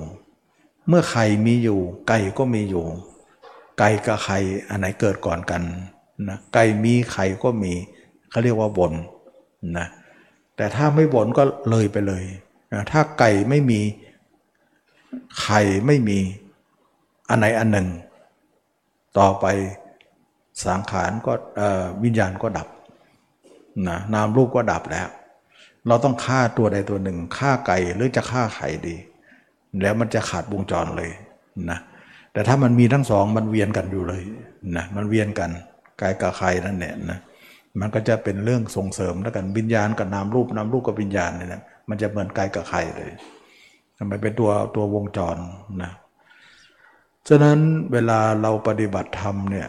[0.88, 2.86] เมื่อไข่มีอยู่ ไก่ก็มีอยู่
[3.80, 4.38] ไก่กับไข่
[4.70, 5.62] อันไหนเกิดก่อนกัน
[6.30, 7.74] นะไก่มีไข่ก็มี
[8.30, 8.94] เขาเรียกว่าบน
[9.78, 9.88] นะ
[10.58, 12.24] แต่ถ้าไม่บนก็เลยไปเลย
[12.74, 13.80] นะถ้าไก่ไม่มี
[15.42, 16.20] ไข่ไม่มี
[17.30, 17.88] อันไหนอันหนึ่ง
[19.20, 19.46] ต่อไป
[20.66, 21.34] สังขารก็
[22.04, 22.68] วิญญาณก็ดับ
[23.88, 25.08] นะนามรูปก็ดับแล้ว
[25.88, 28.96] เราต้องฆ่าตัวใดตัวหนึ่งฆ่าไก่หรือจะฆ่าไข่ดี
[29.82, 31.12] แล้วมันจะขาดวงจรเลย
[31.70, 31.80] นะ
[32.34, 34.22] แต่ถ้ามันมีทั้งสองมันเวียนกันอยู่เลย
[34.78, 35.50] นะมันเวียนกัน
[36.00, 37.20] ไก่กับไข่นั่นเนี่ยนะ
[37.80, 43.12] มันก็จะเป็นเรื่องส่งเสริมแล้วกันวิญญาณกับนามรูปนามรูปกับวิญญาณเนี่ยนะมันจะเหมือนไก่กับไข่เลย
[43.98, 45.38] ทำไมเป็นตัวตัววงจร
[45.84, 45.92] นะ
[47.28, 47.60] ฉะนั้น
[47.92, 49.68] เวลาเราปฏิบัติธรรมเนี่ย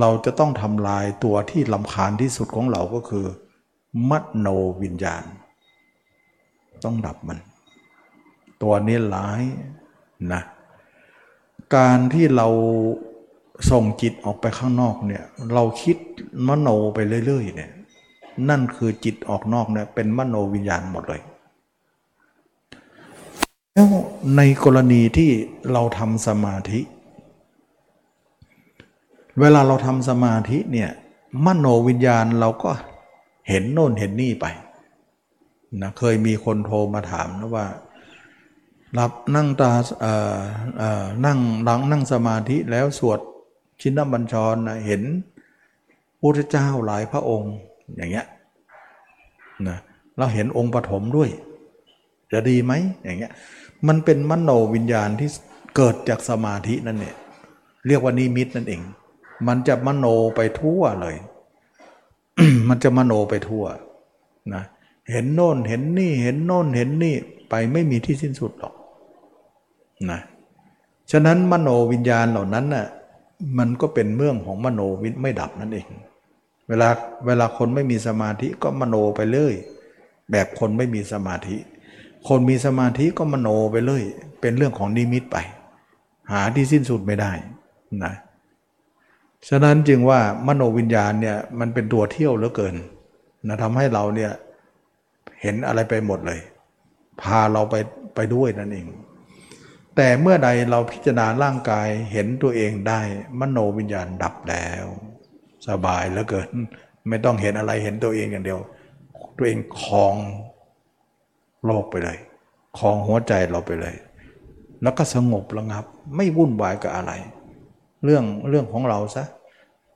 [0.00, 3.26] เราจะต้องทำลายตัวที่ลำคาญที่สุดของเราก็คือ
[4.10, 4.48] มโน
[4.82, 5.24] วิญญาณ
[6.84, 7.38] ต้องดับมัน
[8.62, 9.42] ตัวนี้ร้าย
[10.32, 10.42] นะ
[11.76, 12.48] การที่เรา
[13.70, 15.24] ส่งจิตออกไปข้างนอกเนี่ย
[15.54, 15.96] เราคิด
[16.48, 17.70] มโนไปเรื่อยๆเนี่ย
[18.48, 21.22] นั่นคือจิตออกนอกเนี่ยเป็นมโนวิญญาณหมดเลย
[23.74, 23.88] แล้ว
[24.36, 25.30] ในกรณีที่
[25.72, 26.80] เราทำสมาธิ
[29.40, 30.90] เวลาเราทำสมาธิเนี่ย
[31.44, 32.70] มโนวิญญาณเราก็
[33.48, 34.46] เห็นโน่นเห็นนี่ไป
[35.82, 37.66] นะเคยมีคนโทรมาถามนะว่า
[38.98, 40.38] รับนั่งตาเอ่อ
[40.78, 43.20] เอ่อนั่งหลังนั่งสมาธิแล้วสวด
[43.80, 45.02] ชินบัญชรนะเห็น
[46.20, 47.52] พระเจ้าหลายพระองค์
[47.96, 48.26] อย่างเงี้ย
[49.68, 49.78] นะ
[50.16, 51.30] เราเห็นองค์ปฐมด้วย
[52.32, 52.72] จะดีไหม
[53.04, 53.32] อย่างเงี้ย
[53.88, 55.28] มันเป็นมโนวิญญาณที่
[55.76, 57.16] เกิดจากสมาธินั่นเนี่ย
[57.86, 58.82] เรียกว่านิมิตนั่นเอง
[59.48, 61.16] มันจะมโนไปทั่วเลย
[62.68, 63.64] มันจะมโนไปทั่ว
[64.54, 64.62] นะ
[65.12, 67.14] เห็นโน่นเห็นนี่เห็นโน่นเห็นนี่
[67.50, 68.74] ไปไม่มีที่สิ้นสุดหรอก
[70.10, 70.20] นะ
[71.10, 72.86] ฉะนั้นมโนวิญญาณเหล่านั้นน่ะ
[73.58, 75.88] มันก็เป็นเมืองของมโนวิญไม่ดับนั่นเอง
[76.68, 76.88] เวลา
[77.26, 79.54] เวลาคนไม่มีสมาธิก็มโนไปเลย
[80.30, 81.56] แบบคนไม่มีสมาธิ
[82.28, 84.02] คนมีสมาธิก็มโนไปเลย
[84.40, 85.36] เป็นเรื่องของนิมิตไป
[86.32, 87.32] หาที่สิ้นสุดไม่ได้
[88.04, 88.14] นะ
[89.48, 92.74] ฉะนั้นจึงว่ามโนวิญญาณเนี่ยมันเป็นตัวเที่ยวเหลือเกิน
[93.46, 94.32] นะทำให้เราเนี่ย
[95.42, 96.40] เห็นอะไรไปหมดเลย
[97.22, 97.74] พาเราไป
[98.14, 98.86] ไปด้วยนั่นเอง
[99.96, 103.00] แต่เมื่อใดเราพิจารณาร่างกายเห็นตัวเองได้
[103.40, 104.84] มโนวิญญาณดับแล้ว
[105.68, 106.48] สบายเหลือเกิน
[107.08, 108.60] ไม่ต้องเห็นอะไรเห็นตัวเองอย่างเดียว
[109.36, 110.16] ตัวเองคลอง
[111.64, 112.18] โลกไปเลย
[112.78, 113.94] คลองหัวใจเราไปเลย
[114.82, 115.84] แล้วก็สงบระงับ
[116.16, 117.12] ไม่วุ่นวายกับอะไร
[118.04, 119.24] เรื่องเรื่องของเราซะ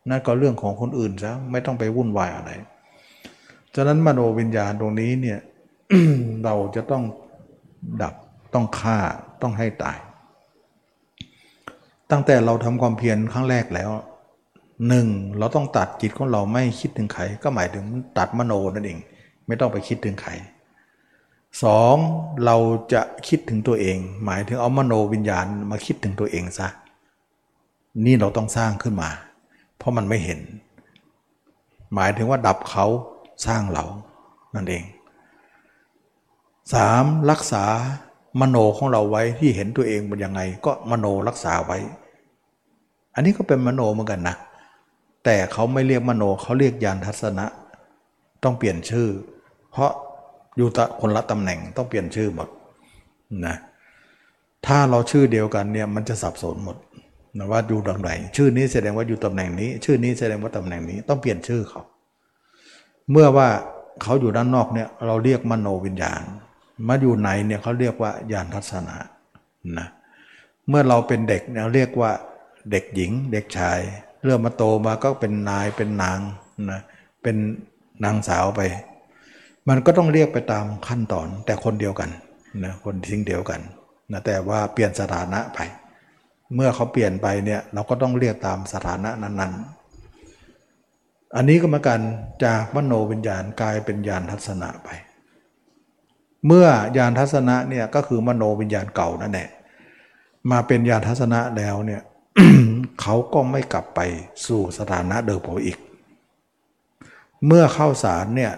[0.09, 2.51] นั่นก็เรื่องของคนอื่นซะไม่ต้องไปวุ่นวายอะไร
[3.75, 5.39] ฉะนั้นมโนวิญญาณตรงนี้เนี่ย
[6.45, 7.03] เราจะต้อง
[8.03, 8.15] ดับ
[8.55, 8.99] ต้องฆ่า
[9.43, 9.99] ต้องให้ตาย
[12.11, 13.91] ตั้งแต่เราทำความเพียรครั้งแรกแล้ว
[14.89, 15.09] หนึ่ง
[15.39, 17.85] เราต้องตัดจิตของเราไม่คิดถึงใครก็หมายถึง
[18.19, 18.99] ตัดมโนนั่นเอง
[19.47, 20.33] ไม่ต้องไปคิดถึงใคร
[21.63, 21.97] สอง
[22.45, 22.57] เรา
[22.93, 26.69] จะคิดถึงตัวเอง หมายถึงเอามโนวิญญาณมาคิดถึงตัวเองซะ
[28.07, 29.11] นี่เราต้องสร้างขึ้นมา
[29.77, 30.41] เพราะมันไม่เห็น
[31.95, 32.87] หมายถึงว่าดับเขา
[33.47, 33.85] สร้างเรา
[34.55, 34.85] นั่นเอง
[36.75, 37.65] สามรักษา
[38.41, 41.79] มโนของเราไว้ที่เห็นตัวเองเป็นยังไง ก็มโนรักษาไว้
[43.15, 44.37] อันนี้ก็เป็นมโนเหมือนกันนะ
[45.25, 47.47] แต่เขาไม่เรียกมโนเขาเรียกยานทัศนะ
[48.45, 49.09] ต้องเปลี่ยนชื่อ
[49.73, 49.93] เพราะ
[50.57, 52.49] อยู่ตคนละตำแหน่งต้องเปลี่ยนชื่อหมด
[53.47, 53.57] นะ
[54.67, 56.77] ถ้าเราชื่อเดียวกันเนี่ยมันจะสับสนหมด
[57.37, 61.83] นะว่าอยู่ตรงไหน่งชื่อนี้แสดงว่าอยู่ตำแหน่งนี้ ชื่อนี้แสดงว่าตำแหน่งนี้ต้องเปลี่ยนชื่อเขา
[63.11, 63.49] เมื่อว่า
[64.03, 66.23] เขาอยู่ด้านนอกเนี่ยเราเรียกมโนวิญญาณ
[66.89, 68.97] มาอยู่ไหนเนี่ยเขาเรียกว่าญาณทัศนะ
[69.79, 69.89] นะ
[70.69, 72.11] เมื่อเราเป็นเด็กเนี่ยเรียกว่า
[72.71, 73.79] เด็กหญิง เด็กชาย
[74.25, 76.19] เริ่มมาโตมาก็เป็นนายเป็นนาง
[76.71, 76.81] นะ
[77.23, 77.37] เป็น
[78.05, 78.61] นางสาวไป
[79.69, 82.11] มันก็ต้องเรียกไปตามขั้นตอนแต่คนเดียวกัน
[82.65, 83.61] นะคนทิ้งเดียวกัน
[84.13, 85.59] นะแต่ว่าเปลี่ยนสถานะไป
[86.55, 92.01] เมื่อเขาเปลี่ยนไปเนี่ยเราก็ต้องเรียกตามสถานะนั้นๆ อันนี้ก็เหมือนกัน
[92.45, 94.89] จากมโนวิญญาณกลายเป็นญาณทัศนะไป
[96.47, 96.67] เมื่อ
[96.97, 99.49] ญาณทัศนะเนี่ยก็คือมโนวิญญาณเก่านั่นแหละ
[100.51, 102.03] มาเป็นญาณทัศนะแล้วเนี่ย
[103.01, 104.01] เขาก็ไม่กลับไป
[104.47, 105.79] สู่สถานะเดิมเขาอีก
[107.47, 108.53] เมื่อเข้าสารเนี่ย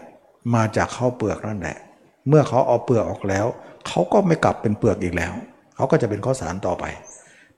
[0.55, 1.77] มาจากเข้าเปลือกนั่นแหละ
[2.29, 3.47] เมื่อเขาเอาเปลือกออกแล้ว
[3.87, 5.33] เขาก็ไม่กลับเป็นเปลือกอีกแล้ว
[5.77, 6.85] เขาก็จะเป็นข้าวสารต่อไป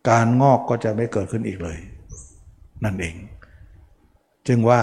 [0.09, 1.79] การงอกก็จะไม่เกิดขึ้นอีกเลย
[2.85, 3.15] นั่นเอง
[4.47, 4.81] จึงว่า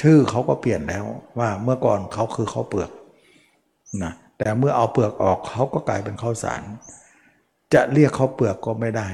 [0.00, 1.04] ชื่อเขาก็เปลี่ยนแล้ว
[1.38, 2.90] ว่าเมื่อก่อนเขาคือข้าวเปลือก
[4.04, 6.62] นะ แต่เมื่อเอาเปลือกออกเขาก็กลายเป็นข้าวสาร
[7.74, 9.06] จะเรียกข้าวเปลือกก็ไม่ได้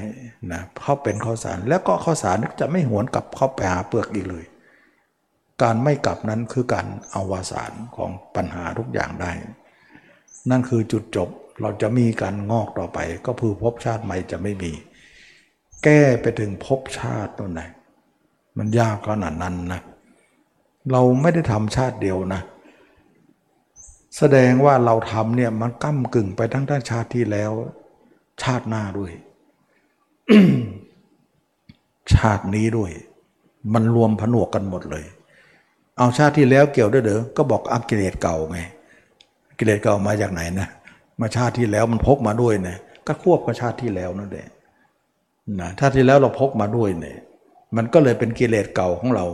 [0.51, 4.45] นะเขาเป็นข้าวสาร แล้วก็ข้าวสารจะไม่หวนกลับเข้าไปหาเปลือกอีกเลย
[5.61, 9.31] การไม่กลับนั้นคือการเอาวาสารของปัญหาทุกอย่างได้
[10.49, 11.29] นั่นคือจุดจบ
[11.61, 14.71] เราจะมีการงอกต่อไป ก็คือภพชาติใหม่จะไม่มี
[15.83, 17.61] แก้ไปถึงภพชาติตรงไหน
[18.57, 19.81] มันยากขนาดนั้นนะ
[20.91, 22.41] เราไม่ได้ทำชาติเดียวนะ
[24.17, 27.51] แสดงว่าเราทำเนี่ยมันก้ากึ่งไปทั้งทั้งชาติที่แล้ว
[28.43, 29.11] ชาติหน้าด้วย
[32.13, 32.91] ชาตินี้ด้วย
[33.73, 35.05] มันรวมผนวกกันหมดเลย
[35.97, 38.59] เอาชาติที่แล้วเกี่ยวด้วยเด้อก็บอกอักิเลสเก่าไง
[39.57, 40.67] กิเลสเก่ามาจากไหนนะ
[41.19, 42.77] มาชาติที่แล้วมันพกมาด้วยนะ
[43.07, 44.47] ก็ควบกับชาติที่แล้วนั่นแหละ
[45.59, 47.17] นะชาติที่แล้วเราพกมาด้วยเนี่ย
[47.75, 49.25] มันก็เลยเป็นกิเลสเก่าของเรา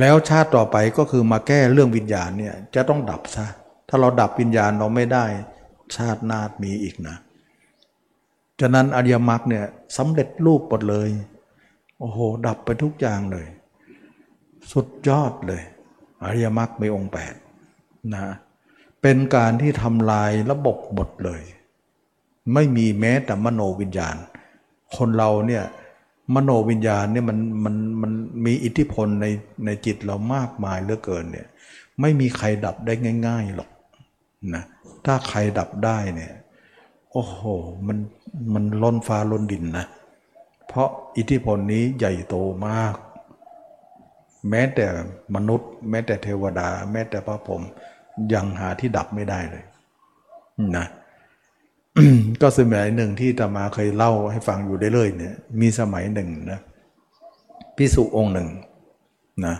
[0.00, 3.46] แล้วชาติต่อไปก็คือมาแก้เรื่องวิญญาณเนี่ยจะต้องดับซะ
[3.88, 5.24] ถ้าเราดับวิญญาณเราไม่ได้
[5.96, 7.16] ชาตินาดมีอีกนะ
[8.60, 9.64] ฉะนั้นอริยมรรคเนี่ย
[9.96, 11.08] สำเร็จรูปหมดเลย
[11.98, 13.46] โอ้โห ดับไปทุกอย่างเลย
[14.72, 15.62] สุดยอดเลย
[16.22, 17.34] อริยมรรคมีองค์แปด
[18.14, 18.26] นะ
[19.02, 21.42] เป็นการที่ทำลายระบบหมดเลย
[22.54, 24.16] ไม่มีแม้แต่มโนวิญญาณ
[24.96, 25.64] คนเราเนี่ย
[26.34, 28.12] มโนวิญญาณเนี่ยมันมันมัน
[28.44, 29.26] มีอิทธิพลใน
[29.64, 31.46] ในจิตเรามากมายเหลือเกินเนี่ย
[32.00, 32.94] ไม่มีใครดับได้
[33.26, 33.70] ง่าย ๆหรอก
[34.54, 34.64] นะ
[35.06, 36.32] ถ้าใครดับได้เนี่ย
[37.12, 37.40] โอ้โห
[37.86, 37.98] มัน
[38.54, 39.86] มันล้นฟ้าล้นดินนะ
[40.68, 42.36] เพราะอิทธิพลนี้ใหญ่โต
[42.68, 42.94] มาก
[44.50, 44.86] แม้แต่
[45.34, 47.62] มนุษย์ แม้แต่เทวดา แม้แต่พระพรหม
[48.32, 49.64] ยังหาที่ดับไม่ได้เลย
[50.76, 50.86] นะ
[52.40, 56.60] ก็สมัยหนึ่งที่ตมาเคยเล่าให้ฟังอยู่ได้เลยเนี่ย มีสมัยหนึ่งนะ
[57.76, 58.48] พิสุองค์หนึ่ง
[59.46, 59.54] นะ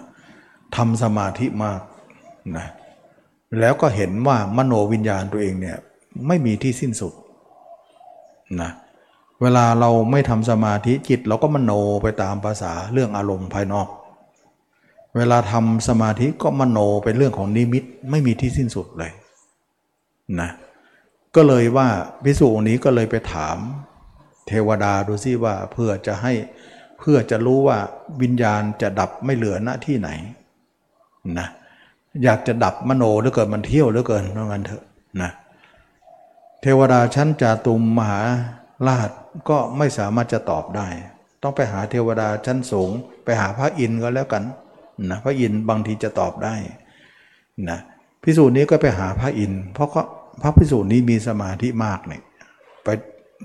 [0.76, 1.80] ทำสมาธิมาก
[2.56, 2.66] นะ
[3.60, 5.76] แล้วก็เห็นว่ามโนวิญญาณตัวเองเนี่ย
[6.26, 7.12] ไม่มีที่สิ้นสุด
[8.60, 8.70] นะ
[9.42, 13.88] เวลาเราไม่ทำสมาธิจิต เราก็มโนไปตามภาษาเรื่องอารมณ์ภายนอก
[15.16, 19.12] เวลาทำสมาธิก็มโนเป็นเรื่องของนิมิตไม่มีที่สิ้นสุดเลย
[20.40, 20.50] นะ
[21.36, 21.88] ก็เลยว่า
[22.24, 23.56] พิสูจน์นี้ก็เลยไปถาม
[24.48, 26.32] เทวดาดูซิว่าเพื่อจะให้
[26.98, 27.78] เพื่อจะรู้ว่า
[28.22, 30.10] วิญญาณจะดับไม่เหลือหน้าที่ไหน
[31.38, 31.48] นะ
[32.24, 34.84] อยากจะดับมโนหรือเกิดมันเที่ยวหรือเกินเพราะงั้นเถอะ
[35.22, 35.30] นะ
[36.62, 38.22] เทวดาชั้นจาตุมมหา
[38.88, 39.10] ราช
[39.48, 40.88] ก็ไม่สามารถจะตอบได้
[41.42, 42.90] ต้องไปหาเทวดาชั้นสูง
[43.24, 44.44] ไปหาพระอินทร์ก็แล้วกัน
[45.10, 46.54] นะพระอินทร์บางทีจะตอบได้
[47.70, 47.78] นะ
[48.22, 49.90] พิสูจน์นี้ก็ไปหาพระอินทร์เพราะ
[50.42, 52.22] พระพิสูจน์นี้มีสมาธิมากเนี่ย
[52.84, 52.88] ไป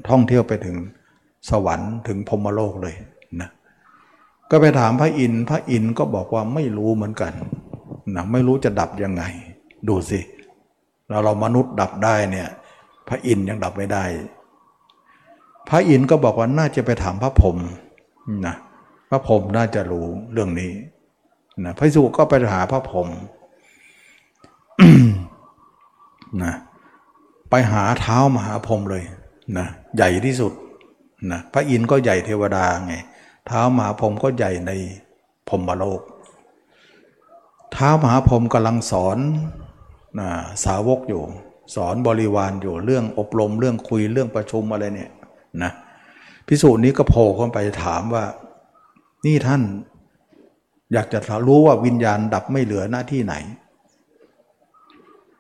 [0.10, 0.76] ท่องเที่ยวไปถึง
[1.50, 2.96] สวรรค์ถึงพรมโลกเลย
[3.42, 3.50] นะ
[4.50, 7.34] ก็ไปถามพระอินทร์พระอินทร์ก็บอกว่าไม่รู้เหมือนกัน
[8.16, 9.24] นะไม่รู้จะดับยังไง
[9.88, 10.20] ดูสิ
[11.10, 12.50] เราเรามนุษย์ดับได้เนี่ย
[13.08, 14.04] พระอินทร์ยังดับไม่ได้
[15.70, 17.58] พระอินทร์ก็บอกว่าน่าจะไปถามพระพรหม
[18.48, 18.56] นะ
[19.10, 20.72] พระพรหมน่าจะรู้เรื่องนี้
[21.66, 23.08] นะพระสุก็ไปหาพระพรหม
[26.44, 26.54] นะ
[27.50, 29.04] ไปหาเท้ามหาพรหมเลย
[29.58, 30.54] นะใหญ่ที่สุด
[31.32, 32.96] นะพระอินทร์ก็ใหญ่เทวดาไง
[33.48, 34.72] เท้ามหาพรหมก็ใหญ่ใน
[35.50, 36.02] พรหมโลก
[37.74, 39.18] เท้ามหาพรหมกำลังสอน
[40.20, 40.30] นะ
[40.66, 41.24] สาวกอยู่
[41.76, 45.12] สอนบริวารอยู่เรื่องอบรมเรื่องคุยเรื่องประชุมอะไรเนี่ย
[45.64, 45.72] นะ
[46.48, 48.26] พิสูจน์นี้ก็โผล่เข้าไปถามว่า
[49.26, 49.62] นี่ท่าน
[50.94, 53.36] อยากจะรู้ว่าวิญญาณดับไม่เหลือหน้าที่ไหน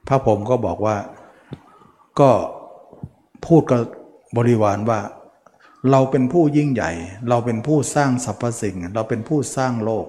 [0.07, 0.95] พระผมก็บอกว่า
[2.19, 2.31] ก็
[3.45, 3.81] พูดกับ
[4.37, 4.99] บริวารว่า
[5.91, 6.91] เราเป็นผู้ยิ่งใหญ่
[7.29, 10.05] เราเป็นผู้สร้างสรรพสิ่ง เราเป็นผู้สร้างโลก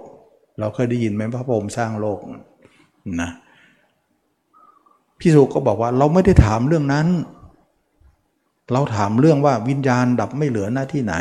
[0.59, 2.19] เราเคยได้ยินไหมพระพรหมสร้างโลก
[3.21, 3.31] นะ
[5.21, 7.07] พี่สุก็บอกว่าเราไม่ได้ถามเรื่องนั้น
[8.73, 11.15] เราถามเรื่องว่าวิญญาณดับไม่เหลือหน้าที่ไหน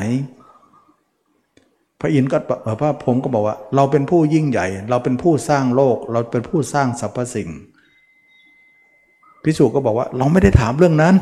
[2.00, 2.38] พระอินทร์ก็
[2.80, 7.50] พระผมก็บอกว่า เราเป็นผู้ยิ่งใหญ่ เราเป็นผู้สร้างโลก เราเป็นผู้สร้างสรรพสิ่ง
[9.44, 11.16] พิสูจก็บอกว่า เราไม่ได้ถามเรื่องนั้น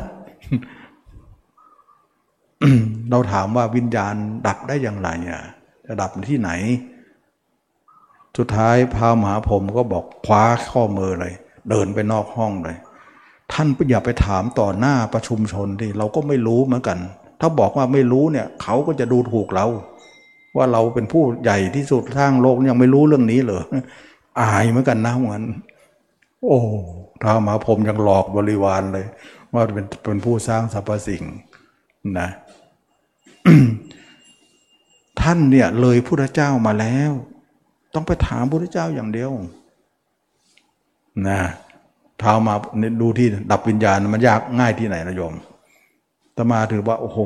[3.10, 4.14] เราถามว่าวิญญาณ
[4.46, 5.40] ดับได้อย่างไรเนี่ย
[5.86, 6.50] จะดับที่ไหน
[8.38, 11.34] สุดท้ายพระมหาผมก็บอกคว้าข้อมือเลย
[11.70, 12.76] เดินไปนอกห้องเลย
[13.52, 16.98] ท่านอย่าไปถามต่อหน้าประชุมชนที่เราก็ไม่รู้เหมือนกัน
[17.40, 19.66] ถ้าบอกว่าไม่รู้เนี่ย เขาก็จะดูถูกเรา
[20.56, 23.62] ว่าเราเป็นผู้ใหญ่ที่สุดสร้างโลกยังไม่รู้เรื่องนี้เหรอ
[24.40, 25.42] อายเหมือนกันนะเหมือน
[26.44, 26.58] โอ้
[27.22, 29.06] ท้ามหาผมยังหลอกบริวารเลย
[29.54, 31.22] ว่าเป็นเป็นผู้สร้างสรรพสิ่ง
[32.18, 32.28] นะ
[35.20, 37.12] ท่านเนี่ยเลยพระเจ้ามาแล้ว
[37.94, 39.30] ต้องไปถามพระเจ้าอย่างเดียว
[41.28, 41.40] นะ
[42.22, 42.54] ท้ามา
[43.00, 45.34] ดูที่ดับวิญญาณมันยากง่ายที่ไหนนะโยม
[46.36, 47.18] ตมาถือว่าโอ้โห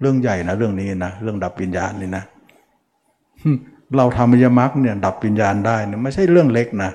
[0.00, 2.24] เรื่องใหญ่นะเรื่องนี้นะเรื่องดับวิญญาณนี่นะ
[3.96, 6.90] เราทำมิยมรรคเนี่ย ดับวิญญาณได้เนี่ยไม่ใช่เรื่องเล็กนะ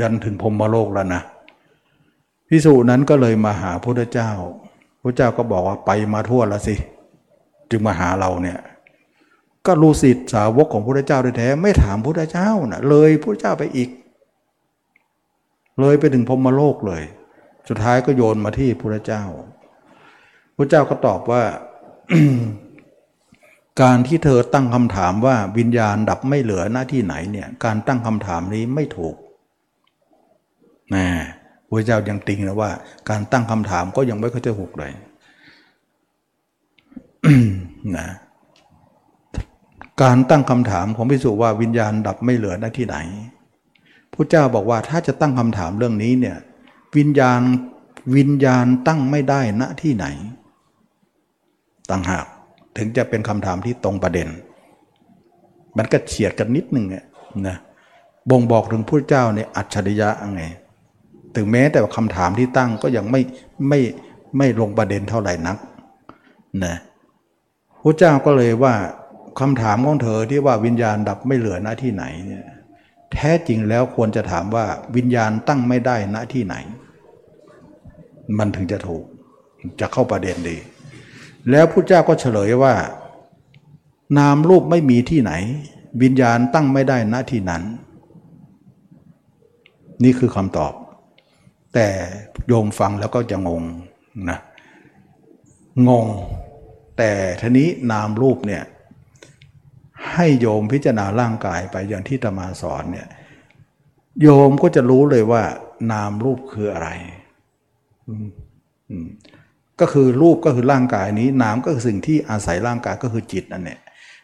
[0.00, 1.22] ยันถึงพรมโลกแล้วนะ
[2.48, 4.30] พิสูจนั้นก็เลยมาหาพระเจ้า
[5.02, 6.74] พระเจ้าก็บอกว่าไปมาทั่วแล้วสิ
[7.70, 8.58] จึงมาหาเราเนี่ย
[9.66, 13.90] ก็รู้สิทธิสาวกของพระเจ้าแท้ไม่ถามพระเจ้านะเลยพระเจ้าไปอีก
[15.80, 17.02] เลยไปถึงพรมโลกเลย
[17.68, 19.24] สุดท้ายก็โยนมาที่พระเจ้า
[20.56, 21.42] พระเจ้าก็ตอบว่า
[23.82, 29.14] การที่เธอตั้งคำถามว่าวิญญาณดับไม่เหลือหน้าที่ไหนเนี่ย การตั้งคำถามนี้ไม่ถูก
[30.94, 31.06] นะ
[31.68, 32.70] พระเจ้ายังติงนะว่า
[33.10, 34.92] การตั้งคำถามก็ยังไม่ค่อยจะถูกเลย
[37.96, 38.08] นะ
[40.02, 42.96] การตั้งคำถามของพิสุว่าวิญญาณดับไม่เหลือหน้ที่ไหน
[44.12, 46.36] พระเจ้าบอกว่าถ้าจะตั้งคำถามเรื่องนี้เนี่ย
[46.96, 47.40] วิญญาณ
[48.16, 50.06] วิญญาณตั้งไม่ได้ณที่ไหน
[51.90, 52.26] ต่างหาก
[52.76, 54.28] ถึงจะเป็นคำถามที่ตรงประเด็น
[55.76, 56.86] มันก็เฉียดกันนิดหนึ่ง
[57.48, 57.56] นะ
[58.30, 60.42] บ่งบอกถึงพระเจ้าในอัจฉริยะไง
[61.36, 63.20] ถึงแม้แต่คำถามที่ตั้งก็ยังไม่
[63.68, 63.80] ไม่
[64.38, 65.56] ไม่ลงประเด็นเท่าไหร่นัก
[66.64, 66.76] นะ
[67.82, 68.74] พระเจ้าก็เลยว่า
[69.40, 72.46] คำถามของเธอที่ว่าวิญญาณดับไม่เหลือหน้าที่ไหนเนี่ย
[73.12, 74.66] แท้จริงแล้วควรจะถามว่า
[74.96, 76.56] วิญญาณตั้งไม่ได้หน้าที่ไหน
[78.38, 79.04] มันถึงจะถูก
[79.80, 80.56] จะเข้าประเด็นดี
[81.50, 82.74] แล้วพระเจ้าก็เฉลยว่า
[84.18, 85.32] นามรูปไม่มีที่ไหน
[86.02, 87.62] วิญญาณตั้งไม่ได้ณที่นั้น
[90.04, 90.72] นี่คือคำตอบ
[91.74, 91.88] แต่
[92.48, 93.64] โยมฟังแล้วก็จะงง
[94.30, 94.38] นะ
[95.88, 96.06] งง
[96.98, 98.62] แต่ทีนี้นามรูปเนี่ย
[100.12, 103.08] ให้โยมพิจารณาร่างกายไปอย่างที่ตมาสอนเนี่ย
[104.22, 105.42] โยมก็จะรู้เลยว่า
[105.92, 106.88] นามรูปคืออะไร
[109.80, 113.78] ก็คือรูปก็คือร่างกายนี้ นามก็คือสิ่งที่อาศัยร่างกายก็คือจิตนั่นแหละ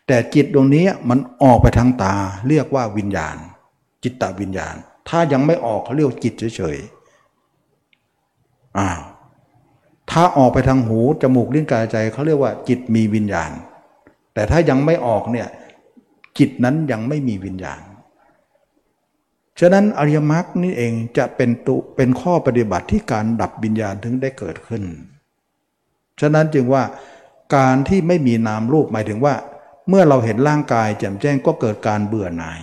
[0.07, 2.15] แต่จิตตรงนี้มันออกไปทางตา
[2.49, 3.37] เรียกว่าวิญญาณ
[4.03, 4.75] จิตตวิญญาณ
[5.09, 7.00] ถ้ายังไม่ออกเขาเรียกว่าจิตเฉยๆ
[8.79, 9.01] อ้าว
[10.11, 13.51] ถ้าออกไปทางหูจมูกลิ้นกายใจเขาเรียกว่าจิตมีวิญญาณ
[14.35, 15.49] แต่ถ้ายังไม่ออกเนี่ย
[16.39, 17.81] จิตนั้นยังไม่มีวิญญาณ
[19.61, 24.83] ฉะนั้นอริยมรรคนี่เองจะเป็นตุเป็นข้อปฏิบัติที่การดับวิญญาณถึงได้เกิดขึ้น
[26.21, 26.83] ฉะนั้นจึงว่า
[27.57, 29.35] การที่ไม่มีนามรูปหมายถึงว่า
[29.89, 32.61] เมื่อเราเห็นร่างกายแจ่มแจ้งก็เกิดการเบื่อหน่าย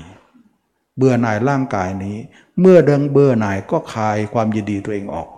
[0.97, 2.17] เบื่อหน่ายร่างกายนี้
[2.61, 5.29] เมื่อเดิงเบื่อหน่ายก็คลายความยินดีตัวเองออก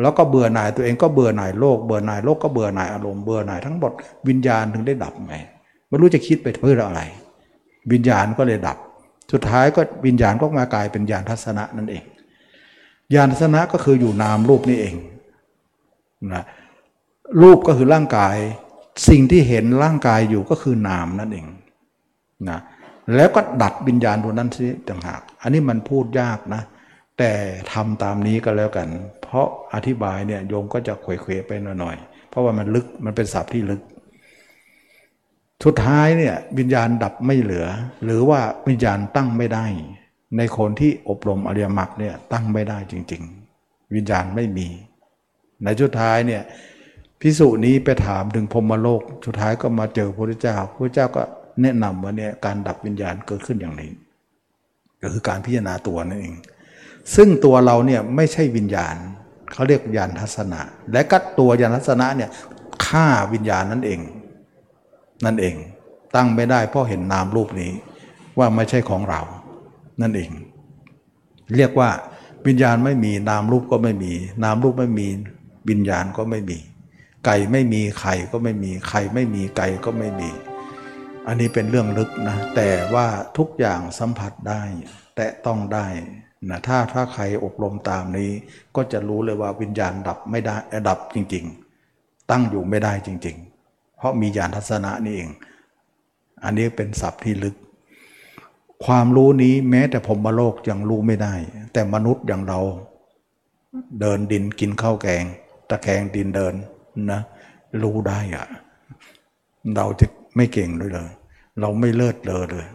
[0.00, 3.92] แล้วก็เบื่อหน่ายตัวเองก็เบื่อหน่ายโลกเบื่อหน่ายโลกก็เบื่อหน่ายอารมณ์เบื่อหน่ายทั้งหมด
[4.28, 5.36] วิญญาณถึงได้ดับไง
[5.88, 7.02] ไม่รู้จะคิดไปเพื่ออะไร
[7.92, 8.78] วิญญาณก็เลยดับ
[9.32, 12.04] สุดท้ายก็วิญญาณก็มากลายเป็นญาณทัศนะนั่นเอง
[13.14, 14.94] ญาณทัศนะก็คืออยู่นามรูปนี่เอง
[16.32, 16.44] นะ
[17.42, 18.36] รูปก็คือร่างกาย
[19.08, 21.46] สิ่งที่เห็นร่างกายอยู่ก็คือนามนั่นเอง
[22.48, 22.60] นะ
[23.16, 26.62] แล้วก็ดัดวิญญาณตัวนั้นสิต่างหาก อันนี้มันพูดยากนะ
[27.20, 27.34] แต่
[27.72, 28.88] ทำตามนี้ก็แล้วกัน
[29.22, 33.82] เพราะอธิบายเนี่ยโยมก็จะเขวๆไปหน่อยๆเพราะว่ามันลึกมันเป็นศัพท์ที่ลึก
[35.64, 37.66] สุดท้ายเนี่ยวิญญาณดับไม่เหลือ
[38.04, 39.66] หรือว่าวิญญาณตั้งไม่ได้
[40.36, 43.22] ในคนที่อบรมอริยมรรคเนี่ยตั้งไม่ได้จริง
[43.58, 44.68] ๆ วิญญาณไม่มี
[45.62, 46.42] ในสุดท้ายเนี่ย
[47.20, 51.22] พิสูจนี้ไปถามถึงพรมโลกสุดท้ายก็มาเจอพระพุทธเจ้าพระเจ้าก็
[51.62, 53.90] แนะนำว่าเนี่ยการดับวิญญาณเกิดขึ้นอย่างนี้
[55.02, 56.36] ก็คือการพิจารณาตัวนั่นเอง
[57.14, 58.96] ซึ่งตัวเราเนี่ยไม่ใช่วิญญาณ
[59.52, 60.60] เขาเรียกญาณทัศนะ
[60.92, 62.30] และก็ตัวญาณทัศนะเนี่ย
[62.86, 64.00] ฆ่าวิญญาณนั่นเอง
[65.24, 65.54] นั่นเอง
[66.16, 67.72] ตั้งไม่ได้เพราะเห็นนามรูปนี้
[68.38, 69.20] ว่าไม่ใช่ของเรา
[70.00, 70.30] นั่นเอง
[71.56, 71.90] เรียกว่า
[72.46, 74.12] วิญญาณไม่มีนามรูปก็ไม่มี
[74.44, 75.06] นามรูปไม่มี
[75.68, 76.58] วิญญาณก็ไม่มี
[77.26, 80.30] ไก่ไม่มีไข่ก็ไม่มีไข่ไม่มีไก่ก็ไม่มี
[81.26, 83.06] อันนี้เป็นเรื่องลึกนะ แต่ว่า
[83.38, 84.62] ทุกอย่างสัมผัสได้
[85.16, 85.86] แต่ต้องได้
[86.48, 88.30] นะถ้าถ้าใครอบรมตามนี้
[88.76, 90.56] ก็จะรู้เลยว่าวิญญาณดับไม่ได้
[90.88, 91.44] ดับจริง
[91.86, 93.36] ๆ ตั้งอยู่ไม่ได้จริง
[93.66, 95.30] ๆ เพราะมีญาณทัศนะนี่เอง
[96.44, 97.56] อันนี้เป็นศัพท์ที่ลึก
[98.84, 101.34] ความรู้นี้แม้แต่ผมมโลกยังรู้ไม่ได้
[101.72, 102.60] แต่มนุษย์อย่างเรา
[104.00, 105.24] เดินดินกินข้าวแกง
[105.68, 106.54] ตะแคงดินเดิน
[107.10, 107.20] นะ
[107.82, 108.46] รู้ได้อะ
[109.76, 110.06] เราจะ
[110.36, 111.10] ไม่เก่งด้วยเลย
[111.60, 112.66] เราไม่เลิศเลอเลย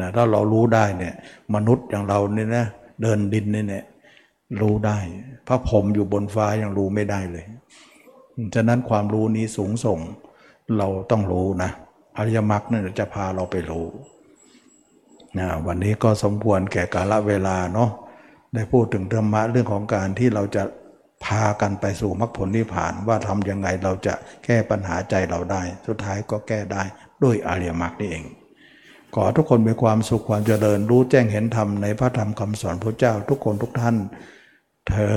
[0.00, 1.14] นะถ้าเรารู้ได้เนี่ย
[1.54, 3.84] มนุษย์อย่างเราเนี่ยนะเดินดินเนี่ย
[4.60, 4.98] รู้ได้
[5.46, 7.44] พระผมอยู่บนฟ้ายังรู้ไม่ได้เลย
[8.54, 9.98] ฉะนั้นความรู้นี้สูงส่ง
[10.78, 11.70] เราต้องรู้นะ
[12.16, 13.86] อริยมรรคเนี่ยจะพาเราไปรู้
[15.38, 17.90] นะวันนี้ก็สมควรแก่กาลเวลาเนาะ
[18.54, 20.62] ได้พูดถึงธรรมะเรื่องของการที่เราจะ
[21.24, 24.14] พากันไปสู่มรรคผลนิพพานว่าทำยังไงเราจะ
[24.44, 26.82] แก้ปัญหาใจเราได้ สุดท้ายก็แก้ได้
[27.22, 28.24] ด้วยอริยมรรคนี่เอง
[29.18, 33.96] ขอทุกคนมีความสุขความเจริญรู้แจ้งเห็นธรรมในพระธรรมคำสอนพระเจ้าทุกคนทุกท่าน
[34.88, 35.16] เทิ